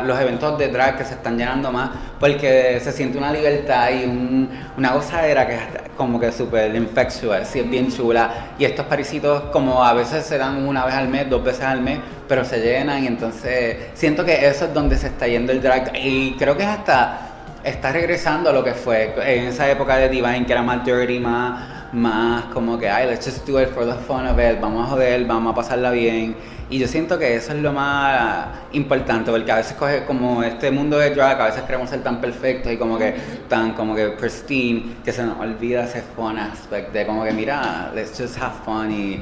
los 0.04 0.18
eventos 0.18 0.58
de 0.58 0.68
drag 0.68 0.96
que 0.96 1.04
se 1.04 1.14
están 1.14 1.36
llenando 1.36 1.70
más 1.70 1.90
porque 2.18 2.80
se 2.82 2.92
siente 2.92 3.18
una 3.18 3.32
libertad 3.32 3.90
y 3.90 4.48
una 4.76 4.92
gozadera 4.92 5.46
que 5.46 5.54
es 5.54 5.60
como 5.96 6.18
que 6.18 6.32
súper 6.32 6.74
infectuous, 6.74 7.46
sí, 7.46 7.60
es 7.60 7.70
bien 7.70 7.92
chula. 7.92 8.30
Y 8.58 8.64
estos 8.64 8.86
parisitos 8.86 9.42
como 9.52 9.84
a 9.84 9.92
veces 9.92 10.24
se 10.24 10.38
dan 10.38 10.66
una 10.66 10.86
vez 10.86 10.94
al 10.94 11.08
mes, 11.08 11.28
dos 11.28 11.44
veces 11.44 11.64
al 11.64 11.82
mes, 11.82 11.98
pero 12.26 12.44
se 12.44 12.60
llenan 12.60 13.04
y 13.04 13.06
entonces 13.06 13.76
siento 13.94 14.24
que 14.24 14.46
eso 14.46 14.66
es 14.66 14.74
donde 14.74 14.96
se 14.96 15.08
está 15.08 15.26
yendo 15.28 15.52
el 15.52 15.60
drag 15.60 15.92
y 15.96 16.34
creo 16.38 16.56
que 16.56 16.62
es 16.62 16.68
hasta 16.68 17.30
está 17.62 17.92
regresando 17.92 18.50
a 18.50 18.52
lo 18.52 18.62
que 18.62 18.74
fue 18.74 19.14
en 19.16 19.46
esa 19.46 19.70
época 19.70 19.96
de 19.96 20.08
Divine 20.08 20.44
que 20.44 20.52
era 20.52 20.62
más 20.62 20.84
dirty, 20.84 21.18
más 21.18 21.73
más 21.94 22.46
como 22.46 22.78
que, 22.78 22.88
ay, 22.88 23.06
let's 23.06 23.24
just 23.24 23.46
do 23.46 23.60
it 23.60 23.68
for 23.68 23.86
the 23.86 23.94
fun 24.06 24.26
of 24.26 24.38
it, 24.38 24.60
vamos 24.60 24.86
a 24.86 24.90
joder, 24.90 25.24
vamos 25.24 25.52
a 25.52 25.54
pasarla 25.54 25.90
bien. 25.90 26.36
Y 26.70 26.78
yo 26.78 26.88
siento 26.88 27.18
que 27.18 27.36
eso 27.36 27.52
es 27.52 27.60
lo 27.60 27.72
más 27.72 28.48
importante, 28.72 29.30
porque 29.30 29.52
a 29.52 29.56
veces 29.56 29.74
coge 29.74 30.04
como 30.04 30.42
este 30.42 30.70
mundo 30.70 30.98
de 30.98 31.10
drag, 31.10 31.40
a 31.40 31.46
veces 31.46 31.62
queremos 31.62 31.90
ser 31.90 32.02
tan 32.02 32.20
perfectos 32.20 32.72
y 32.72 32.76
como 32.76 32.98
que 32.98 33.14
tan 33.48 33.74
como 33.74 33.94
que 33.94 34.08
pristine, 34.08 34.96
que 35.04 35.12
se 35.12 35.22
nos 35.22 35.38
olvida 35.38 35.84
ese 35.84 36.02
fun 36.02 36.38
aspect 36.38 36.92
de 36.92 37.06
como 37.06 37.24
que, 37.24 37.32
mira, 37.32 37.92
let's 37.94 38.18
just 38.18 38.36
have 38.38 38.54
fun 38.64 38.90
y, 38.90 39.20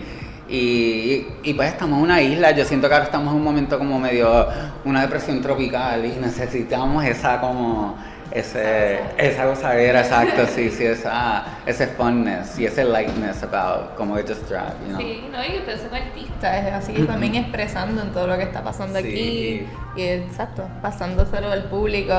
y, 0.48 1.26
y, 1.42 1.54
pues 1.54 1.68
estamos 1.72 1.98
en 1.98 2.04
una 2.04 2.22
isla, 2.22 2.52
yo 2.52 2.64
siento 2.64 2.88
que 2.88 2.94
ahora 2.94 3.06
estamos 3.06 3.32
en 3.32 3.38
un 3.38 3.44
momento 3.44 3.78
como 3.78 3.98
medio 3.98 4.46
una 4.84 5.02
depresión 5.02 5.40
tropical 5.40 6.04
y 6.04 6.20
necesitamos 6.20 7.04
esa 7.04 7.40
como 7.40 7.96
ese, 8.34 9.00
esa 9.18 9.46
gozadera, 9.46 10.00
exacto, 10.00 10.46
sí, 10.46 10.70
sí, 10.70 10.84
esa, 10.84 11.44
ese 11.66 11.86
funness 11.88 12.58
y 12.58 12.66
ese 12.66 12.84
lightness 12.84 13.42
about 13.42 13.94
como 13.96 14.14
just 14.16 14.48
drag, 14.48 14.72
you 14.80 14.88
know? 14.88 15.00
Sí, 15.00 15.24
no, 15.30 15.44
y 15.44 15.58
usted 15.58 15.72
es 15.72 15.82
un 15.88 15.94
artista, 15.94 16.58
es 16.58 16.72
así 16.72 16.92
también 17.06 17.34
expresando 17.34 18.02
en 18.02 18.10
todo 18.10 18.26
lo 18.26 18.36
que 18.36 18.44
está 18.44 18.62
pasando 18.62 18.98
aquí 18.98 19.66
y 19.96 20.02
exacto, 20.02 20.66
pasándoselo 20.80 21.50
al 21.50 21.64
público. 21.64 22.14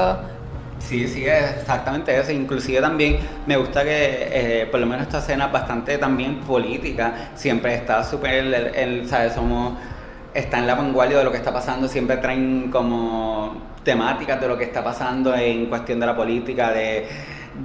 Sí, 0.80 1.08
sí, 1.08 1.26
es 1.26 1.60
exactamente 1.60 2.17
eso. 2.19 2.32
Inclusive 2.32 2.82
también 2.82 3.19
me 3.45 3.56
gusta 3.56 3.84
que 3.84 3.91
eh, 4.32 4.67
por 4.69 4.82
lo 4.82 4.86
menos 4.86 5.04
esta 5.04 5.19
escena 5.19 5.45
es 5.45 5.52
bastante 5.52 5.97
también 5.97 6.41
política. 6.41 7.30
Siempre 7.36 7.73
está 7.76 8.04
súper, 8.04 8.34
el, 8.34 8.54
el, 8.54 9.08
¿sabes? 9.08 9.34
Somos, 9.34 9.78
está 10.34 10.60
en 10.60 10.67
la 10.67 10.76
vanguardia 10.76 11.19
de 11.19 11.23
lo 11.23 11.32
que 11.32 11.38
está 11.38 11.54
pasando. 11.54 11.88
Siempre 11.88 12.17
traen 12.17 12.69
como 12.69 13.72
temáticas 13.83 14.39
de 14.39 14.47
lo 14.47 14.57
que 14.57 14.65
está 14.65 14.83
pasando 14.83 15.35
en 15.35 15.67
cuestión 15.67 15.99
de 15.99 16.05
la 16.05 16.15
política, 16.15 16.71
de, 16.71 17.07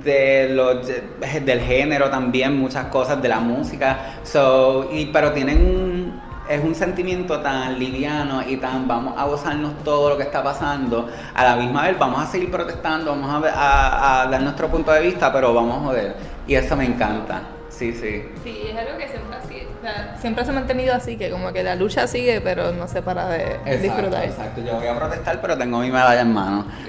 de 0.04 0.48
los, 0.50 0.86
del 0.86 1.60
género 1.60 2.10
también, 2.10 2.58
muchas 2.58 2.86
cosas, 2.86 3.20
de 3.22 3.28
la 3.28 3.40
música. 3.40 4.16
So, 4.24 4.88
y, 4.92 5.06
pero 5.06 5.32
tienen 5.32 5.58
un, 5.58 6.20
es 6.48 6.62
un 6.62 6.74
sentimiento 6.74 7.40
tan 7.40 7.78
liviano 7.78 8.42
y 8.46 8.56
tan 8.56 8.88
vamos 8.88 9.14
a 9.16 9.24
gozarnos 9.24 9.82
todo 9.84 10.10
lo 10.10 10.16
que 10.16 10.24
está 10.24 10.42
pasando. 10.42 11.08
A 11.34 11.44
la 11.44 11.56
misma 11.56 11.82
vez 11.86 11.98
vamos 11.98 12.22
a 12.22 12.26
seguir 12.26 12.50
protestando, 12.50 13.10
vamos 13.12 13.44
a, 13.44 14.22
a, 14.22 14.26
dar 14.26 14.42
nuestro 14.42 14.68
punto 14.68 14.92
de 14.92 15.02
vista, 15.02 15.32
pero 15.32 15.54
vamos 15.54 15.76
a 15.76 15.80
joder. 15.86 16.16
Y 16.46 16.54
eso 16.54 16.76
me 16.76 16.84
encanta. 16.84 17.42
Sí, 17.68 17.92
sí. 17.92 18.24
Siempre 20.20 20.44
se 20.44 20.50
ha 20.50 20.54
mantenido 20.54 20.94
así, 20.94 21.16
que 21.16 21.30
como 21.30 21.52
que 21.52 21.62
la 21.62 21.74
lucha 21.74 22.06
sigue, 22.06 22.40
pero 22.40 22.72
no 22.72 22.88
se 22.88 23.02
para 23.02 23.28
de 23.28 23.42
exacto, 23.42 23.82
disfrutar. 23.82 24.24
Exacto, 24.24 24.60
yo 24.62 24.74
voy 24.76 24.86
a 24.86 24.96
protestar, 24.96 25.40
pero 25.40 25.56
tengo 25.56 25.78
mi 25.80 25.90
medalla 25.90 26.20
en 26.20 26.32
mano. 26.32 26.66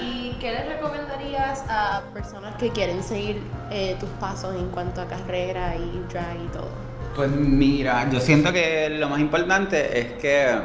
¿Y 0.00 0.36
qué 0.40 0.52
les 0.52 0.68
recomendarías 0.68 1.64
a 1.68 2.02
personas 2.12 2.54
que 2.56 2.70
quieren 2.70 3.02
seguir 3.02 3.42
eh, 3.70 3.96
tus 3.98 4.08
pasos 4.20 4.54
en 4.54 4.68
cuanto 4.68 5.00
a 5.00 5.06
carrera 5.06 5.74
y 5.76 6.04
drag 6.12 6.36
y 6.36 6.48
todo? 6.52 6.70
Pues 7.14 7.30
mira, 7.30 8.08
yo 8.10 8.20
siento 8.20 8.52
que 8.52 8.90
lo 8.90 9.08
más 9.08 9.18
importante 9.20 9.98
es 9.98 10.12
que, 10.20 10.56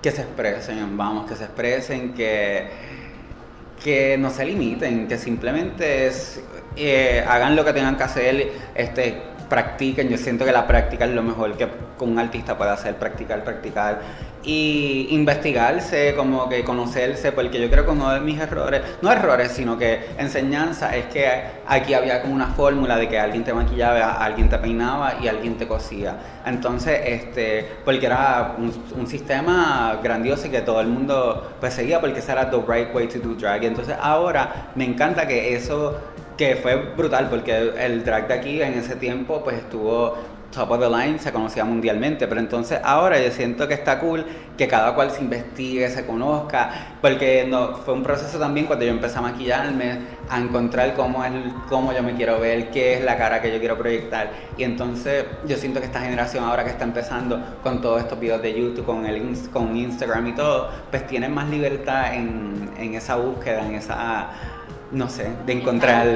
que 0.00 0.10
se 0.10 0.22
expresen, 0.22 0.96
vamos, 0.96 1.26
que 1.28 1.36
se 1.36 1.44
expresen, 1.44 2.14
que 2.14 2.70
que 3.86 4.18
no 4.18 4.30
se 4.30 4.44
limiten, 4.44 5.06
que 5.06 5.16
simplemente 5.16 6.10
eh, 6.74 7.24
hagan 7.24 7.54
lo 7.54 7.64
que 7.64 7.72
tengan 7.72 7.96
que 7.96 8.02
hacer, 8.02 8.52
este, 8.74 9.16
practiquen. 9.48 10.08
Yo 10.08 10.18
siento 10.18 10.44
que 10.44 10.50
la 10.50 10.66
práctica 10.66 11.04
es 11.04 11.12
lo 11.12 11.22
mejor 11.22 11.56
que 11.56 11.68
un 12.04 12.18
artista 12.18 12.56
puede 12.56 12.70
hacer, 12.70 12.96
practicar, 12.96 13.42
practicar 13.44 14.00
y 14.42 15.08
investigarse, 15.10 16.14
como 16.16 16.48
que 16.48 16.62
conocerse, 16.62 17.32
porque 17.32 17.60
yo 17.60 17.68
creo 17.68 17.84
que 17.84 17.90
uno 17.90 18.12
de 18.12 18.20
mis 18.20 18.38
errores, 18.38 18.80
no 19.02 19.10
errores, 19.10 19.50
sino 19.50 19.76
que 19.76 20.10
enseñanza, 20.18 20.94
es 20.96 21.06
que 21.06 21.26
aquí 21.66 21.94
había 21.94 22.22
como 22.22 22.34
una 22.34 22.48
fórmula 22.48 22.96
de 22.96 23.08
que 23.08 23.18
alguien 23.18 23.42
te 23.42 23.52
maquillaba, 23.52 24.12
alguien 24.24 24.48
te 24.48 24.58
peinaba 24.58 25.14
y 25.20 25.26
alguien 25.26 25.56
te 25.56 25.66
cosía. 25.66 26.16
Entonces, 26.46 27.00
este, 27.04 27.68
porque 27.84 28.06
era 28.06 28.54
un, 28.58 29.06
sistema 29.06 29.98
grandioso 30.02 30.46
y 30.46 30.50
que 30.50 30.60
todo 30.60 30.80
el 30.80 30.88
mundo 30.88 31.54
pues 31.60 31.74
seguía 31.74 32.00
porque 32.00 32.18
ese 32.18 32.32
era 32.32 32.50
the 32.50 32.56
right 32.56 32.94
way 32.94 33.06
to 33.08 33.18
do 33.18 33.34
drag. 33.34 33.64
Entonces 33.64 33.96
ahora 34.00 34.70
me 34.74 34.84
encanta 34.84 35.26
que 35.26 35.54
eso 35.54 35.96
que 36.36 36.56
fue 36.56 36.76
brutal 36.76 37.28
porque 37.30 37.72
el 37.78 38.04
drag 38.04 38.28
de 38.28 38.34
aquí 38.34 38.62
en 38.62 38.74
ese 38.74 38.96
tiempo 38.96 39.42
pues 39.42 39.56
estuvo 39.56 40.16
top 40.56 40.70
of 40.70 40.80
the 40.80 40.88
line, 40.88 41.18
se 41.18 41.30
conocía 41.32 41.64
mundialmente, 41.64 42.26
pero 42.26 42.40
entonces 42.40 42.80
ahora 42.82 43.20
yo 43.20 43.30
siento 43.30 43.68
que 43.68 43.74
está 43.74 44.00
cool 44.00 44.24
que 44.56 44.66
cada 44.66 44.94
cual 44.94 45.10
se 45.10 45.20
investigue, 45.20 45.88
se 45.90 46.06
conozca, 46.06 46.96
porque 47.02 47.46
no, 47.46 47.76
fue 47.76 47.92
un 47.92 48.02
proceso 48.02 48.38
también 48.38 48.66
cuando 48.66 48.86
yo 48.86 48.90
empecé 48.90 49.18
a 49.18 49.20
maquillarme, 49.20 49.98
a 50.30 50.40
encontrar 50.40 50.94
cómo, 50.94 51.22
es, 51.24 51.32
cómo 51.68 51.92
yo 51.92 52.02
me 52.02 52.14
quiero 52.14 52.40
ver, 52.40 52.70
qué 52.70 52.94
es 52.94 53.04
la 53.04 53.18
cara 53.18 53.42
que 53.42 53.52
yo 53.52 53.58
quiero 53.58 53.76
proyectar, 53.76 54.30
y 54.56 54.64
entonces 54.64 55.26
yo 55.46 55.56
siento 55.58 55.80
que 55.80 55.86
esta 55.86 56.00
generación 56.00 56.44
ahora 56.44 56.64
que 56.64 56.70
está 56.70 56.84
empezando 56.84 57.38
con 57.62 57.82
todos 57.82 58.00
estos 58.00 58.18
videos 58.18 58.40
de 58.40 58.58
YouTube, 58.58 58.86
con, 58.86 59.04
el, 59.04 59.36
con 59.52 59.76
Instagram 59.76 60.26
y 60.28 60.32
todo, 60.34 60.70
pues 60.90 61.06
tienen 61.06 61.34
más 61.34 61.50
libertad 61.50 62.14
en, 62.14 62.70
en 62.78 62.94
esa 62.94 63.16
búsqueda, 63.16 63.66
en 63.66 63.74
esa 63.74 64.30
no 64.92 65.08
sé, 65.08 65.28
de 65.44 65.52
encontrar 65.52 66.06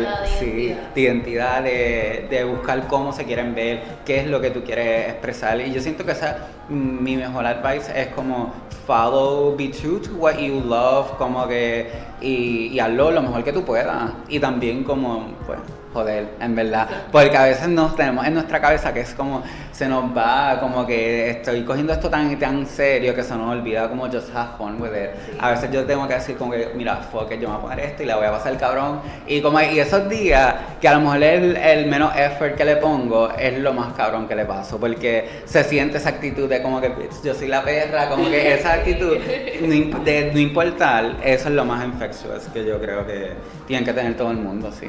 sí, 0.40 0.74
de 0.94 1.00
identidad, 1.00 1.62
de, 1.62 2.26
de, 2.28 2.44
buscar 2.44 2.86
cómo 2.88 3.12
se 3.12 3.24
quieren 3.24 3.54
ver, 3.54 3.82
qué 4.04 4.20
es 4.20 4.26
lo 4.26 4.40
que 4.40 4.50
tú 4.50 4.64
quieres 4.64 5.10
expresar. 5.10 5.60
Y 5.60 5.72
yo 5.72 5.80
siento 5.80 6.04
que 6.04 6.12
esa, 6.12 6.48
mi 6.68 7.16
mejor 7.16 7.46
advice 7.46 7.92
es 7.94 8.08
como 8.08 8.52
follow, 8.86 9.56
be 9.56 9.68
true 9.68 10.00
to 10.00 10.12
what 10.14 10.36
you 10.38 10.60
love, 10.60 11.12
como 11.18 11.46
que, 11.46 11.90
y, 12.20 12.68
y 12.72 12.80
hazlo 12.80 13.10
lo 13.10 13.22
mejor 13.22 13.44
que 13.44 13.52
tú 13.52 13.64
puedas. 13.64 14.12
Y 14.28 14.40
también 14.40 14.84
como, 14.84 15.28
pues, 15.46 15.58
joder, 15.92 16.28
en 16.40 16.54
verdad. 16.54 16.88
Porque 17.10 17.36
a 17.36 17.44
veces 17.44 17.68
nos 17.68 17.96
tenemos 17.96 18.26
en 18.26 18.34
nuestra 18.34 18.60
cabeza 18.60 18.92
que 18.92 19.00
es 19.00 19.14
como, 19.14 19.42
se 19.72 19.88
nos 19.88 20.16
va, 20.16 20.58
como 20.60 20.86
que 20.86 21.30
estoy 21.30 21.64
cogiendo 21.64 21.92
esto 21.92 22.08
tan 22.08 22.38
tan 22.38 22.66
serio 22.66 23.14
que 23.14 23.22
se 23.22 23.34
nos 23.34 23.50
olvida 23.50 23.88
como 23.88 24.06
just 24.06 24.34
have 24.34 24.56
fun 24.56 24.80
with 24.80 24.90
it. 24.90 25.10
A 25.40 25.50
veces 25.50 25.70
yo 25.70 25.84
tengo 25.84 26.06
que 26.06 26.14
decir 26.14 26.36
como 26.36 26.52
que, 26.52 26.70
mira, 26.74 26.96
fuck 26.96 27.30
yo 27.30 27.48
me 27.48 27.56
voy 27.56 27.56
a 27.56 27.60
poner 27.60 27.80
esto 27.80 28.02
y 28.02 28.06
la 28.06 28.16
voy 28.16 28.26
a 28.26 28.32
pasar 28.32 28.52
el 28.52 28.58
cabrón. 28.58 29.00
Y 29.26 29.40
como 29.40 29.60
y 29.60 29.78
esos 29.78 30.08
días 30.08 30.54
que 30.80 30.88
a 30.88 30.94
lo 30.94 31.00
mejor 31.00 31.22
el, 31.22 31.56
el 31.56 31.86
menos 31.86 32.14
effort 32.16 32.56
que 32.56 32.64
le 32.64 32.76
pongo 32.76 33.30
es 33.32 33.58
lo 33.58 33.72
más 33.72 33.92
cabrón 33.94 34.28
que 34.28 34.34
le 34.34 34.44
paso. 34.44 34.78
Porque 34.78 35.42
se 35.44 35.64
siente 35.64 35.98
esa 35.98 36.10
actitud 36.10 36.48
de 36.48 36.62
como 36.62 36.80
que 36.80 36.92
yo 37.24 37.34
soy 37.34 37.48
la 37.48 37.62
perra, 37.62 38.08
como 38.08 38.28
que 38.30 38.54
esa 38.54 38.72
actitud 38.74 39.16
de 39.18 40.30
no 40.32 40.38
importar, 40.38 41.16
eso 41.22 41.48
es 41.48 41.54
lo 41.54 41.64
más 41.64 41.84
infectious 41.84 42.44
que 42.52 42.64
yo 42.64 42.80
creo 42.80 43.06
que 43.06 43.32
tienen 43.66 43.84
que 43.84 43.92
tener 43.92 44.16
todo 44.16 44.30
el 44.30 44.38
mundo, 44.38 44.70
sí. 44.72 44.88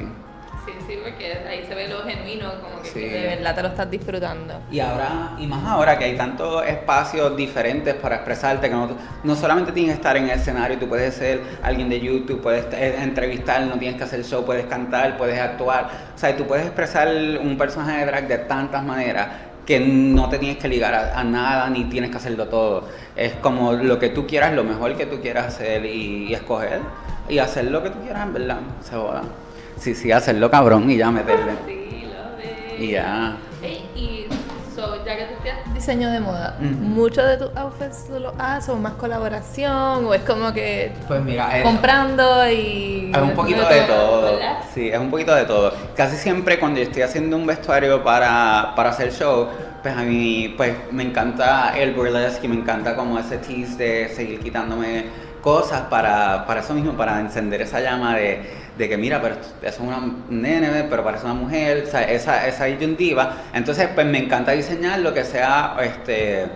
Sí, 0.86 0.98
porque 1.02 1.32
ahí 1.48 1.64
se 1.66 1.74
ve 1.74 1.88
lo 1.88 2.02
genuino, 2.02 2.50
como 2.60 2.82
que, 2.82 2.88
Sí. 2.88 3.00
que 3.00 3.08
de 3.10 3.26
verdad 3.36 3.54
te 3.54 3.62
lo 3.62 3.68
estás 3.68 3.90
disfrutando. 3.90 4.54
Y 4.70 4.80
ahora, 4.80 5.32
y 5.38 5.46
más 5.46 5.64
ahora 5.66 5.98
que 5.98 6.04
hay 6.06 6.16
tantos 6.16 6.64
espacios 6.66 7.36
diferentes 7.36 7.94
para 7.94 8.16
expresarte, 8.16 8.68
que 8.68 8.74
no, 8.74 8.88
no 9.22 9.36
solamente 9.36 9.72
tienes 9.72 9.92
que 9.94 9.96
estar 9.96 10.16
en 10.16 10.24
el 10.24 10.38
escenario, 10.38 10.78
tú 10.78 10.88
puedes 10.88 11.14
ser 11.14 11.40
alguien 11.62 11.88
de 11.88 12.00
YouTube, 12.00 12.40
puedes 12.40 12.66
eh, 12.72 12.96
entrevistar, 13.02 13.62
no 13.62 13.78
tienes 13.78 13.96
que 13.98 14.04
hacer 14.04 14.24
show, 14.24 14.44
puedes 14.44 14.66
cantar, 14.66 15.16
puedes 15.16 15.38
actuar. 15.40 15.88
O 16.14 16.18
sea, 16.18 16.36
tú 16.36 16.44
puedes 16.46 16.66
expresar 16.66 17.08
un 17.40 17.56
personaje 17.56 17.98
de 18.00 18.06
drag 18.06 18.28
de 18.28 18.38
tantas 18.38 18.82
maneras 18.84 19.28
que 19.66 19.78
no 19.78 20.28
te 20.28 20.38
tienes 20.40 20.58
que 20.58 20.66
ligar 20.68 20.92
a, 20.92 21.18
a 21.18 21.22
nada 21.22 21.70
ni 21.70 21.84
tienes 21.84 22.10
que 22.10 22.16
hacerlo 22.16 22.48
todo. 22.48 22.88
Es 23.14 23.34
como 23.34 23.72
lo 23.74 23.98
que 23.98 24.08
tú 24.08 24.26
quieras, 24.26 24.52
lo 24.54 24.64
mejor 24.64 24.96
que 24.96 25.06
tú 25.06 25.20
quieras 25.20 25.46
hacer 25.46 25.84
y, 25.86 26.26
y 26.28 26.34
escoger 26.34 26.80
y 27.28 27.38
hacer 27.38 27.66
lo 27.66 27.80
que 27.82 27.90
tú 27.90 28.00
quieras, 28.00 28.24
en 28.26 28.32
verdad. 28.32 28.56
Se 28.82 28.96
joda. 28.96 29.22
Sí, 29.82 29.96
sí, 29.96 30.12
hacerlo 30.12 30.48
cabrón 30.48 30.88
y 30.88 30.96
ya 30.96 31.10
meterle. 31.10 31.54
Sí, 31.66 32.06
lo 32.06 32.36
ves. 32.36 32.80
Y 32.80 32.90
ya. 32.92 33.36
Y 33.96 34.26
so, 34.76 35.04
ya 35.04 35.16
que 35.16 35.24
tú 35.24 35.32
estudias 35.32 35.74
diseño 35.74 36.08
de 36.08 36.20
moda, 36.20 36.56
Ujú. 36.60 36.68
¿muchos 36.68 37.26
de 37.26 37.36
tus 37.36 37.50
outfits 37.56 38.06
tú 38.06 38.20
los 38.20 38.32
haces 38.38 38.68
o 38.68 38.76
más 38.76 38.92
colaboración 38.92 40.06
o 40.06 40.14
es 40.14 40.22
como 40.22 40.52
que 40.52 40.92
Pues 41.08 41.20
mira, 41.22 41.64
comprando 41.64 42.48
y... 42.48 43.10
Es 43.12 43.20
un 43.20 43.32
poquito 43.32 43.68
de 43.68 43.80
todo. 43.80 44.22
¿verdad? 44.34 44.58
Sí, 44.72 44.88
es 44.88 44.98
un 45.00 45.10
poquito 45.10 45.34
de 45.34 45.46
todo. 45.46 45.72
Casi 45.96 46.16
siempre 46.16 46.60
cuando 46.60 46.78
yo 46.78 46.84
estoy 46.84 47.02
haciendo 47.02 47.36
un 47.36 47.44
vestuario 47.44 48.04
para, 48.04 48.74
para 48.76 48.90
hacer 48.90 49.12
show, 49.12 49.48
pues 49.82 49.96
a 49.96 50.02
mí 50.02 50.54
pues 50.56 50.76
me 50.92 51.02
encanta 51.02 51.76
el 51.76 51.92
burlesque 51.92 52.46
y 52.46 52.50
me 52.50 52.56
encanta 52.56 52.94
como 52.94 53.18
ese 53.18 53.38
tease 53.38 53.76
de 53.82 54.08
seguir 54.10 54.38
quitándome 54.38 55.06
cosas 55.42 55.80
para, 55.90 56.46
para 56.46 56.60
eso 56.60 56.72
mismo, 56.72 56.92
para 56.92 57.18
encender 57.18 57.62
esa 57.62 57.80
llama 57.80 58.14
de, 58.14 58.61
de 58.76 58.88
que 58.88 58.96
mira, 58.96 59.20
pero 59.20 59.36
es 59.62 59.78
una 59.78 60.00
nene, 60.30 60.84
pero 60.88 61.04
parece 61.04 61.24
una 61.24 61.34
mujer, 61.34 61.84
o 61.86 61.90
sea, 61.90 62.02
esa, 62.02 62.46
esa 62.46 62.64
disyuntiva. 62.64 63.36
Entonces 63.52 63.88
pues 63.94 64.06
me 64.06 64.18
encanta 64.18 64.52
diseñar 64.52 65.00
lo 65.00 65.12
que 65.12 65.24
sea, 65.24 65.76
este, 65.82 66.46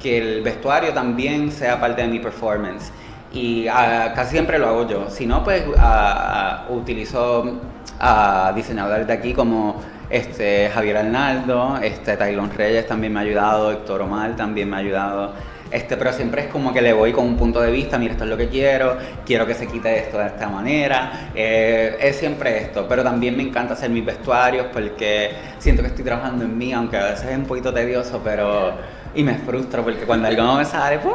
que 0.00 0.18
el 0.18 0.42
vestuario 0.42 0.92
también 0.92 1.50
sea 1.50 1.80
parte 1.80 2.02
de 2.02 2.08
mi 2.08 2.20
performance. 2.20 2.92
Y 3.32 3.66
ah, 3.68 4.12
casi 4.14 4.32
siempre 4.32 4.58
lo 4.58 4.68
hago 4.68 4.88
yo. 4.88 5.10
Si 5.10 5.26
no, 5.26 5.44
pues 5.44 5.64
ah, 5.78 6.64
utilizo 6.70 7.60
a 8.00 8.52
diseñadores 8.54 9.06
de 9.06 9.12
aquí 9.12 9.34
como 9.34 9.82
este, 10.08 10.70
Javier 10.72 10.98
Arnaldo, 10.98 11.78
este, 11.82 12.16
Taylon 12.16 12.50
Reyes 12.50 12.86
también 12.86 13.12
me 13.12 13.20
ha 13.20 13.22
ayudado, 13.22 13.72
Héctor 13.72 14.02
Omar 14.02 14.36
también 14.36 14.70
me 14.70 14.76
ha 14.76 14.80
ayudado. 14.80 15.32
Este, 15.70 15.96
pero 15.96 16.12
siempre 16.12 16.42
es 16.42 16.48
como 16.48 16.72
que 16.72 16.80
le 16.80 16.92
voy 16.92 17.12
con 17.12 17.26
un 17.26 17.36
punto 17.36 17.60
de 17.60 17.70
vista, 17.70 17.98
mira, 17.98 18.12
esto 18.12 18.24
es 18.24 18.30
lo 18.30 18.36
que 18.36 18.48
quiero, 18.48 18.96
quiero 19.26 19.46
que 19.46 19.54
se 19.54 19.66
quite 19.66 19.98
esto 19.98 20.18
de 20.18 20.26
esta 20.26 20.48
manera. 20.48 21.30
Eh, 21.34 21.96
es 22.00 22.16
siempre 22.16 22.58
esto, 22.58 22.86
pero 22.88 23.02
también 23.02 23.36
me 23.36 23.42
encanta 23.42 23.74
hacer 23.74 23.90
mis 23.90 24.04
vestuarios 24.04 24.66
porque 24.72 25.30
siento 25.58 25.82
que 25.82 25.88
estoy 25.88 26.04
trabajando 26.04 26.44
en 26.44 26.56
mí, 26.56 26.72
aunque 26.72 26.96
a 26.96 27.04
veces 27.10 27.30
es 27.30 27.36
un 27.36 27.44
poquito 27.44 27.72
tedioso, 27.72 28.20
pero... 28.22 28.98
Y 29.14 29.22
me 29.22 29.34
frustro 29.36 29.82
porque 29.82 30.04
cuando 30.04 30.28
algo 30.28 30.42
no 30.42 30.56
me 30.56 30.64
sale, 30.64 30.98
¡buah! 30.98 31.14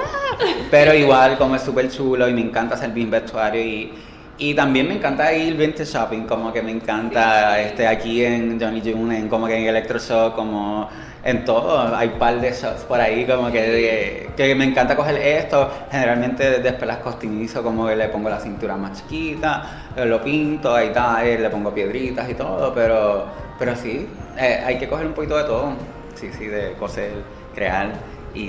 pero 0.71 0.93
igual 0.93 1.37
como 1.37 1.55
es 1.55 1.61
súper 1.61 1.89
chulo 1.89 2.27
y 2.27 2.33
me 2.33 2.41
encanta 2.41 2.73
hacer 2.75 2.89
mi 2.89 3.05
vestuario 3.05 3.61
y, 3.61 3.93
y 4.37 4.53
también 4.55 4.87
me 4.87 4.95
encanta 4.95 5.31
ir 5.33 5.55
vintage 5.55 5.85
shopping, 5.85 6.23
como 6.23 6.51
que 6.51 6.61
me 6.61 6.71
encanta 6.71 7.59
este, 7.61 7.87
aquí 7.87 8.23
en 8.25 8.59
Johnny 8.59 8.81
June, 8.81 9.17
en, 9.17 9.29
como 9.29 9.45
que 9.47 9.55
en 9.57 9.65
Electroshock, 9.67 10.35
como 10.35 10.89
en 11.23 11.45
todo, 11.45 11.95
hay 11.95 12.09
un 12.09 12.19
par 12.19 12.41
de 12.41 12.51
shops 12.51 12.81
por 12.81 12.99
ahí 12.99 13.25
como 13.25 13.49
que, 13.51 14.29
que 14.35 14.55
me 14.55 14.65
encanta 14.65 14.95
coger 14.95 15.15
esto, 15.17 15.71
generalmente 15.91 16.59
después 16.59 16.87
las 16.87 16.97
costinizo, 16.97 17.63
como 17.63 17.87
que 17.87 17.95
le 17.95 18.09
pongo 18.09 18.29
la 18.29 18.39
cintura 18.39 18.75
más 18.75 19.01
chiquita, 19.03 19.85
eh, 19.95 20.05
lo 20.05 20.21
pinto, 20.21 20.75
ahí 20.75 20.87
está, 20.87 21.23
eh, 21.25 21.37
le 21.39 21.49
pongo 21.49 21.73
piedritas 21.73 22.29
y 22.29 22.33
todo, 22.33 22.73
pero, 22.73 23.27
pero 23.59 23.75
sí, 23.75 24.07
eh, 24.37 24.63
hay 24.65 24.77
que 24.79 24.87
coger 24.87 25.05
un 25.07 25.13
poquito 25.13 25.37
de 25.37 25.43
todo, 25.43 25.73
sí, 26.15 26.29
sí, 26.37 26.47
de 26.47 26.73
coser, 26.73 27.11
crear 27.55 27.93
y, 28.33 28.39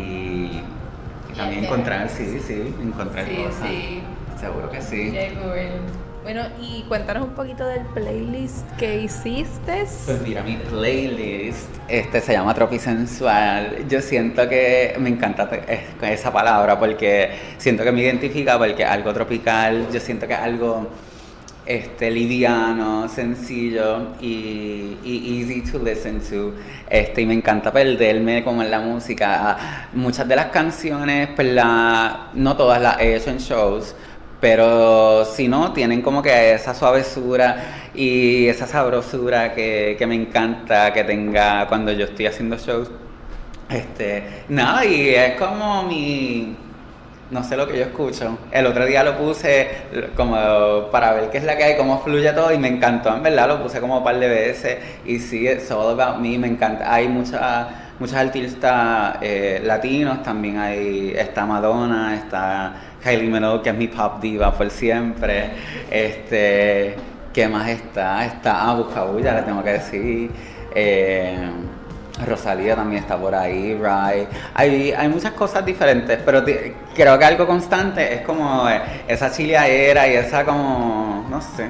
y 1.30 1.34
también 1.36 1.64
encontrar, 1.64 2.08
sí, 2.08 2.40
sí, 2.44 2.74
encontrar 2.82 3.26
Sí, 3.26 3.36
cosas. 3.36 3.68
sí. 3.68 4.02
Seguro 4.44 4.70
que 4.70 4.82
sí. 4.82 5.10
Qué 5.10 5.32
cool. 5.40 5.80
Bueno, 6.22 6.42
y 6.60 6.82
cuéntanos 6.82 7.28
un 7.28 7.34
poquito 7.34 7.66
del 7.66 7.82
playlist 7.94 8.66
que 8.78 9.00
hiciste. 9.00 9.86
Pues 10.04 10.20
mira, 10.22 10.42
mi 10.42 10.56
playlist 10.56 11.68
este, 11.88 12.20
se 12.20 12.32
llama 12.32 12.54
Tropisensual. 12.54 13.88
Yo 13.88 14.02
siento 14.02 14.46
que 14.46 14.96
me 14.98 15.08
encanta 15.08 15.48
esa 16.02 16.30
palabra 16.30 16.78
porque 16.78 17.30
siento 17.56 17.84
que 17.84 17.92
me 17.92 18.02
identifica 18.02 18.58
porque 18.58 18.84
algo 18.84 19.14
tropical, 19.14 19.88
yo 19.90 20.00
siento 20.00 20.26
que 20.26 20.34
algo 20.34 20.88
este, 21.66 22.10
liviano, 22.10 23.08
sencillo 23.08 24.14
y, 24.20 24.98
y 25.04 25.40
easy 25.40 25.62
to 25.70 25.78
listen 25.78 26.20
to. 26.20 26.52
Este, 26.88 27.22
y 27.22 27.26
me 27.26 27.34
encanta 27.34 27.72
perderme 27.72 28.44
como 28.44 28.62
en 28.62 28.70
la 28.70 28.80
música. 28.80 29.88
Muchas 29.94 30.28
de 30.28 30.36
las 30.36 30.46
canciones, 30.46 31.30
pues 31.34 31.48
la, 31.48 32.28
no 32.34 32.56
todas 32.56 32.80
las 32.80 33.00
he 33.00 33.16
hecho 33.16 33.30
en 33.30 33.38
shows, 33.38 33.94
pero 34.44 35.24
si 35.24 35.48
no, 35.48 35.72
tienen 35.72 36.02
como 36.02 36.20
que 36.20 36.52
esa 36.52 36.74
suavesura 36.74 37.88
y 37.94 38.46
esa 38.46 38.66
sabrosura 38.66 39.54
que, 39.54 39.96
que 39.98 40.06
me 40.06 40.14
encanta 40.14 40.92
que 40.92 41.02
tenga 41.02 41.66
cuando 41.66 41.90
yo 41.92 42.04
estoy 42.04 42.26
haciendo 42.26 42.58
shows. 42.58 42.90
Este, 43.70 44.44
nada, 44.50 44.84
y 44.84 45.14
es 45.14 45.40
como 45.40 45.84
mi, 45.84 46.58
no 47.30 47.42
sé 47.42 47.56
lo 47.56 47.66
que 47.66 47.78
yo 47.78 47.84
escucho. 47.84 48.36
El 48.52 48.66
otro 48.66 48.84
día 48.84 49.02
lo 49.02 49.16
puse 49.16 49.66
como 50.14 50.36
para 50.92 51.14
ver 51.14 51.30
qué 51.30 51.38
es 51.38 51.44
la 51.44 51.56
que 51.56 51.64
hay, 51.64 51.76
cómo 51.78 52.02
fluye 52.02 52.30
todo 52.34 52.52
y 52.52 52.58
me 52.58 52.68
encantó, 52.68 53.16
en 53.16 53.22
verdad, 53.22 53.48
lo 53.48 53.62
puse 53.62 53.80
como 53.80 53.96
un 53.96 54.04
par 54.04 54.20
de 54.20 54.28
veces 54.28 54.76
y 55.06 55.20
sí, 55.20 55.48
it's 55.48 55.70
all 55.70 55.98
about 55.98 56.20
me, 56.20 56.36
me 56.36 56.48
encanta. 56.48 56.92
Hay 56.92 57.08
muchas 57.08 57.66
muchos 57.98 58.16
artistas 58.16 59.16
eh, 59.20 59.60
latinos, 59.64 60.22
también 60.22 60.58
hay, 60.58 61.14
está 61.16 61.46
Madonna, 61.46 62.14
está 62.14 62.74
Kylie 63.04 63.30
Minogue, 63.30 63.62
que 63.62 63.70
es 63.70 63.76
mi 63.76 63.88
pop 63.88 64.20
diva 64.20 64.52
por 64.52 64.70
siempre. 64.70 65.50
Este, 65.90 66.96
¿qué 67.34 67.46
más 67.46 67.68
está? 67.68 68.24
Está 68.24 68.68
ah, 68.68 68.74
Buscabulla, 68.74 69.34
le 69.34 69.42
tengo 69.42 69.62
que 69.62 69.72
decir. 69.72 70.30
Eh, 70.74 71.50
Rosalía 72.26 72.74
también 72.74 73.02
está 73.02 73.18
por 73.18 73.34
ahí, 73.34 73.76
Rai. 73.76 74.26
Hay, 74.54 74.92
hay 74.92 75.08
muchas 75.08 75.32
cosas 75.32 75.66
diferentes, 75.66 76.18
pero 76.24 76.42
creo 76.94 77.18
que 77.18 77.24
algo 77.24 77.46
constante 77.46 78.14
es 78.14 78.20
como 78.22 78.68
eh, 78.70 78.80
esa 79.06 79.30
chileadera 79.30 80.08
y 80.08 80.14
esa 80.14 80.44
como, 80.44 81.26
no 81.28 81.42
sé. 81.42 81.68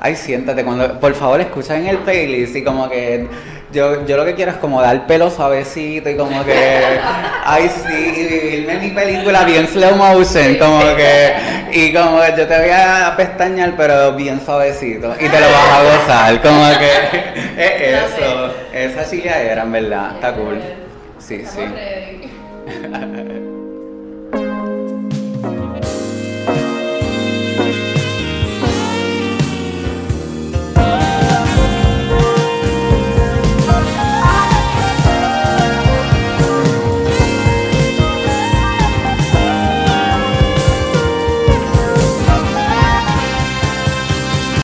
Ay, 0.00 0.16
siéntate, 0.16 0.64
cuando, 0.64 1.00
por 1.00 1.14
favor 1.14 1.40
escucha 1.40 1.76
en 1.78 1.86
el 1.86 1.98
playlist 1.98 2.54
y 2.56 2.62
como 2.62 2.88
que 2.88 3.26
yo, 3.72 4.06
yo 4.06 4.16
lo 4.16 4.24
que 4.24 4.34
quiero 4.34 4.52
es 4.52 4.56
como 4.58 4.80
dar 4.80 5.06
pelo 5.06 5.30
suavecito 5.30 6.08
y 6.08 6.16
como 6.16 6.44
que, 6.44 6.54
ay 7.44 7.68
sí, 7.68 8.14
y 8.16 8.24
vivirme 8.26 8.78
mi 8.78 8.90
película 8.90 9.44
bien 9.44 9.66
slow 9.66 9.96
motion, 9.96 10.56
como 10.56 10.80
que, 10.96 11.34
y 11.72 11.92
como 11.92 12.20
que 12.20 12.34
yo 12.38 12.46
te 12.46 12.58
voy 12.58 12.70
a 12.70 13.14
pestañear 13.16 13.74
pero 13.76 14.12
bien 14.14 14.40
suavecito 14.44 15.14
y 15.18 15.28
te 15.28 15.40
lo 15.40 15.46
vas 15.46 15.72
a 15.72 15.82
gozar, 15.82 16.42
como 16.42 16.68
que 16.78 16.90
es 17.56 18.04
eso, 18.04 18.54
esa 18.72 19.10
chileadera 19.10 19.62
en 19.62 19.72
verdad, 19.72 20.12
está 20.14 20.32
cool. 20.34 20.60
Sí, 21.18 21.44
sí. 21.44 21.60